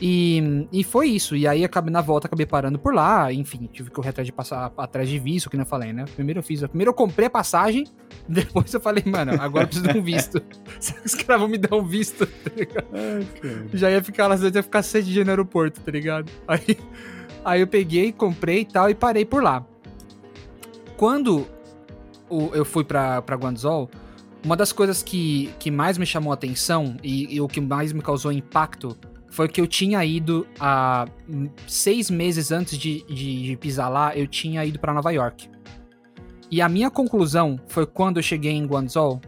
E, 0.00 0.66
e 0.72 0.82
foi 0.82 1.08
isso. 1.08 1.36
E 1.36 1.46
aí, 1.46 1.64
acabei, 1.64 1.92
na 1.92 2.00
volta, 2.00 2.26
acabei 2.26 2.46
parando 2.46 2.78
por 2.78 2.94
lá. 2.94 3.32
Enfim, 3.32 3.68
tive 3.72 3.90
que 3.90 3.94
correr 3.94 4.10
atrás 4.10 4.26
de 4.26 4.32
passar 4.32 4.72
atrás 4.76 5.08
de 5.08 5.18
visto, 5.18 5.48
que 5.48 5.56
não 5.56 5.64
falei, 5.64 5.92
né? 5.92 6.04
Primeiro 6.14 6.40
eu 6.40 6.42
fiz. 6.42 6.60
Primeiro 6.62 6.90
eu 6.90 6.94
comprei 6.94 7.26
a 7.26 7.30
passagem, 7.30 7.86
depois 8.28 8.72
eu 8.74 8.80
falei, 8.80 9.04
mano, 9.06 9.32
agora 9.40 9.64
eu 9.64 9.68
preciso 9.68 9.88
de 9.88 9.98
um 9.98 10.02
visto. 10.02 10.42
Os 11.04 11.14
caras 11.14 11.40
vão 11.40 11.48
me 11.48 11.58
dar 11.58 11.76
um 11.76 11.84
visto? 11.84 12.26
Tá 12.26 12.50
ligado? 12.56 12.86
Já 13.72 13.90
ia 13.90 14.02
ficar 14.02 14.26
lá, 14.26 14.36
ia 14.36 14.62
ficar 14.62 14.82
sete 14.82 15.06
dias 15.06 15.24
no 15.24 15.30
aeroporto, 15.30 15.80
tá 15.80 15.90
ligado? 15.90 16.30
Aí, 16.46 16.78
aí 17.44 17.60
eu 17.60 17.66
peguei, 17.66 18.12
comprei 18.12 18.60
e 18.60 18.64
tal, 18.64 18.88
e 18.88 18.94
parei 18.94 19.24
por 19.24 19.42
lá. 19.42 19.64
Quando 20.96 21.46
eu 22.30 22.64
fui 22.64 22.84
pra, 22.84 23.20
pra 23.20 23.36
Guangzhou, 23.36 23.90
uma 24.44 24.56
das 24.56 24.72
coisas 24.72 25.02
que, 25.02 25.52
que 25.58 25.70
mais 25.70 25.98
me 25.98 26.06
chamou 26.06 26.32
a 26.32 26.34
atenção 26.34 26.96
e, 27.02 27.34
e 27.34 27.40
o 27.40 27.48
que 27.48 27.60
mais 27.60 27.92
me 27.92 28.00
causou 28.00 28.32
impacto 28.32 28.96
foi 29.34 29.48
que 29.48 29.60
eu 29.60 29.66
tinha 29.66 30.04
ido 30.04 30.46
há 30.60 31.08
seis 31.66 32.08
meses 32.08 32.52
antes 32.52 32.78
de, 32.78 33.02
de, 33.02 33.42
de 33.42 33.56
pisar 33.56 33.88
lá, 33.88 34.16
eu 34.16 34.28
tinha 34.28 34.64
ido 34.64 34.78
pra 34.78 34.94
Nova 34.94 35.10
York. 35.10 35.50
E 36.48 36.62
a 36.62 36.68
minha 36.68 36.88
conclusão 36.88 37.58
foi 37.66 37.84
quando 37.84 38.18
eu 38.18 38.22
cheguei 38.22 38.52
em 38.52 38.64
Guangzhou, 38.64 39.20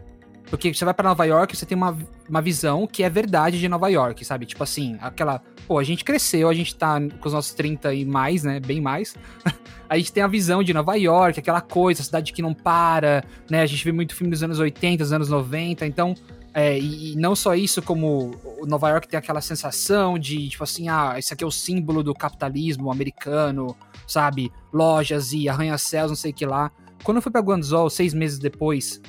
porque 0.49 0.73
você 0.73 0.85
vai 0.85 0.93
pra 0.93 1.09
Nova 1.09 1.25
York, 1.25 1.57
você 1.57 1.65
tem 1.65 1.77
uma, 1.77 1.97
uma 2.29 2.41
visão 2.41 2.87
que 2.87 3.03
é 3.03 3.09
verdade 3.09 3.59
de 3.59 3.67
Nova 3.67 3.89
York, 3.89 4.23
sabe? 4.23 4.45
Tipo 4.45 4.63
assim, 4.63 4.97
aquela. 5.01 5.41
Pô, 5.67 5.77
a 5.77 5.83
gente 5.83 6.05
cresceu, 6.05 6.47
a 6.47 6.53
gente 6.53 6.73
tá 6.73 7.01
com 7.19 7.27
os 7.27 7.33
nossos 7.33 7.53
30 7.53 7.93
e 7.93 8.05
mais, 8.05 8.43
né? 8.43 8.61
Bem 8.61 8.79
mais. 8.79 9.13
a 9.89 9.97
gente 9.97 10.13
tem 10.13 10.23
a 10.23 10.27
visão 10.27 10.63
de 10.63 10.73
Nova 10.73 10.95
York, 10.95 11.37
aquela 11.37 11.59
coisa, 11.59 12.01
cidade 12.01 12.31
que 12.31 12.41
não 12.41 12.53
para, 12.53 13.25
né? 13.51 13.61
A 13.61 13.65
gente 13.65 13.83
vê 13.83 13.91
muito 13.91 14.15
filme 14.15 14.31
dos 14.31 14.41
anos 14.41 14.57
80, 14.57 15.03
dos 15.03 15.11
anos 15.11 15.27
90, 15.27 15.85
então. 15.85 16.15
É, 16.59 16.79
e, 16.79 17.15
não 17.15 17.35
só 17.35 17.53
isso, 17.53 17.83
como 17.83 18.31
Nova 18.65 18.89
York 18.89 19.07
tem 19.07 19.15
aquela 19.15 19.41
sensação 19.41 20.17
de, 20.17 20.49
tipo 20.49 20.63
assim, 20.63 20.89
ah, 20.89 21.13
esse 21.15 21.31
aqui 21.31 21.43
é 21.43 21.47
o 21.47 21.51
símbolo 21.51 22.01
do 22.01 22.15
capitalismo 22.15 22.91
americano, 22.91 23.77
sabe? 24.07 24.51
Lojas 24.73 25.33
e 25.33 25.47
arranha-céus, 25.47 26.09
não 26.09 26.15
sei 26.15 26.31
o 26.31 26.33
que 26.33 26.47
lá. 26.47 26.71
Quando 27.03 27.17
eu 27.17 27.21
fui 27.21 27.31
pra 27.31 27.41
Guangzhou, 27.41 27.91
seis 27.91 28.11
meses 28.11 28.39
depois, 28.39 28.99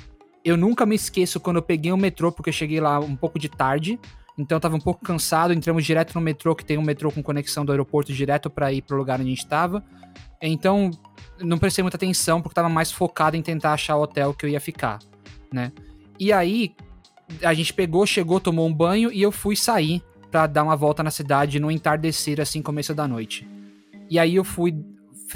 eu 0.45 0.59
nunca 0.59 0.85
me 0.85 0.95
esqueço 0.95 1.41
quando 1.41 1.57
eu 1.57 1.63
peguei 1.63 1.91
o 1.91 1.97
metrô, 1.97 2.31
porque 2.31 2.51
eu 2.51 2.53
cheguei 2.53 2.83
lá 2.83 3.01
um 3.01 3.17
pouco 3.17 3.39
de 3.39 3.49
tarde. 3.49 3.99
Então 4.37 4.57
eu 4.57 4.61
tava 4.61 4.77
um 4.77 4.81
pouco 4.81 5.03
cansado, 5.03 5.55
entramos 5.55 5.87
direto 5.87 6.15
no 6.15 6.21
metrô, 6.21 6.55
que 6.55 6.67
tem 6.67 6.77
um 6.77 6.83
metrô 6.83 7.11
com 7.11 7.23
conexão 7.23 7.65
do 7.65 7.73
aeroporto 7.73 8.13
direto 8.13 8.51
pra 8.51 8.71
ir 8.75 8.83
pro 8.83 8.99
lugar 8.99 9.19
onde 9.19 9.33
a 9.33 9.35
gente 9.35 9.47
tava. 9.47 9.83
Então, 10.43 10.91
não 11.41 11.57
prestei 11.57 11.83
muita 11.83 11.97
atenção, 11.97 12.43
porque 12.43 12.55
tava 12.55 12.69
mais 12.69 12.93
focado 12.93 13.39
em 13.39 13.43
tentar 13.43 13.73
achar 13.73 13.97
o 13.97 14.03
hotel 14.03 14.35
que 14.35 14.45
eu 14.45 14.51
ia 14.51 14.61
ficar, 14.61 14.99
né? 15.51 15.73
E 16.21 16.31
aí, 16.31 16.75
a 17.43 17.55
gente 17.55 17.73
pegou, 17.73 18.07
chegou, 18.07 18.41
tomou 18.41 18.67
um 18.67 18.73
banho 18.73 19.12
e 19.12 19.23
eu 19.23 19.31
fui 19.31 19.57
sair 19.57 20.03
pra 20.31 20.47
dar 20.47 20.64
uma 20.64 20.77
volta 20.77 21.03
na 21.03 21.11
cidade 21.11 21.59
no 21.59 21.71
entardecer, 21.71 22.41
assim, 22.41 22.62
começo 22.62 22.95
da 22.95 23.09
noite. 23.09 23.49
E 24.11 24.19
aí 24.19 24.37
eu 24.37 24.45
fui, 24.45 24.75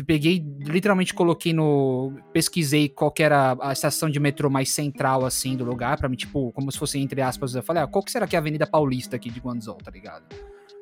peguei, 0.07 0.45
literalmente 0.61 1.13
coloquei 1.13 1.53
no. 1.53 2.13
Pesquisei 2.33 2.89
qual 2.89 3.11
que 3.11 3.23
era 3.23 3.57
a 3.61 3.73
estação 3.73 4.09
de 4.09 4.19
metrô 4.19 4.49
mais 4.49 4.71
central, 4.71 5.25
assim, 5.25 5.57
do 5.57 5.65
lugar, 5.65 5.99
pra 5.99 6.09
mim, 6.09 6.17
tipo, 6.17 6.53
como 6.53 6.71
se 6.73 6.79
fosse 6.79 6.99
entre 6.99 7.21
aspas. 7.21 7.55
Eu 7.55 7.63
falei, 7.63 7.83
ah, 7.83 7.87
qual 7.87 8.03
que 8.03 8.11
será 8.11 8.27
que 8.27 8.35
é 8.35 8.39
a 8.39 8.41
Avenida 8.41 8.67
Paulista 8.67 9.17
aqui 9.17 9.31
de 9.31 9.41
Guangzhou, 9.41 9.77
tá 9.77 9.91
ligado? 9.91 10.25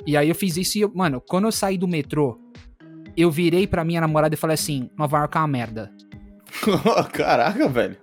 E 0.06 0.16
aí 0.16 0.28
eu 0.28 0.34
fiz 0.34 0.56
isso 0.56 0.78
e, 0.78 0.82
eu, 0.82 0.92
mano, 0.94 1.20
quando 1.20 1.44
eu 1.44 1.52
saí 1.52 1.76
do 1.76 1.86
metrô, 1.86 2.40
eu 3.16 3.30
virei 3.30 3.66
pra 3.66 3.84
minha 3.84 4.00
namorada 4.00 4.34
e 4.34 4.38
falei 4.38 4.54
assim: 4.54 4.88
Nova 4.96 5.18
York 5.18 5.36
é 5.36 5.40
uma 5.40 5.48
merda. 5.48 5.92
Caraca, 7.12 7.68
velho. 7.68 7.96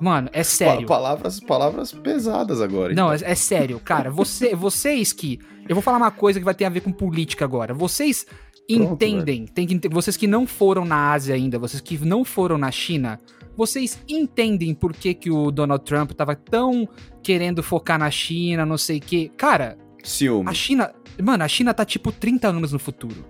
Mano, 0.00 0.28
é 0.32 0.42
sério. 0.42 0.86
palavras, 0.86 1.40
palavras 1.40 1.92
pesadas 1.92 2.60
agora. 2.60 2.90
hein? 2.90 2.96
Não, 2.96 3.12
é, 3.12 3.16
é 3.22 3.34
sério, 3.34 3.78
cara. 3.80 4.10
Você, 4.10 4.54
vocês 4.54 5.12
que. 5.12 5.38
Eu 5.68 5.74
vou 5.74 5.82
falar 5.82 5.96
uma 5.98 6.10
coisa 6.10 6.38
que 6.38 6.44
vai 6.44 6.54
ter 6.54 6.64
a 6.64 6.68
ver 6.68 6.80
com 6.80 6.92
política 6.92 7.44
agora. 7.44 7.74
Vocês 7.74 8.24
Pronto, 8.68 8.92
entendem, 8.94 9.46
tem 9.46 9.66
que, 9.66 9.88
vocês 9.88 10.16
que 10.16 10.26
não 10.26 10.46
foram 10.46 10.84
na 10.84 11.12
Ásia 11.12 11.34
ainda, 11.34 11.58
vocês 11.58 11.80
que 11.80 11.96
não 12.04 12.24
foram 12.24 12.58
na 12.58 12.70
China, 12.70 13.20
vocês 13.56 13.98
entendem 14.08 14.74
por 14.74 14.92
que, 14.92 15.14
que 15.14 15.30
o 15.30 15.50
Donald 15.50 15.84
Trump 15.84 16.12
tava 16.12 16.34
tão 16.36 16.88
querendo 17.22 17.62
focar 17.62 17.98
na 17.98 18.10
China, 18.10 18.66
não 18.66 18.76
sei 18.78 18.98
o 18.98 19.00
quê. 19.00 19.30
Cara, 19.36 19.78
Ciúme. 20.04 20.48
a 20.48 20.52
China. 20.52 20.92
Mano, 21.22 21.42
a 21.44 21.48
China 21.48 21.72
tá 21.72 21.84
tipo 21.84 22.12
30 22.12 22.48
anos 22.48 22.72
no 22.72 22.78
futuro. 22.78 23.24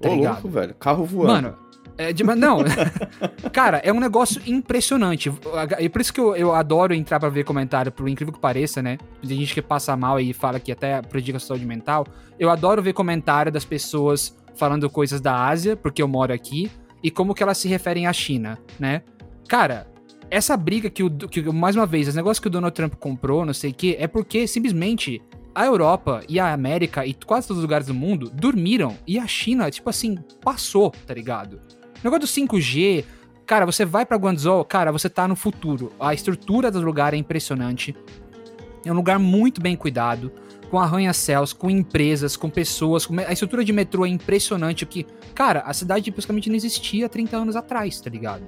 Tá 0.00 0.08
Ô, 0.08 0.14
ligado? 0.14 0.32
louco, 0.34 0.48
velho. 0.48 0.74
Carro 0.74 1.04
voando. 1.04 1.32
Mano, 1.32 1.58
é 1.98 2.12
mas 2.24 2.38
não. 2.38 2.58
Cara, 3.52 3.78
é 3.78 3.92
um 3.92 4.00
negócio 4.00 4.40
impressionante. 4.46 5.32
E 5.78 5.88
por 5.88 6.00
isso 6.00 6.12
que 6.12 6.20
eu, 6.20 6.36
eu 6.36 6.54
adoro 6.54 6.94
entrar 6.94 7.18
pra 7.18 7.28
ver 7.28 7.44
comentário, 7.44 7.90
por 7.90 8.08
incrível 8.08 8.34
que 8.34 8.40
pareça, 8.40 8.82
né? 8.82 8.98
Tem 9.26 9.38
gente 9.38 9.54
que 9.54 9.62
passa 9.62 9.96
mal 9.96 10.20
e 10.20 10.32
fala 10.32 10.60
que 10.60 10.70
até 10.70 11.00
prejudica 11.00 11.38
a 11.38 11.40
saúde 11.40 11.64
mental. 11.64 12.06
Eu 12.38 12.50
adoro 12.50 12.82
ver 12.82 12.92
comentário 12.92 13.50
das 13.50 13.64
pessoas 13.64 14.36
falando 14.54 14.88
coisas 14.90 15.20
da 15.20 15.46
Ásia, 15.46 15.76
porque 15.76 16.02
eu 16.02 16.08
moro 16.08 16.32
aqui, 16.32 16.70
e 17.02 17.10
como 17.10 17.34
que 17.34 17.42
elas 17.42 17.58
se 17.58 17.68
referem 17.68 18.06
à 18.06 18.12
China, 18.12 18.58
né? 18.78 19.02
Cara, 19.48 19.86
essa 20.30 20.56
briga 20.56 20.90
que, 20.90 21.02
o, 21.02 21.10
que 21.10 21.42
mais 21.52 21.76
uma 21.76 21.86
vez, 21.86 22.08
esse 22.08 22.16
negócio 22.16 22.42
que 22.42 22.48
o 22.48 22.50
Donald 22.50 22.74
Trump 22.74 22.94
comprou, 22.94 23.44
não 23.44 23.54
sei 23.54 23.70
o 23.70 23.74
quê, 23.74 23.96
é 23.98 24.06
porque 24.06 24.46
simplesmente 24.46 25.22
a 25.54 25.64
Europa 25.64 26.22
e 26.28 26.38
a 26.38 26.52
América 26.52 27.06
e 27.06 27.14
quase 27.14 27.48
todos 27.48 27.58
os 27.58 27.64
lugares 27.64 27.86
do 27.86 27.94
mundo 27.94 28.30
dormiram 28.30 28.96
e 29.06 29.18
a 29.18 29.26
China, 29.26 29.70
tipo 29.70 29.88
assim, 29.88 30.18
passou, 30.42 30.90
tá 30.90 31.14
ligado? 31.14 31.60
O 32.02 32.04
negócio 32.04 32.20
do 32.20 32.26
5G, 32.26 33.04
Cara, 33.46 33.64
você 33.64 33.84
vai 33.84 34.04
pra 34.04 34.16
Guangzhou, 34.16 34.64
cara, 34.64 34.90
você 34.90 35.08
tá 35.08 35.28
no 35.28 35.36
futuro. 35.36 35.92
A 36.00 36.12
estrutura 36.12 36.68
do 36.68 36.80
lugar 36.80 37.14
é 37.14 37.16
impressionante. 37.16 37.94
É 38.84 38.90
um 38.90 38.96
lugar 38.96 39.20
muito 39.20 39.60
bem 39.60 39.76
cuidado, 39.76 40.32
com 40.68 40.80
arranha-céus, 40.80 41.52
com 41.52 41.70
empresas, 41.70 42.36
com 42.36 42.50
pessoas. 42.50 43.06
Com... 43.06 43.16
A 43.20 43.32
estrutura 43.32 43.64
de 43.64 43.72
metrô 43.72 44.04
é 44.04 44.08
impressionante. 44.08 44.84
Que, 44.84 45.06
cara, 45.32 45.60
a 45.60 45.72
cidade 45.72 46.10
praticamente 46.10 46.48
não 46.48 46.56
existia 46.56 47.08
30 47.08 47.36
anos 47.36 47.54
atrás, 47.54 48.00
tá 48.00 48.10
ligado? 48.10 48.42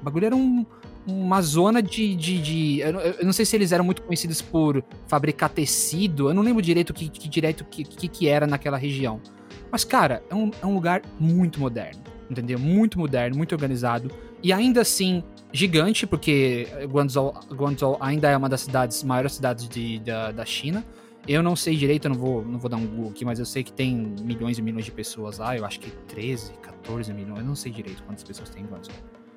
O 0.00 0.04
bagulho 0.04 0.24
era 0.24 0.36
um, 0.36 0.64
uma 1.06 1.42
zona 1.42 1.82
de. 1.82 2.16
de, 2.16 2.40
de 2.40 2.80
eu, 2.80 3.00
eu, 3.00 3.24
não 3.26 3.34
sei 3.34 3.44
se 3.44 3.54
eles 3.54 3.70
eram 3.70 3.84
muito 3.84 4.00
conhecidos 4.00 4.40
por 4.40 4.82
fabricar 5.06 5.50
tecido. 5.50 6.30
Eu 6.30 6.34
não 6.34 6.42
lembro 6.42 6.62
direito 6.62 6.94
que, 6.94 7.10
que 7.10 7.28
direito 7.28 7.66
que, 7.66 7.84
que, 7.84 8.08
que 8.08 8.28
era 8.28 8.46
naquela 8.46 8.78
região. 8.78 9.20
Mas, 9.70 9.84
cara, 9.84 10.22
é 10.30 10.34
um, 10.34 10.50
é 10.62 10.64
um 10.64 10.72
lugar 10.72 11.02
muito 11.20 11.60
moderno. 11.60 12.02
Entendeu? 12.30 12.58
Muito 12.58 12.98
moderno, 12.98 13.36
muito 13.36 13.52
organizado. 13.52 14.10
E 14.42 14.52
ainda 14.52 14.82
assim, 14.82 15.22
gigante, 15.52 16.06
porque 16.06 16.68
Guangzhou, 16.84 17.34
Guangzhou 17.50 17.96
ainda 18.00 18.28
é 18.28 18.36
uma 18.36 18.48
das 18.48 18.62
cidades, 18.62 19.02
maiores 19.02 19.32
cidades 19.32 19.68
de, 19.68 19.98
da, 20.00 20.30
da 20.30 20.44
China. 20.44 20.84
Eu 21.26 21.42
não 21.42 21.54
sei 21.54 21.76
direito, 21.76 22.06
eu 22.06 22.10
não 22.10 22.18
vou, 22.18 22.44
não 22.44 22.58
vou 22.58 22.70
dar 22.70 22.76
um 22.76 22.86
Google 22.86 23.10
aqui, 23.10 23.24
mas 23.24 23.38
eu 23.38 23.44
sei 23.44 23.62
que 23.62 23.72
tem 23.72 23.94
milhões 24.22 24.58
e 24.58 24.62
milhões 24.62 24.84
de 24.84 24.92
pessoas 24.92 25.38
lá. 25.38 25.56
Eu 25.56 25.64
acho 25.64 25.80
que 25.80 25.90
13, 25.90 26.52
14 26.62 27.12
milhões. 27.12 27.40
Eu 27.40 27.44
não 27.44 27.54
sei 27.54 27.70
direito 27.72 28.02
quantas 28.04 28.24
pessoas 28.24 28.48
tem 28.48 28.62
em 28.62 28.66
Guangzhou. 28.66 28.94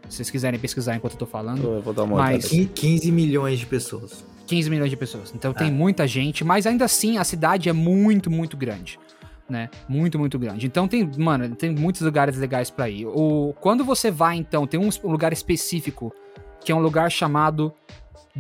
Se 0.07 0.17
vocês 0.17 0.29
quiserem 0.29 0.59
pesquisar 0.59 0.95
enquanto 0.95 1.13
eu 1.13 1.19
tô 1.19 1.25
falando. 1.25 1.63
Eu 1.63 1.81
vou 1.81 1.93
dar 1.93 2.03
uma 2.03 2.17
mas... 2.17 2.51
olhada. 2.51 2.69
15 2.73 3.11
milhões 3.11 3.59
de 3.59 3.65
pessoas. 3.65 4.25
15 4.47 4.69
milhões 4.69 4.89
de 4.89 4.97
pessoas. 4.97 5.33
Então 5.33 5.53
tem 5.53 5.71
muita 5.71 6.05
gente, 6.05 6.43
mas 6.43 6.65
ainda 6.65 6.85
assim 6.85 7.17
a 7.17 7.23
cidade 7.23 7.69
é 7.69 7.73
muito, 7.73 8.29
muito 8.29 8.57
grande. 8.57 8.99
Né? 9.51 9.69
Muito, 9.87 10.17
muito 10.17 10.39
grande. 10.39 10.65
Então 10.65 10.87
tem, 10.87 11.11
mano, 11.17 11.53
tem 11.55 11.71
muitos 11.71 12.01
lugares 12.01 12.37
legais 12.37 12.69
para 12.69 12.89
ir. 12.89 13.05
O, 13.05 13.53
quando 13.59 13.83
você 13.83 14.09
vai, 14.09 14.37
então, 14.37 14.65
tem 14.65 14.79
um, 14.79 14.89
lugar 15.03 15.33
específico 15.33 16.13
que 16.63 16.71
é 16.71 16.75
um 16.75 16.79
lugar 16.79 17.11
chamado 17.11 17.73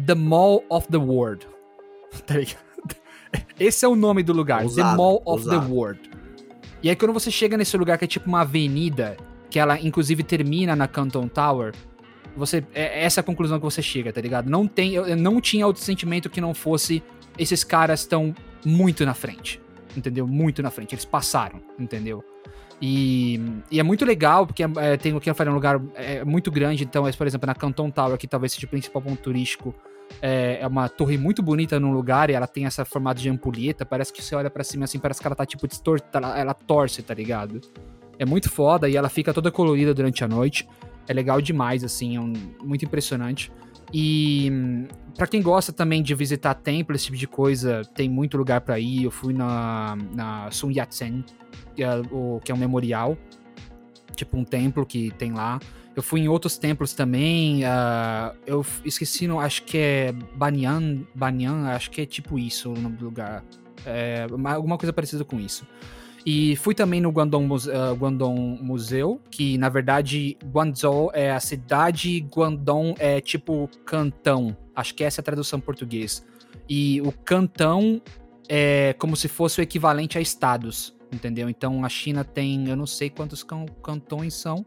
The 0.05 0.15
Mall 0.15 0.63
of 0.69 0.87
the 0.87 0.97
World. 0.97 1.45
Tá 2.25 2.35
ligado? 2.35 2.71
Esse 3.59 3.85
é 3.85 3.87
o 3.87 3.95
nome 3.95 4.21
do 4.21 4.33
lugar, 4.33 4.63
Ousado, 4.63 4.89
The 4.89 4.95
Mall 4.97 5.21
of 5.25 5.43
ousado. 5.47 5.65
the 5.65 5.73
World. 5.73 6.11
E 6.83 6.89
aí 6.89 6.95
quando 6.95 7.13
você 7.13 7.29
chega 7.29 7.55
nesse 7.55 7.77
lugar 7.77 7.97
que 7.97 8.05
é 8.05 8.07
tipo 8.07 8.27
uma 8.27 8.41
avenida, 8.41 9.15
que 9.49 9.59
ela 9.59 9.79
inclusive 9.79 10.23
termina 10.23 10.75
na 10.75 10.87
Canton 10.87 11.27
Tower, 11.27 11.73
você 12.35 12.63
é 12.73 13.03
essa 13.03 13.19
é 13.19 13.21
a 13.21 13.23
conclusão 13.23 13.59
que 13.59 13.63
você 13.63 13.81
chega, 13.81 14.11
tá 14.11 14.19
ligado? 14.19 14.49
Não 14.49 14.67
tem, 14.67 14.93
eu 14.93 15.05
eu 15.05 15.15
não 15.15 15.39
tinha 15.39 15.65
outro 15.65 15.81
sentimento 15.81 16.29
que 16.29 16.41
não 16.41 16.53
fosse 16.53 17.01
esses 17.37 17.63
caras 17.63 18.01
estão 18.01 18.35
muito 18.65 19.05
na 19.05 19.13
frente, 19.13 19.60
entendeu? 19.95 20.27
Muito 20.27 20.61
na 20.61 20.69
frente, 20.71 20.93
eles 20.95 21.05
passaram, 21.05 21.61
entendeu? 21.79 22.23
E, 22.81 23.39
e 23.69 23.79
é 23.79 23.83
muito 23.83 24.03
legal, 24.05 24.45
porque 24.47 24.63
é, 24.63 24.97
tem 24.97 25.13
o 25.13 25.19
que 25.19 25.29
eu 25.29 25.35
falei, 25.35 25.51
um 25.51 25.55
lugar 25.55 25.79
é, 25.93 26.23
muito 26.25 26.49
grande, 26.49 26.83
então, 26.83 27.07
é, 27.07 27.11
por 27.11 27.27
exemplo, 27.27 27.45
na 27.45 27.53
Canton 27.53 27.91
Tower, 27.91 28.17
que 28.17 28.27
talvez 28.27 28.53
seja 28.53 28.65
o 28.65 28.69
principal 28.69 29.01
ponto 29.01 29.21
turístico, 29.21 29.75
é, 30.21 30.57
é 30.59 30.67
uma 30.67 30.89
torre 30.89 31.17
muito 31.17 31.43
bonita 31.43 31.79
num 31.79 31.91
lugar 31.93 32.29
e 32.29 32.33
ela 32.33 32.47
tem 32.47 32.65
essa 32.65 32.83
formato 32.83 33.21
de 33.21 33.29
ampulheta, 33.29 33.85
parece 33.85 34.11
que 34.11 34.21
você 34.23 34.35
olha 34.35 34.49
pra 34.49 34.63
cima 34.63 34.85
assim, 34.85 34.97
parece 34.99 35.21
que 35.21 35.27
ela 35.27 35.35
tá 35.35 35.45
tipo 35.45 35.67
distorta, 35.67 36.17
ela, 36.17 36.39
ela 36.39 36.53
torce, 36.55 37.01
tá 37.03 37.13
ligado? 37.13 37.61
É 38.17 38.25
muito 38.25 38.49
foda 38.49 38.89
e 38.89 38.95
ela 38.95 39.09
fica 39.09 39.33
toda 39.33 39.51
colorida 39.51 39.93
durante 39.93 40.23
a 40.23 40.27
noite. 40.27 40.67
É 41.07 41.13
legal 41.13 41.39
demais, 41.41 41.83
assim, 41.83 42.17
é 42.17 42.19
um- 42.19 42.33
muito 42.63 42.83
impressionante. 42.85 43.51
E 43.93 44.51
pra 45.17 45.27
quem 45.27 45.41
gosta 45.41 45.73
também 45.73 46.01
de 46.01 46.15
visitar 46.15 46.53
templo, 46.53 46.95
esse 46.95 47.05
tipo 47.05 47.17
de 47.17 47.27
coisa, 47.27 47.81
tem 47.95 48.09
muito 48.09 48.37
lugar 48.37 48.61
pra 48.61 48.79
ir. 48.79 49.03
Eu 49.03 49.11
fui 49.11 49.33
na, 49.33 49.97
na 50.13 50.49
Sun 50.51 50.71
Yat-sen, 50.71 51.23
que 51.75 51.83
é, 51.83 51.89
o, 52.11 52.39
que 52.43 52.51
é 52.51 52.55
um 52.55 52.57
memorial, 52.57 53.17
tipo 54.15 54.37
um 54.37 54.43
templo 54.43 54.85
que 54.85 55.11
tem 55.11 55.33
lá. 55.33 55.59
Eu 55.93 56.01
fui 56.01 56.21
em 56.21 56.27
outros 56.29 56.57
templos 56.57 56.93
também. 56.93 57.65
ah, 57.65 58.33
eu 58.47 58.65
esqueci, 58.85 59.27
não, 59.27 59.39
acho 59.41 59.63
que 59.63 59.77
é 59.77 60.13
Banyan, 60.35 61.01
Banyan, 61.13 61.65
acho 61.67 61.91
que 61.91 62.01
é 62.01 62.05
tipo 62.05 62.39
isso 62.39 62.71
o 62.71 62.77
nome 62.79 62.95
do 62.95 63.05
lugar. 63.05 63.43
É, 63.85 64.25
uma- 64.31 64.53
alguma 64.53 64.77
coisa 64.77 64.93
parecida 64.93 65.25
com 65.25 65.37
isso. 65.39 65.67
E 66.25 66.55
fui 66.57 66.75
também 66.75 67.01
no 67.01 67.09
Guangdong, 67.09 67.49
ah, 67.73 67.93
Guangdong 67.93 68.59
Museu, 68.61 69.19
que 69.31 69.57
na 69.57 69.69
verdade 69.69 70.37
Guangzhou 70.45 71.11
é 71.13 71.31
a 71.31 71.39
cidade, 71.39 72.19
Guangdong 72.31 72.93
é 72.99 73.19
tipo 73.19 73.67
cantão. 73.85 74.55
Acho 74.75 74.93
que 74.93 75.03
essa 75.03 75.19
é 75.19 75.21
a 75.21 75.25
tradução 75.25 75.57
em 75.57 75.61
português. 75.61 76.25
E 76.69 77.01
o 77.01 77.11
cantão 77.11 78.01
é 78.47 78.93
como 78.99 79.15
se 79.15 79.27
fosse 79.27 79.59
o 79.59 79.63
equivalente 79.63 80.17
a 80.17 80.21
estados, 80.21 80.95
entendeu? 81.11 81.49
Então 81.49 81.83
a 81.83 81.89
China 81.89 82.23
tem, 82.23 82.69
eu 82.69 82.75
não 82.75 82.85
sei 82.85 83.09
quantos 83.09 83.41
can- 83.43 83.65
cantões 83.83 84.35
são. 84.35 84.63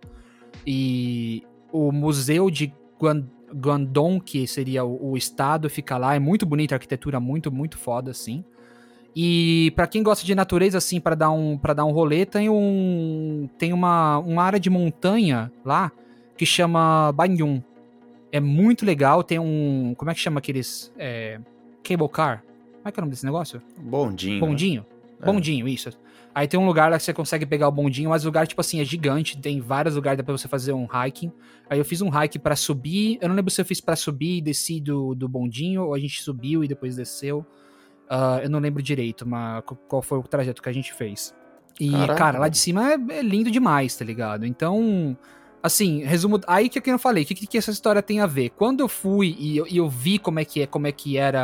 E 0.66 1.42
o 1.72 1.92
museu 1.92 2.50
de 2.50 2.72
Guan- 3.00 3.26
Guangdong, 3.54 4.20
que 4.20 4.46
seria 4.46 4.84
o, 4.84 5.12
o 5.12 5.16
estado, 5.16 5.70
fica 5.70 5.96
lá. 5.96 6.14
É 6.14 6.18
muito 6.18 6.44
bonita 6.44 6.74
a 6.74 6.76
arquitetura, 6.76 7.20
muito, 7.20 7.52
muito 7.52 7.78
foda, 7.78 8.10
assim. 8.10 8.44
E 9.16 9.72
pra 9.76 9.86
quem 9.86 10.02
gosta 10.02 10.26
de 10.26 10.34
natureza, 10.34 10.78
assim, 10.78 11.00
para 11.00 11.14
dar 11.14 11.30
um 11.30 11.56
para 11.56 11.72
dar 11.72 11.84
um 11.84 11.92
rolê, 11.92 12.26
tem 12.26 12.48
um 12.48 13.48
tem 13.58 13.72
uma, 13.72 14.18
uma 14.18 14.42
área 14.42 14.58
de 14.58 14.68
montanha 14.68 15.52
lá 15.64 15.92
que 16.36 16.44
chama 16.44 17.12
Banyun. 17.12 17.62
É 18.32 18.40
muito 18.40 18.84
legal, 18.84 19.22
tem 19.22 19.38
um, 19.38 19.94
como 19.96 20.10
é 20.10 20.14
que 20.14 20.20
chama 20.20 20.38
aqueles 20.38 20.92
é, 20.98 21.38
cable 21.84 22.08
car? 22.08 22.42
Como 22.78 22.88
é 22.88 22.92
que 22.92 22.98
é 22.98 23.00
o 23.00 23.04
nome 23.04 23.12
desse 23.12 23.24
negócio? 23.24 23.62
Bondinho. 23.78 24.34
né? 24.34 24.46
Bondinho. 24.46 24.86
É. 25.20 25.24
Bondinho, 25.24 25.68
isso. 25.68 25.90
Aí 26.34 26.48
tem 26.48 26.58
um 26.58 26.66
lugar 26.66 26.90
lá 26.90 26.98
que 26.98 27.04
você 27.04 27.14
consegue 27.14 27.46
pegar 27.46 27.68
o 27.68 27.70
bondinho, 27.70 28.10
mas 28.10 28.24
o 28.24 28.26
lugar, 28.26 28.44
tipo 28.44 28.60
assim, 28.60 28.80
é 28.80 28.84
gigante. 28.84 29.38
Tem 29.40 29.60
vários 29.60 29.94
lugares 29.94 30.18
dá 30.18 30.24
pra 30.24 30.36
você 30.36 30.48
fazer 30.48 30.72
um 30.72 30.84
hiking. 30.84 31.30
Aí 31.70 31.78
eu 31.78 31.84
fiz 31.84 32.02
um 32.02 32.08
hike 32.08 32.40
pra 32.40 32.56
subir. 32.56 33.18
Eu 33.20 33.28
não 33.28 33.36
lembro 33.36 33.52
se 33.52 33.60
eu 33.60 33.64
fiz 33.64 33.80
pra 33.80 33.94
subir 33.94 34.38
e 34.38 34.40
desci 34.40 34.80
do, 34.80 35.14
do 35.14 35.28
bondinho, 35.28 35.84
ou 35.84 35.94
a 35.94 35.98
gente 35.98 36.20
subiu 36.20 36.64
e 36.64 36.68
depois 36.68 36.96
desceu. 36.96 37.46
Ah, 38.08 38.40
eu 38.42 38.50
não 38.50 38.58
lembro 38.58 38.82
direito 38.82 39.26
mas 39.26 39.62
qu- 39.64 39.76
qual 39.88 40.02
foi 40.02 40.18
o 40.18 40.22
trajeto 40.22 40.62
que 40.62 40.68
a 40.68 40.72
gente 40.72 40.92
fez. 40.92 41.34
E, 41.80 41.90
Caraca. 41.90 42.14
cara, 42.14 42.38
lá 42.38 42.48
de 42.48 42.58
cima 42.58 42.92
é, 42.92 42.94
é 43.18 43.22
lindo 43.22 43.50
demais, 43.50 43.96
tá 43.96 44.04
ligado? 44.04 44.46
Então, 44.46 45.16
assim, 45.62 46.04
resumo. 46.04 46.40
Aí 46.46 46.68
que 46.68 46.78
eu 46.88 46.98
falei, 46.98 47.24
o 47.24 47.26
que, 47.26 47.34
que 47.34 47.58
essa 47.58 47.70
história 47.70 48.00
tem 48.02 48.20
a 48.20 48.26
ver? 48.26 48.50
Quando 48.50 48.80
eu 48.80 48.88
fui 48.88 49.34
e 49.38 49.56
eu, 49.56 49.66
e 49.66 49.76
eu 49.78 49.88
vi 49.88 50.18
como 50.18 50.38
é 50.38 50.44
que 50.44 50.62
é, 50.62 50.66
como 50.66 50.86
é 50.86 50.92
que 50.92 51.16
era 51.16 51.40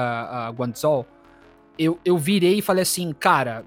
a 0.46 0.51
Guangzhou, 0.51 1.05
eu, 1.79 1.99
eu 2.05 2.16
virei 2.18 2.59
e 2.59 2.62
falei 2.62 2.83
assim, 2.83 3.12
cara, 3.12 3.64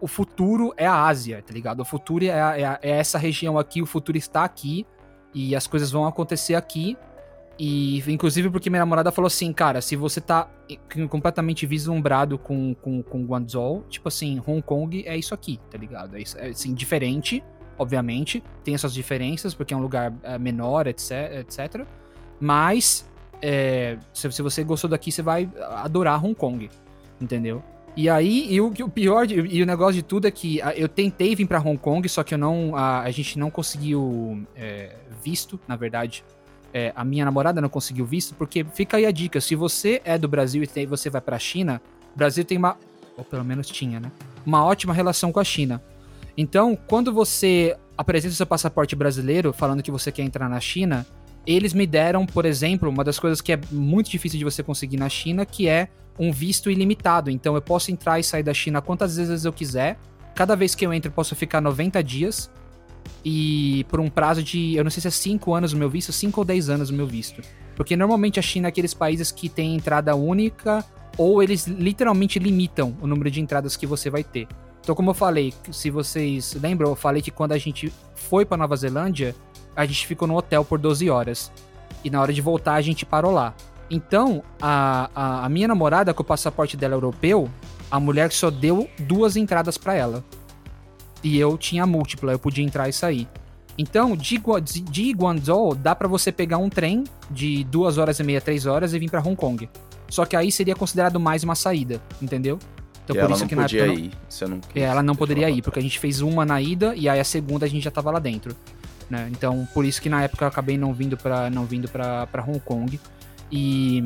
o 0.00 0.06
futuro 0.08 0.74
é 0.76 0.86
a 0.86 1.04
Ásia, 1.06 1.42
tá 1.46 1.52
ligado? 1.54 1.80
O 1.80 1.84
futuro 1.84 2.24
é, 2.24 2.30
a- 2.42 2.58
é 2.58 2.64
a- 2.64 2.78
é 2.82 2.90
essa 2.90 3.16
região 3.18 3.56
aqui, 3.58 3.80
o 3.80 3.86
futuro 3.86 4.18
está 4.18 4.44
aqui 4.44 4.84
e 5.32 5.54
as 5.54 5.66
coisas 5.66 5.90
vão 5.92 6.06
acontecer 6.06 6.56
aqui. 6.56 6.96
E, 7.62 8.02
inclusive, 8.10 8.48
porque 8.48 8.70
minha 8.70 8.80
namorada 8.80 9.12
falou 9.12 9.26
assim, 9.26 9.52
cara, 9.52 9.82
se 9.82 9.94
você 9.94 10.18
tá 10.18 10.48
completamente 11.10 11.66
vislumbrado 11.66 12.38
com, 12.38 12.74
com, 12.76 13.02
com 13.02 13.22
Guangzhou, 13.26 13.84
tipo 13.86 14.08
assim, 14.08 14.40
Hong 14.46 14.62
Kong 14.62 15.06
é 15.06 15.14
isso 15.14 15.34
aqui, 15.34 15.60
tá 15.70 15.76
ligado? 15.76 16.16
É, 16.16 16.22
é 16.38 16.48
assim, 16.48 16.72
diferente, 16.72 17.44
obviamente, 17.78 18.42
tem 18.64 18.74
essas 18.74 18.94
diferenças, 18.94 19.52
porque 19.52 19.74
é 19.74 19.76
um 19.76 19.82
lugar 19.82 20.10
é, 20.22 20.38
menor, 20.38 20.86
etc, 20.86 21.10
etc. 21.40 21.84
Mas, 22.40 23.06
é, 23.42 23.98
se, 24.10 24.32
se 24.32 24.40
você 24.40 24.64
gostou 24.64 24.88
daqui, 24.88 25.12
você 25.12 25.20
vai 25.20 25.46
adorar 25.82 26.24
Hong 26.24 26.34
Kong, 26.34 26.70
entendeu? 27.20 27.62
E 27.94 28.08
aí, 28.08 28.50
e 28.50 28.58
o, 28.58 28.68
o 28.68 28.88
pior, 28.88 29.26
de- 29.26 29.34
e 29.34 29.62
o 29.62 29.66
negócio 29.66 29.96
de 29.96 30.02
tudo 30.02 30.26
é 30.26 30.30
que 30.30 30.62
ah, 30.62 30.74
eu 30.74 30.88
tentei 30.88 31.34
vir 31.36 31.46
pra 31.46 31.60
Hong 31.60 31.76
Kong, 31.76 32.08
só 32.08 32.22
que 32.22 32.32
eu 32.32 32.38
não, 32.38 32.74
a, 32.74 33.02
a 33.02 33.10
gente 33.10 33.38
não 33.38 33.50
conseguiu 33.50 34.46
é, 34.56 34.96
visto, 35.22 35.60
na 35.68 35.76
verdade. 35.76 36.24
É, 36.72 36.92
a 36.94 37.04
minha 37.04 37.24
namorada 37.24 37.60
não 37.60 37.68
conseguiu 37.68 38.04
visto, 38.06 38.34
porque 38.34 38.64
fica 38.64 38.96
aí 38.96 39.06
a 39.06 39.10
dica, 39.10 39.40
se 39.40 39.54
você 39.56 40.00
é 40.04 40.16
do 40.16 40.28
Brasil 40.28 40.62
e 40.62 40.86
você 40.86 41.10
vai 41.10 41.20
pra 41.20 41.38
China, 41.38 41.82
o 42.14 42.18
Brasil 42.18 42.44
tem 42.44 42.58
uma, 42.58 42.76
ou 43.16 43.24
pelo 43.24 43.44
menos 43.44 43.66
tinha, 43.66 43.98
né? 43.98 44.10
Uma 44.46 44.64
ótima 44.64 44.94
relação 44.94 45.32
com 45.32 45.40
a 45.40 45.44
China. 45.44 45.82
Então, 46.36 46.78
quando 46.86 47.12
você 47.12 47.76
apresenta 47.98 48.32
o 48.32 48.36
seu 48.36 48.46
passaporte 48.46 48.94
brasileiro, 48.96 49.52
falando 49.52 49.82
que 49.82 49.90
você 49.90 50.12
quer 50.12 50.22
entrar 50.22 50.48
na 50.48 50.60
China, 50.60 51.06
eles 51.46 51.72
me 51.72 51.86
deram, 51.86 52.24
por 52.24 52.44
exemplo, 52.44 52.88
uma 52.88 53.04
das 53.04 53.18
coisas 53.18 53.40
que 53.40 53.52
é 53.52 53.60
muito 53.70 54.10
difícil 54.10 54.38
de 54.38 54.44
você 54.44 54.62
conseguir 54.62 54.96
na 54.96 55.08
China, 55.08 55.44
que 55.44 55.68
é 55.68 55.88
um 56.18 56.32
visto 56.32 56.70
ilimitado. 56.70 57.30
Então 57.30 57.54
eu 57.54 57.62
posso 57.62 57.90
entrar 57.90 58.20
e 58.20 58.24
sair 58.24 58.42
da 58.42 58.54
China 58.54 58.80
quantas 58.80 59.16
vezes 59.16 59.44
eu 59.44 59.52
quiser. 59.52 59.98
Cada 60.34 60.54
vez 60.54 60.74
que 60.74 60.84
eu 60.84 60.92
entro, 60.92 61.08
eu 61.08 61.14
posso 61.14 61.34
ficar 61.34 61.60
90 61.60 62.02
dias. 62.02 62.50
E 63.24 63.84
por 63.88 64.00
um 64.00 64.08
prazo 64.08 64.42
de, 64.42 64.74
eu 64.74 64.84
não 64.84 64.90
sei 64.90 65.00
se 65.00 65.08
é 65.08 65.10
5 65.10 65.52
anos 65.54 65.72
o 65.72 65.76
meu 65.76 65.90
visto, 65.90 66.12
5 66.12 66.40
ou 66.40 66.44
10 66.44 66.70
anos 66.70 66.90
o 66.90 66.94
meu 66.94 67.06
visto. 67.06 67.42
Porque 67.76 67.96
normalmente 67.96 68.38
a 68.38 68.42
China 68.42 68.68
é 68.68 68.70
aqueles 68.70 68.94
países 68.94 69.30
que 69.30 69.48
tem 69.48 69.74
entrada 69.74 70.14
única, 70.14 70.84
ou 71.16 71.42
eles 71.42 71.66
literalmente 71.66 72.38
limitam 72.38 72.96
o 73.00 73.06
número 73.06 73.30
de 73.30 73.40
entradas 73.40 73.76
que 73.76 73.86
você 73.86 74.08
vai 74.08 74.24
ter. 74.24 74.48
Então, 74.80 74.94
como 74.94 75.10
eu 75.10 75.14
falei, 75.14 75.52
se 75.70 75.90
vocês 75.90 76.56
lembram, 76.60 76.88
eu 76.88 76.96
falei 76.96 77.20
que 77.20 77.30
quando 77.30 77.52
a 77.52 77.58
gente 77.58 77.92
foi 78.14 78.44
pra 78.44 78.56
Nova 78.56 78.74
Zelândia, 78.76 79.34
a 79.76 79.84
gente 79.84 80.06
ficou 80.06 80.26
no 80.26 80.36
hotel 80.36 80.64
por 80.64 80.78
12 80.78 81.10
horas. 81.10 81.52
E 82.02 82.10
na 82.10 82.20
hora 82.20 82.32
de 82.32 82.40
voltar, 82.40 82.74
a 82.74 82.80
gente 82.80 83.04
parou 83.04 83.32
lá. 83.32 83.54
Então, 83.90 84.42
a, 84.60 85.10
a, 85.14 85.44
a 85.44 85.48
minha 85.48 85.68
namorada, 85.68 86.14
com 86.14 86.22
o 86.22 86.26
passaporte 86.26 86.76
dela 86.76 86.94
europeu, 86.94 87.50
a 87.90 87.98
mulher 87.98 88.32
só 88.32 88.50
deu 88.50 88.88
duas 88.98 89.36
entradas 89.36 89.76
pra 89.76 89.94
ela. 89.94 90.24
E 91.22 91.38
eu 91.38 91.56
tinha 91.58 91.86
múltipla, 91.86 92.32
eu 92.32 92.38
podia 92.38 92.64
entrar 92.64 92.88
e 92.88 92.92
sair. 92.92 93.28
Então, 93.78 94.16
de, 94.16 94.38
de- 94.82 95.12
Guangzhou, 95.12 95.74
dá 95.74 95.94
pra 95.94 96.08
você 96.08 96.30
pegar 96.30 96.58
um 96.58 96.68
trem 96.68 97.04
de 97.30 97.64
duas 97.64 97.98
horas 97.98 98.18
e 98.18 98.22
meia, 98.22 98.40
três 98.40 98.66
horas 98.66 98.92
e 98.94 98.98
vir 98.98 99.10
pra 99.10 99.20
Hong 99.20 99.36
Kong. 99.36 99.68
Só 100.08 100.24
que 100.26 100.34
aí 100.36 100.50
seria 100.50 100.74
considerado 100.74 101.18
mais 101.20 101.44
uma 101.44 101.54
saída, 101.54 102.00
entendeu? 102.20 102.58
Então, 103.04 103.16
e 103.16 103.18
por 103.20 103.30
isso 103.32 103.40
não 103.40 103.48
que 103.48 103.56
na 103.56 103.62
época 103.64 103.86
não- 103.86 103.94
ir. 103.94 104.10
Você 104.28 104.46
não 104.46 104.60
é, 104.74 104.80
ela 104.80 105.02
não 105.02 105.14
poderia 105.14 105.48
ir, 105.48 105.62
porque 105.62 105.78
a 105.78 105.82
gente 105.82 105.98
fez 105.98 106.20
uma 106.20 106.44
na 106.44 106.60
ida 106.60 106.94
e 106.96 107.08
aí 107.08 107.18
a 107.20 107.24
segunda 107.24 107.64
a 107.64 107.68
gente 107.68 107.82
já 107.84 107.90
tava 107.90 108.10
lá 108.10 108.18
dentro. 108.18 108.54
Né? 109.08 109.28
Então, 109.32 109.66
por 109.74 109.84
isso 109.84 110.00
que 110.00 110.08
na 110.08 110.22
época 110.22 110.44
eu 110.44 110.48
acabei 110.48 110.76
não 110.78 110.92
vindo 110.92 111.16
pra, 111.16 111.48
não 111.50 111.64
vindo 111.64 111.88
pra 111.88 112.28
Hong 112.46 112.60
Kong. 112.60 113.00
E, 113.50 114.02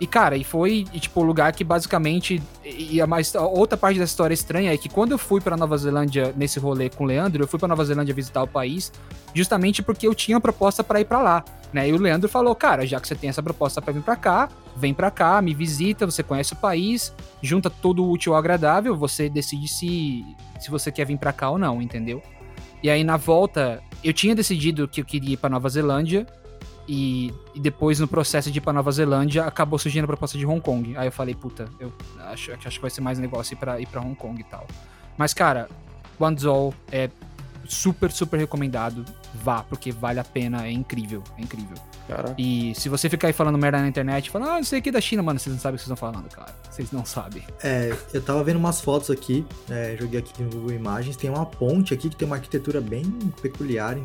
e, 0.00 0.06
cara, 0.06 0.36
e 0.36 0.44
foi, 0.44 0.86
e, 0.92 0.98
tipo, 0.98 1.20
o 1.20 1.24
lugar 1.24 1.52
que 1.52 1.62
basicamente. 1.62 2.42
E 2.64 3.00
a, 3.00 3.06
mais, 3.06 3.36
a 3.36 3.46
outra 3.46 3.76
parte 3.76 3.98
da 3.98 4.04
história 4.04 4.32
estranha 4.32 4.72
é 4.72 4.76
que 4.78 4.88
quando 4.88 5.12
eu 5.12 5.18
fui 5.18 5.40
pra 5.40 5.56
Nova 5.56 5.76
Zelândia 5.76 6.32
nesse 6.36 6.58
rolê 6.58 6.88
com 6.88 7.04
o 7.04 7.06
Leandro, 7.06 7.42
eu 7.42 7.48
fui 7.48 7.58
pra 7.58 7.68
Nova 7.68 7.84
Zelândia 7.84 8.14
visitar 8.14 8.42
o 8.42 8.48
país 8.48 8.90
justamente 9.34 9.82
porque 9.82 10.06
eu 10.06 10.14
tinha 10.14 10.40
proposta 10.40 10.82
pra 10.82 10.98
ir 10.98 11.04
pra 11.04 11.20
lá. 11.20 11.44
Né? 11.72 11.90
E 11.90 11.92
o 11.92 11.98
Leandro 11.98 12.28
falou: 12.28 12.54
Cara, 12.54 12.86
já 12.86 12.98
que 12.98 13.06
você 13.06 13.14
tem 13.14 13.28
essa 13.28 13.42
proposta 13.42 13.82
pra 13.82 13.92
vir 13.92 14.02
pra 14.02 14.16
cá, 14.16 14.48
vem 14.74 14.94
pra 14.94 15.10
cá, 15.10 15.42
me 15.42 15.52
visita, 15.52 16.06
você 16.06 16.22
conhece 16.22 16.54
o 16.54 16.56
país, 16.56 17.12
junta 17.42 17.68
todo 17.68 18.02
o 18.02 18.10
útil 18.10 18.32
ao 18.32 18.38
agradável, 18.38 18.96
você 18.96 19.28
decide 19.28 19.68
se, 19.68 20.24
se 20.58 20.70
você 20.70 20.90
quer 20.90 21.04
vir 21.04 21.18
pra 21.18 21.34
cá 21.34 21.50
ou 21.50 21.58
não, 21.58 21.82
entendeu? 21.82 22.22
E 22.82 22.88
aí 22.88 23.04
na 23.04 23.18
volta, 23.18 23.82
eu 24.02 24.12
tinha 24.12 24.34
decidido 24.34 24.88
que 24.88 25.02
eu 25.02 25.04
queria 25.04 25.34
ir 25.34 25.36
pra 25.36 25.50
Nova 25.50 25.68
Zelândia. 25.68 26.26
E, 26.88 27.34
e 27.54 27.60
depois, 27.60 27.98
no 27.98 28.06
processo 28.06 28.50
de 28.50 28.58
ir 28.58 28.60
pra 28.60 28.72
Nova 28.72 28.90
Zelândia, 28.92 29.44
acabou 29.44 29.78
surgindo 29.78 30.04
a 30.04 30.06
proposta 30.06 30.38
de 30.38 30.46
Hong 30.46 30.60
Kong. 30.60 30.96
Aí 30.96 31.08
eu 31.08 31.12
falei, 31.12 31.34
puta, 31.34 31.68
eu 31.80 31.92
acho, 32.26 32.52
acho 32.52 32.70
que 32.70 32.80
vai 32.80 32.90
ser 32.90 33.00
mais 33.00 33.18
negócio 33.18 33.54
ir 33.54 33.56
pra, 33.56 33.80
ir 33.80 33.86
pra 33.86 34.00
Hong 34.00 34.14
Kong 34.14 34.40
e 34.40 34.44
tal. 34.44 34.66
Mas, 35.16 35.34
cara, 35.34 35.68
Guangzhou 36.18 36.72
é 36.90 37.10
super, 37.68 38.10
super 38.10 38.38
recomendado. 38.38 39.04
Vá, 39.34 39.62
porque 39.62 39.92
vale 39.92 40.18
a 40.18 40.24
pena, 40.24 40.66
é 40.66 40.70
incrível, 40.70 41.22
é 41.36 41.42
incrível. 41.42 41.76
Caraca. 42.08 42.34
E 42.38 42.74
se 42.74 42.88
você 42.88 43.08
ficar 43.08 43.26
aí 43.28 43.32
falando 43.32 43.58
merda 43.58 43.78
na 43.78 43.88
internet, 43.88 44.30
falando, 44.30 44.50
ah, 44.50 44.60
isso 44.60 44.74
aqui 44.74 44.88
é 44.88 44.92
da 44.92 45.00
China, 45.00 45.22
mano, 45.22 45.38
vocês 45.38 45.54
não 45.54 45.60
sabem 45.60 45.74
o 45.74 45.78
que 45.78 45.84
vocês 45.84 45.92
estão 45.92 46.12
falando, 46.12 46.30
cara. 46.30 46.54
Vocês 46.70 46.92
não 46.92 47.04
sabem. 47.04 47.42
É, 47.62 47.94
eu 48.12 48.22
tava 48.22 48.42
vendo 48.44 48.56
umas 48.56 48.80
fotos 48.80 49.10
aqui, 49.10 49.44
é, 49.68 49.96
joguei 49.98 50.20
aqui 50.20 50.42
no 50.42 50.50
Google 50.50 50.72
Imagens, 50.72 51.16
tem 51.16 51.28
uma 51.28 51.44
ponte 51.44 51.92
aqui 51.92 52.08
que 52.08 52.16
tem 52.16 52.26
uma 52.26 52.36
arquitetura 52.36 52.80
bem 52.80 53.04
peculiar, 53.42 53.98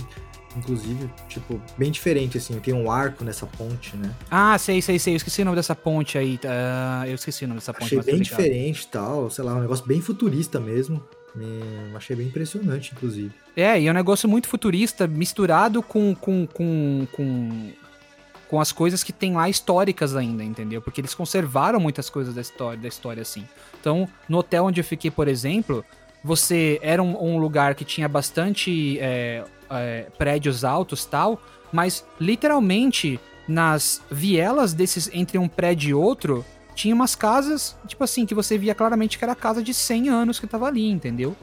inclusive, 0.57 1.09
tipo, 1.27 1.61
bem 1.77 1.91
diferente, 1.91 2.37
assim, 2.37 2.59
tem 2.59 2.73
um 2.73 2.91
arco 2.91 3.23
nessa 3.23 3.45
ponte, 3.45 3.95
né? 3.95 4.13
Ah, 4.29 4.57
sei, 4.57 4.81
sei, 4.81 4.99
sei. 4.99 5.13
Eu 5.13 5.17
esqueci 5.17 5.41
o 5.41 5.45
nome 5.45 5.55
dessa 5.55 5.75
ponte 5.75 6.17
aí. 6.17 6.39
Ah, 6.45 7.03
eu 7.07 7.15
esqueci 7.15 7.45
o 7.45 7.47
nome 7.47 7.59
dessa 7.59 7.73
ponte. 7.73 7.85
Achei 7.85 8.01
bem 8.01 8.15
ligado. 8.15 8.23
diferente 8.23 8.83
e 8.83 8.87
tal, 8.87 9.29
sei 9.29 9.43
lá, 9.43 9.55
um 9.55 9.61
negócio 9.61 9.85
bem 9.85 10.01
futurista 10.01 10.59
mesmo. 10.59 11.03
Me... 11.35 11.95
Achei 11.95 12.15
bem 12.15 12.27
impressionante, 12.27 12.91
inclusive. 12.93 13.31
É, 13.55 13.79
e 13.79 13.87
é 13.87 13.91
um 13.91 13.93
negócio 13.93 14.27
muito 14.27 14.47
futurista, 14.47 15.07
misturado 15.07 15.81
com, 15.81 16.13
com, 16.13 16.45
com, 16.45 17.07
com, 17.11 17.71
com 18.49 18.59
as 18.59 18.71
coisas 18.71 19.03
que 19.03 19.13
tem 19.13 19.33
lá 19.33 19.49
históricas 19.49 20.15
ainda, 20.15 20.43
entendeu? 20.43 20.81
Porque 20.81 20.99
eles 20.99 21.13
conservaram 21.13 21.79
muitas 21.79 22.09
coisas 22.09 22.35
da 22.35 22.41
história, 22.41 22.79
da 22.79 22.87
história 22.87 23.21
assim. 23.21 23.47
Então, 23.79 24.07
no 24.27 24.39
hotel 24.39 24.65
onde 24.65 24.81
eu 24.81 24.85
fiquei, 24.85 25.09
por 25.09 25.27
exemplo, 25.27 25.85
você 26.23 26.79
era 26.81 27.01
um, 27.01 27.15
um 27.21 27.37
lugar 27.37 27.75
que 27.75 27.85
tinha 27.85 28.07
bastante 28.07 28.99
é, 28.99 29.43
é, 29.71 30.07
prédios 30.17 30.63
altos 30.63 31.05
tal, 31.05 31.41
mas 31.71 32.05
literalmente 32.19 33.19
nas 33.47 34.01
vielas 34.11 34.73
desses 34.73 35.09
entre 35.13 35.37
um 35.37 35.47
prédio 35.47 35.89
e 35.89 35.93
outro 35.93 36.45
tinha 36.75 36.95
umas 36.95 37.15
casas, 37.15 37.75
tipo 37.87 38.03
assim, 38.03 38.25
que 38.25 38.33
você 38.33 38.57
via 38.57 38.73
claramente 38.73 39.17
que 39.17 39.23
era 39.23 39.35
casa 39.35 39.61
de 39.61 39.73
100 39.73 40.09
anos 40.09 40.39
que 40.39 40.47
tava 40.47 40.67
ali, 40.67 40.89
entendeu? 40.89 41.35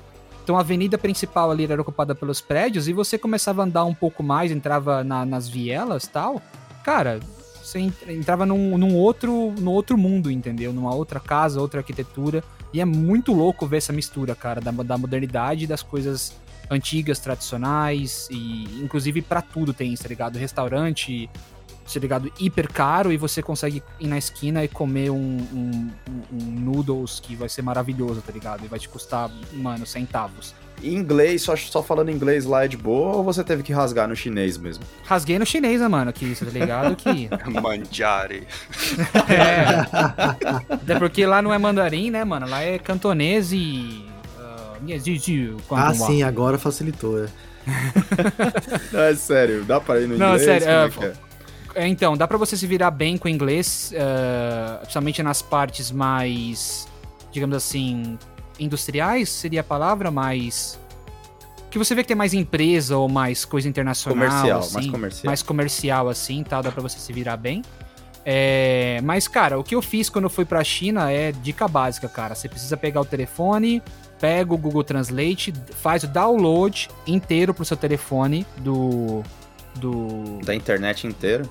Então 0.43 0.57
a 0.57 0.61
avenida 0.61 0.97
principal 0.97 1.51
ali 1.51 1.65
era 1.65 1.81
ocupada 1.81 2.15
pelos 2.15 2.41
prédios 2.41 2.89
e 2.89 2.93
você 2.95 3.19
começava 3.19 3.63
a 3.63 3.65
andar 3.67 3.85
um 3.85 3.95
pouco 3.95 4.23
mais, 4.23 4.51
entrava 4.51 5.05
na- 5.05 5.27
nas 5.27 5.47
vielas 5.49 6.07
tal. 6.07 6.41
Cara, 6.83 7.21
você 7.63 7.81
en- 7.81 7.93
entrava 8.09 8.47
num, 8.47 8.79
num 8.79 8.95
outro, 8.97 9.53
num 9.59 9.71
outro 9.73 9.99
mundo, 9.99 10.31
entendeu? 10.31 10.73
Numa 10.73 10.95
outra 10.95 11.21
casa, 11.21 11.61
outra 11.61 11.81
arquitetura. 11.81 12.43
E 12.73 12.81
é 12.81 12.85
muito 12.87 13.35
louco 13.35 13.67
ver 13.67 13.77
essa 13.77 13.93
mistura, 13.93 14.35
cara, 14.35 14.59
da, 14.61 14.71
da 14.71 14.97
modernidade 14.97 15.65
e 15.65 15.67
das 15.67 15.83
coisas 15.83 16.33
antigas, 16.71 17.19
tradicionais. 17.19 18.29
E 18.31 18.65
inclusive 18.83 19.23
pra 19.23 19.43
tudo 19.43 19.73
tem 19.73 19.93
isso, 19.93 20.03
tá 20.03 20.09
ligado? 20.09 20.37
Restaurante, 20.39 21.29
tá 21.93 22.01
ligado? 22.01 22.33
Hiper 22.39 22.71
caro 22.73 23.13
e 23.13 23.17
você 23.17 23.43
consegue 23.43 23.83
ir 23.99 24.07
na 24.07 24.19
esquina 24.19 24.63
e 24.65 24.69
comer 24.69 25.11
um, 25.11 25.17
um, 25.17 25.91
um- 26.33 26.61
noodles 26.61 27.19
que 27.21 27.35
vai 27.35 27.49
ser 27.49 27.63
maravilhoso, 27.63 28.21
tá 28.21 28.33
ligado? 28.33 28.65
E 28.65 28.69
vai 28.69 28.79
te 28.79 28.89
custar, 28.89 29.31
mano, 29.53 29.87
centavos. 29.87 30.55
Em 30.81 30.95
inglês, 30.95 31.43
só, 31.43 31.57
só 31.57 31.83
falando 31.83 32.09
inglês 32.09 32.45
lá 32.45 32.65
é 32.65 32.69
de 32.69 32.77
boa 32.77 33.17
ou 33.17 33.25
você 33.25 33.43
teve 33.43 33.65
que 33.65 33.73
rasgar 33.73 34.07
no 34.07 34.15
chinês 34.15 34.57
mesmo? 34.57 34.85
Rasguei 35.05 35.37
no 35.37 35.45
chinês, 35.45 35.81
né, 35.81 35.89
mano? 35.89 36.13
Que, 36.13 36.33
tá 36.37 36.45
ligado? 36.47 36.95
Que. 36.95 37.29
Manjari. 37.61 38.47
É. 39.29 40.73
Até 40.75 40.99
porque 40.99 41.27
lá 41.27 41.43
não 41.43 41.53
é 41.53 41.59
mandarim, 41.59 42.11
né, 42.13 42.23
mano? 42.25 42.47
Lá 42.49 42.63
é 42.63 42.79
cantonês 42.79 43.53
e. 43.53 44.05
ah, 45.71 45.89
Ah, 45.89 45.95
sim, 45.95 46.23
agora 46.23 46.59
facilitou. 46.59 47.25
é. 47.25 47.29
Não, 48.93 49.01
é 49.01 49.15
sério, 49.15 49.65
dá 49.65 49.81
pra 49.81 50.01
ir 50.01 50.09
no 50.09 50.17
Não, 50.17 50.35
inglês? 50.35 50.43
sério, 50.63 50.91
Como 50.95 51.07
é, 51.07 51.09
é 51.09 51.13
é? 51.13 51.85
É, 51.85 51.89
Então, 51.89 52.17
dá 52.17 52.27
pra 52.27 52.39
você 52.39 52.57
se 52.57 52.67
virar 52.67 52.91
bem 52.91 53.17
com 53.19 53.29
o 53.29 53.31
inglês, 53.31 53.93
eh, 53.95 54.77
principalmente 54.81 55.23
nas 55.23 55.43
partes 55.43 55.91
mais, 55.91 56.89
digamos 57.31 57.57
assim, 57.57 58.19
industriais, 58.59 59.29
seria 59.29 59.61
a 59.61 59.65
palavra, 59.65 60.11
mais. 60.11 60.79
Que 61.71 61.79
você 61.79 61.95
vê 61.95 62.03
que 62.03 62.09
tem 62.09 62.17
mais 62.17 62.33
empresa 62.33 62.97
ou 62.97 63.09
mais 63.09 63.45
coisa 63.45 63.69
internacional. 63.69 64.17
Comercial, 64.27 64.59
assim, 64.61 64.75
mais 64.75 64.87
comercial. 64.91 65.27
mais 65.27 65.43
comercial, 65.43 66.09
assim, 66.09 66.43
tal, 66.43 66.63
dá 66.63 66.73
pra 66.73 66.81
você 66.83 66.99
se 66.99 67.13
virar 67.13 67.37
bem. 67.37 67.63
É, 68.25 69.01
mas, 69.05 69.29
cara, 69.29 69.59
o 69.59 69.63
que 69.65 69.75
eu 69.75 69.83
fiz 69.83 70.09
quando 70.09 70.25
eu 70.25 70.31
fui 70.31 70.45
pra 70.47 70.65
China 70.65 71.11
é 71.13 71.31
dica 71.33 71.69
básica, 71.69 72.09
cara. 72.09 72.35
Você 72.35 72.49
precisa 72.49 72.77
pegar 72.77 73.01
o 73.01 73.05
telefone, 73.05 73.83
pega 74.21 74.53
o 74.53 74.59
Google 74.59 74.85
Translate, 74.85 75.53
faz 75.75 76.05
o 76.05 76.09
download 76.09 76.89
inteiro 77.07 77.55
pro 77.55 77.65
seu 77.65 77.77
telefone 77.77 78.47
do. 78.59 79.23
do 79.77 80.39
Da 80.45 80.55
internet 80.55 81.07
inteira. 81.07 81.45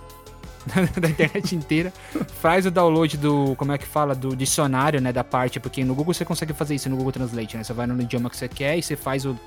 da 0.99 1.09
internet 1.09 1.55
inteira, 1.55 1.93
faz 2.41 2.65
o 2.65 2.71
download 2.71 3.17
do, 3.17 3.55
como 3.55 3.71
é 3.71 3.77
que 3.77 3.85
fala, 3.85 4.13
do 4.13 4.35
dicionário, 4.35 4.99
né, 4.99 5.13
da 5.13 5.23
parte, 5.23 5.59
porque 5.59 5.83
no 5.83 5.95
Google 5.95 6.13
você 6.13 6.25
consegue 6.25 6.53
fazer 6.53 6.75
isso 6.75 6.89
no 6.89 6.97
Google 6.97 7.13
Translate, 7.13 7.57
né, 7.57 7.63
você 7.63 7.73
vai 7.73 7.87
no 7.87 8.01
idioma 8.01 8.29
que 8.29 8.35
você 8.35 8.47
quer 8.47 8.77
e 8.77 8.83
você 8.83 8.95
faz 8.95 9.25
o, 9.25 9.37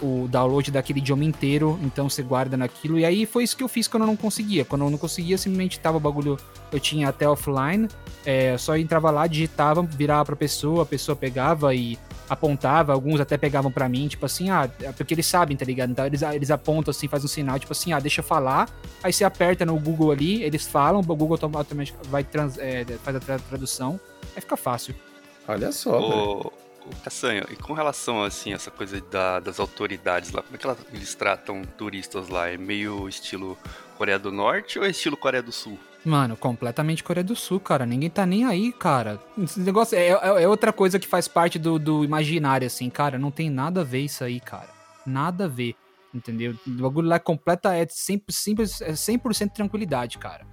o 0.00 0.26
download 0.28 0.70
daquele 0.70 0.98
idioma 0.98 1.24
inteiro, 1.24 1.78
então 1.82 2.08
você 2.08 2.22
guarda 2.22 2.56
naquilo, 2.56 2.98
e 2.98 3.04
aí 3.04 3.26
foi 3.26 3.44
isso 3.44 3.56
que 3.56 3.62
eu 3.62 3.68
fiz 3.68 3.86
quando 3.86 4.04
eu 4.04 4.06
não 4.06 4.16
conseguia, 4.16 4.64
quando 4.64 4.84
eu 4.84 4.90
não 4.90 4.98
conseguia, 4.98 5.36
simplesmente 5.36 5.78
tava 5.78 5.98
o 5.98 6.00
bagulho, 6.00 6.38
eu 6.72 6.80
tinha 6.80 7.08
até 7.08 7.28
offline, 7.28 7.88
é, 8.24 8.56
só 8.56 8.76
entrava 8.76 9.10
lá, 9.10 9.26
digitava, 9.26 9.82
virava 9.82 10.24
pra 10.24 10.36
pessoa, 10.36 10.82
a 10.84 10.86
pessoa 10.86 11.14
pegava 11.14 11.74
e 11.74 11.98
apontava, 12.30 12.92
alguns 12.92 13.20
até 13.20 13.36
pegavam 13.36 13.70
pra 13.70 13.88
mim, 13.88 14.06
tipo 14.08 14.24
assim, 14.24 14.48
ah, 14.50 14.70
é 14.80 14.92
porque 14.92 15.12
eles 15.12 15.26
sabem, 15.26 15.56
tá 15.56 15.64
ligado? 15.64 15.90
Então 15.90 16.06
eles, 16.06 16.22
eles 16.22 16.50
apontam 16.50 16.90
assim, 16.92 17.08
faz 17.08 17.24
um 17.24 17.28
sinal, 17.28 17.58
tipo 17.58 17.72
assim, 17.72 17.92
ah, 17.92 17.98
deixa 17.98 18.20
eu 18.20 18.24
falar, 18.24 18.70
aí 19.02 19.12
você 19.12 19.24
aperta 19.24 19.66
no 19.66 19.78
Google 19.78 20.12
ali, 20.12 20.42
eles 20.42 20.66
falam, 20.66 21.00
o 21.00 21.02
Google 21.02 21.32
automaticamente 21.32 21.92
vai 22.04 22.22
trans, 22.24 22.56
é, 22.56 22.84
faz 23.04 23.16
a 23.16 23.20
tra- 23.20 23.38
tradução, 23.38 23.98
aí 24.34 24.40
fica 24.40 24.56
fácil. 24.56 24.94
Olha 25.48 25.72
só, 25.72 25.98
velho. 25.98 26.12
Ô, 26.12 26.46
ô, 26.46 26.52
Caçanho, 27.02 27.44
e 27.50 27.56
com 27.56 27.72
relação, 27.72 28.22
assim, 28.22 28.52
essa 28.52 28.70
coisa 28.70 29.00
da- 29.10 29.40
das 29.40 29.58
autoridades 29.58 30.30
lá, 30.30 30.42
como 30.42 30.54
é 30.54 30.58
que 30.58 30.64
elas, 30.66 30.78
eles 30.92 31.14
tratam 31.14 31.62
turistas 31.76 32.28
lá? 32.28 32.48
É 32.48 32.56
meio 32.56 33.08
estilo 33.08 33.58
Coreia 33.98 34.18
do 34.18 34.30
Norte 34.30 34.78
ou 34.78 34.84
é 34.84 34.90
estilo 34.90 35.16
Coreia 35.16 35.42
do 35.42 35.50
Sul? 35.52 35.78
Mano, 36.04 36.36
completamente 36.36 37.04
Coreia 37.04 37.24
do 37.24 37.36
Sul, 37.36 37.60
cara. 37.60 37.84
Ninguém 37.84 38.08
tá 38.08 38.24
nem 38.24 38.44
aí, 38.44 38.72
cara. 38.72 39.20
Esse 39.36 39.60
negócio 39.60 39.96
é, 39.98 40.08
é- 40.08 40.42
é 40.42 40.48
outra 40.48 40.72
coisa 40.72 40.98
que 40.98 41.06
faz 41.06 41.28
parte 41.28 41.58
do, 41.58 41.78
do 41.78 42.04
imaginário, 42.04 42.66
assim, 42.66 42.88
cara. 42.88 43.18
Não 43.18 43.30
tem 43.30 43.50
nada 43.50 43.82
a 43.82 43.84
ver 43.84 44.00
isso 44.00 44.24
aí, 44.24 44.40
cara. 44.40 44.68
Nada 45.06 45.44
a 45.44 45.48
ver. 45.48 45.74
Entendeu? 46.14 46.54
O 46.66 46.70
bagulho 46.70 47.06
lá 47.08 47.16
é 47.16 47.20
completa, 47.20 47.74
é 47.74 47.84
100%, 47.86 48.22
simples, 48.30 48.80
é 48.80 48.92
100% 48.92 49.50
tranquilidade, 49.52 50.16
cara. 50.18 50.46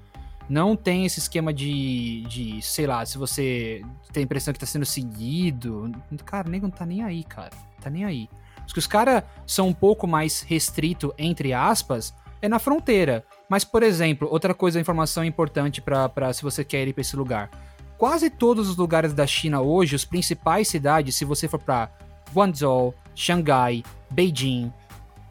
Não 0.49 0.75
tem 0.75 1.05
esse 1.05 1.19
esquema 1.19 1.53
de, 1.53 2.21
de, 2.27 2.61
sei 2.61 2.85
lá, 2.87 3.05
se 3.05 3.17
você 3.17 3.81
tem 4.13 4.21
a 4.21 4.25
impressão 4.25 4.53
que 4.53 4.59
tá 4.59 4.65
sendo 4.65 4.85
seguido. 4.85 5.91
Cara, 6.25 6.47
o 6.47 6.51
nego 6.51 6.67
não 6.67 6.71
tá 6.71 6.85
nem 6.85 7.03
aí, 7.03 7.23
cara. 7.23 7.51
Tá 7.81 7.89
nem 7.89 8.05
aí. 8.05 8.29
Os 8.65 8.73
que 8.73 8.79
os 8.79 8.87
caras 8.87 9.23
são 9.45 9.67
um 9.69 9.73
pouco 9.73 10.05
mais 10.07 10.41
restrito, 10.41 11.13
entre 11.17 11.53
aspas, 11.53 12.13
é 12.41 12.47
na 12.49 12.59
fronteira. 12.59 13.25
Mas, 13.49 13.63
por 13.63 13.83
exemplo, 13.83 14.27
outra 14.29 14.53
coisa, 14.53 14.79
informação 14.79 15.23
importante 15.23 15.81
para 15.81 16.33
se 16.33 16.43
você 16.43 16.63
quer 16.63 16.87
ir 16.87 16.93
para 16.93 17.01
esse 17.01 17.15
lugar. 17.15 17.49
Quase 17.97 18.29
todos 18.29 18.69
os 18.69 18.77
lugares 18.77 19.13
da 19.13 19.25
China 19.25 19.61
hoje, 19.61 19.95
as 19.95 20.05
principais 20.05 20.67
cidades, 20.67 21.15
se 21.15 21.25
você 21.25 21.47
for 21.47 21.59
para 21.59 21.89
Guangzhou, 22.33 22.93
Xangai, 23.15 23.83
Beijing, 24.09 24.71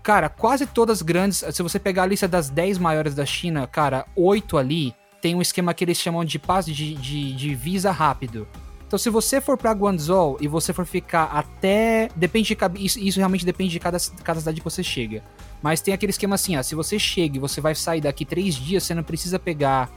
cara, 0.03 0.29
quase 0.29 0.67
todas 0.67 1.03
grandes, 1.03 1.45
se 1.53 1.63
você 1.63 1.79
pegar 1.79 2.05
a 2.05 2.07
lista 2.07 2.27
das 2.27 2.49
10 2.49 2.79
maiores 2.79 3.15
da 3.15 3.25
China, 3.25 3.67
cara, 3.67 4.07
oito 4.17 4.57
ali 4.57 4.95
tem 5.21 5.35
um 5.35 5.43
esquema 5.43 5.75
que 5.75 5.85
eles 5.85 5.99
chamam 5.99 6.25
de 6.25 6.39
passe 6.39 6.73
de, 6.73 6.95
de, 6.95 7.35
de 7.35 7.55
visa 7.55 7.91
rápido. 7.91 8.49
Então, 8.87 8.99
se 8.99 9.11
você 9.11 9.41
for 9.41 9.59
para 9.59 9.73
Guangzhou 9.73 10.39
e 10.41 10.47
você 10.47 10.73
for 10.73 10.87
ficar 10.87 11.25
até. 11.25 12.09
Depende 12.15 12.55
de. 12.55 12.85
Isso, 12.85 13.01
isso 13.01 13.19
realmente 13.19 13.45
depende 13.45 13.73
de 13.73 13.81
cada, 13.81 13.99
cada 14.23 14.39
cidade 14.39 14.61
que 14.61 14.65
você 14.65 14.83
chega. 14.83 15.25
Mas 15.63 15.81
tem 15.81 15.93
aquele 15.93 16.11
esquema 16.11 16.35
assim, 16.35 16.57
ó, 16.57 16.63
se 16.63 16.75
você 16.75 16.99
chega 16.99 17.37
e 17.37 17.41
você 17.41 17.61
vai 17.61 17.75
sair 17.75 18.01
daqui 18.01 18.25
três 18.25 18.55
dias, 18.55 18.85
você 18.85 18.95
não 18.95 19.03
precisa 19.03 19.39
pegar 19.39 19.91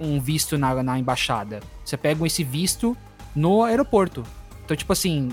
um 0.00 0.20
visto 0.20 0.56
na, 0.56 0.82
na 0.82 0.98
embaixada. 0.98 1.60
Você 1.84 1.96
pega 1.96 2.26
esse 2.26 2.42
visto 2.42 2.96
no 3.34 3.62
aeroporto. 3.62 4.22
Então, 4.64 4.76
tipo 4.76 4.92
assim, 4.92 5.30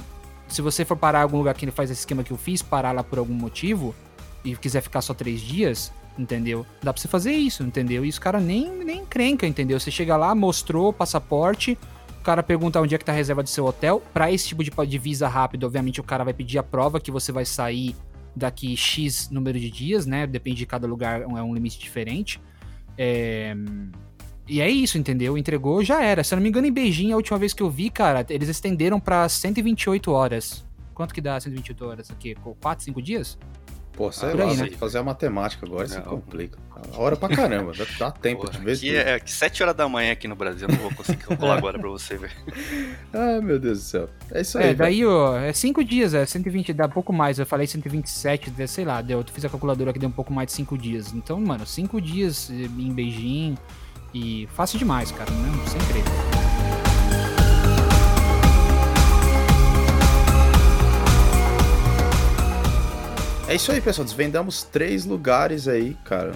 se 0.47 0.61
você 0.61 0.83
for 0.83 0.97
parar 0.97 1.19
em 1.19 1.23
algum 1.23 1.37
lugar 1.37 1.53
que 1.53 1.63
ele 1.63 1.71
faz 1.71 1.89
esse 1.89 2.01
esquema 2.01 2.23
que 2.23 2.31
eu 2.31 2.37
fiz, 2.37 2.61
parar 2.61 2.91
lá 2.91 3.03
por 3.03 3.19
algum 3.19 3.33
motivo, 3.33 3.95
e 4.43 4.55
quiser 4.55 4.81
ficar 4.81 5.01
só 5.01 5.13
três 5.13 5.39
dias, 5.39 5.91
entendeu? 6.17 6.65
Dá 6.81 6.91
pra 6.91 7.01
você 7.01 7.07
fazer 7.07 7.31
isso, 7.31 7.63
entendeu? 7.63 8.03
E 8.05 8.09
os 8.09 8.19
caras 8.19 8.41
nem, 8.43 8.69
nem 8.83 8.99
encrenca, 8.99 9.45
entendeu? 9.45 9.79
Você 9.79 9.91
chega 9.91 10.17
lá, 10.17 10.33
mostrou 10.33 10.91
passaporte, 10.91 11.77
o 12.19 12.23
cara 12.23 12.43
pergunta 12.43 12.79
onde 12.81 12.93
é 12.93 12.97
que 12.97 13.05
tá 13.05 13.11
a 13.11 13.15
reserva 13.15 13.41
do 13.41 13.49
seu 13.49 13.65
hotel. 13.65 14.01
Pra 14.13 14.31
esse 14.31 14.47
tipo 14.47 14.63
de, 14.63 14.71
de 14.71 14.97
visa 14.97 15.27
rápido, 15.27 15.65
obviamente, 15.65 15.99
o 15.99 16.03
cara 16.03 16.23
vai 16.23 16.33
pedir 16.33 16.57
a 16.57 16.63
prova 16.63 16.99
que 16.99 17.11
você 17.11 17.31
vai 17.31 17.45
sair 17.45 17.95
daqui 18.35 18.75
X 18.75 19.29
número 19.29 19.59
de 19.59 19.69
dias, 19.69 20.05
né? 20.05 20.25
Depende 20.25 20.57
de 20.57 20.65
cada 20.65 20.87
lugar, 20.87 21.21
é 21.21 21.25
um 21.25 21.53
limite 21.53 21.79
diferente. 21.79 22.39
É... 22.97 23.55
E 24.47 24.59
é 24.59 24.69
isso, 24.69 24.97
entendeu? 24.97 25.37
Entregou, 25.37 25.83
já 25.83 26.03
era. 26.03 26.23
Se 26.23 26.33
eu 26.33 26.37
não 26.37 26.43
me 26.43 26.49
engano, 26.49 26.67
em 26.67 26.71
Beijing, 26.71 27.11
a 27.11 27.15
última 27.15 27.37
vez 27.37 27.53
que 27.53 27.63
eu 27.63 27.69
vi, 27.69 27.89
cara, 27.89 28.25
eles 28.29 28.49
estenderam 28.49 28.99
pra 28.99 29.29
128 29.29 30.11
horas. 30.11 30.65
Quanto 30.93 31.13
que 31.13 31.21
dá 31.21 31.39
128 31.39 31.85
horas 31.85 32.11
aqui? 32.11 32.35
4, 32.59 32.83
5 32.83 33.01
dias? 33.01 33.37
Pô, 33.93 34.11
sei 34.11 34.29
Por 34.31 34.39
lá, 34.39 34.45
aí, 34.51 34.57
né? 34.57 34.69
fazer 34.79 34.97
a 34.99 35.03
matemática 35.03 35.65
agora, 35.65 35.85
isso 35.85 35.95
Não. 35.97 36.03
complica. 36.03 36.57
Hora 36.95 37.15
pra 37.15 37.29
caramba, 37.29 37.73
dá, 37.77 37.85
dá 37.99 38.11
tempo 38.11 38.41
Porra, 38.45 38.53
de 38.57 38.65
ver 38.65 38.71
aqui 38.73 38.95
é 38.95 39.19
que 39.19 39.29
7 39.31 39.61
horas 39.61 39.75
da 39.75 39.87
manhã 39.87 40.13
aqui 40.13 40.27
no 40.27 40.35
Brasil, 40.35 40.67
eu 40.67 40.73
não 40.73 40.81
vou 40.81 40.93
conseguir 40.95 41.21
calcular 41.23 41.57
agora 41.57 41.77
pra 41.77 41.89
você 41.89 42.17
ver. 42.17 42.31
Ai, 43.13 43.39
meu 43.41 43.59
Deus 43.59 43.79
do 43.79 43.83
céu. 43.83 44.09
É 44.31 44.41
isso 44.41 44.57
aí, 44.57 44.63
É, 44.63 44.67
velho. 44.67 44.77
daí, 44.79 45.05
ó, 45.05 45.37
é 45.37 45.53
5 45.53 45.83
dias, 45.83 46.13
é 46.15 46.25
120, 46.25 46.73
dá 46.73 46.87
pouco 46.87 47.13
mais. 47.13 47.37
Eu 47.37 47.45
falei 47.45 47.67
127, 47.67 48.49
dê- 48.49 48.65
sei 48.65 48.85
lá, 48.85 49.01
deu, 49.01 49.19
eu 49.19 49.25
fiz 49.31 49.45
a 49.45 49.49
calculadora 49.49 49.93
que 49.93 49.99
deu 49.99 50.09
um 50.09 50.13
pouco 50.13 50.33
mais 50.33 50.47
de 50.47 50.53
5 50.53 50.75
dias. 50.77 51.13
Então, 51.13 51.39
mano, 51.39 51.65
5 51.67 52.01
dias 52.01 52.49
eh, 52.49 52.53
em 52.79 52.91
Beijing 52.91 53.55
e 54.13 54.47
fácil 54.55 54.79
demais, 54.79 55.11
cara, 55.11 55.29
né? 55.29 55.51
Sem 55.67 55.79
crer. 55.81 56.30
É 63.51 63.55
isso 63.55 63.69
aí, 63.69 63.81
pessoal. 63.81 64.05
Desvendamos 64.05 64.63
três 64.63 65.03
lugares 65.03 65.67
aí, 65.67 65.97
cara. 66.05 66.31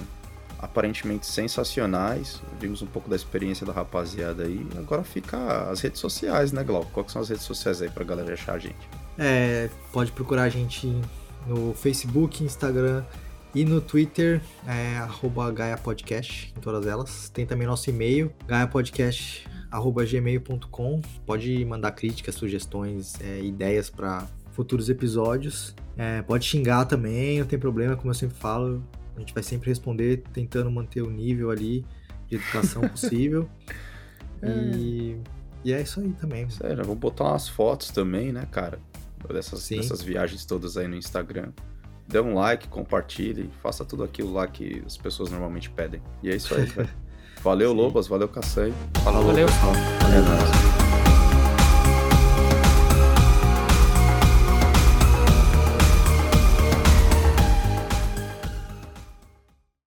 Aparentemente 0.60 1.26
sensacionais. 1.26 2.42
Vimos 2.60 2.82
um 2.82 2.86
pouco 2.86 3.10
da 3.10 3.16
experiência 3.16 3.66
da 3.66 3.72
rapaziada 3.72 4.44
aí. 4.44 4.68
Agora 4.78 5.02
fica 5.02 5.70
as 5.72 5.80
redes 5.80 6.02
sociais, 6.02 6.52
né, 6.52 6.62
Glauco? 6.62 6.92
Quais 6.92 7.14
são 7.14 7.22
as 7.22 7.30
redes 7.30 7.46
sociais 7.46 7.82
aí 7.82 7.90
pra 7.90 8.04
galera 8.04 8.34
achar 8.34 8.56
a 8.56 8.60
gente? 8.60 8.76
É, 9.18 9.70
pode 9.94 10.12
procurar 10.12 10.44
a 10.44 10.50
gente 10.50 10.94
no 11.48 11.74
Facebook, 11.74 12.44
Instagram 12.44 13.06
e 13.54 13.64
no 13.64 13.80
Twitter, 13.80 14.42
é, 14.68 14.98
arroba 14.98 15.50
Gaia 15.52 15.78
Podcast, 15.78 16.54
em 16.58 16.60
todas 16.60 16.86
elas. 16.86 17.30
Tem 17.30 17.46
também 17.46 17.66
nosso 17.66 17.90
e-mail, 17.90 18.30
gaiapodcast.gmail.com. 18.46 21.02
Pode 21.26 21.64
mandar 21.64 21.94
críticas, 21.94 22.36
sugestões, 22.36 23.14
é, 23.22 23.40
ideias 23.40 23.90
para 23.90 24.28
futuros 24.56 24.90
episódios. 24.90 25.76
É, 25.98 26.22
pode 26.22 26.46
xingar 26.46 26.86
também, 26.86 27.40
não 27.40 27.46
tem 27.46 27.60
problema, 27.60 27.96
como 27.96 28.10
eu 28.10 28.14
sempre 28.14 28.38
falo. 28.38 28.84
A 29.16 29.20
gente 29.20 29.34
vai 29.34 29.44
sempre 29.44 29.70
responder, 29.70 30.24
tentando 30.34 30.72
manter 30.72 31.02
o 31.02 31.10
nível 31.10 31.52
ali 31.52 31.86
de 32.28 32.36
educação 32.36 32.82
possível. 32.90 33.50
E, 34.44 35.18
e 35.64 35.74
é 35.74 35.82
isso 35.82 36.00
aí 36.00 36.12
também. 36.14 36.48
Já 36.50 36.84
vou 36.84 36.96
botar 36.96 37.26
umas 37.26 37.48
fotos 37.48 37.92
também, 37.92 38.32
né, 38.32 38.48
cara? 38.52 38.80
Dessas, 39.32 39.68
dessas 39.68 40.02
viagens 40.02 40.46
todas 40.46 40.78
aí 40.78 40.88
no 40.88 40.96
Instagram. 40.96 41.52
Dê 42.08 42.20
um 42.20 42.36
like, 42.36 42.68
compartilhe, 42.68 43.50
faça 43.64 43.84
tudo 43.84 44.04
aquilo 44.04 44.32
lá 44.32 44.48
que 44.48 44.84
as 44.86 44.96
pessoas 44.96 45.32
normalmente 45.32 45.70
pedem. 45.70 46.02
E 46.22 46.30
é 46.30 46.36
isso 46.36 46.54
aí, 46.54 46.66
velho. 46.66 46.90
Valeu, 47.42 47.72
Sim. 47.72 47.78
Lobas, 47.78 48.08
valeu, 48.08 48.28
Caçanho. 48.28 48.74
Falou, 49.04 49.24
Valeu. 49.24 49.46
pessoal. 49.46 49.74
É 49.76 50.20
nóis. 50.20 50.85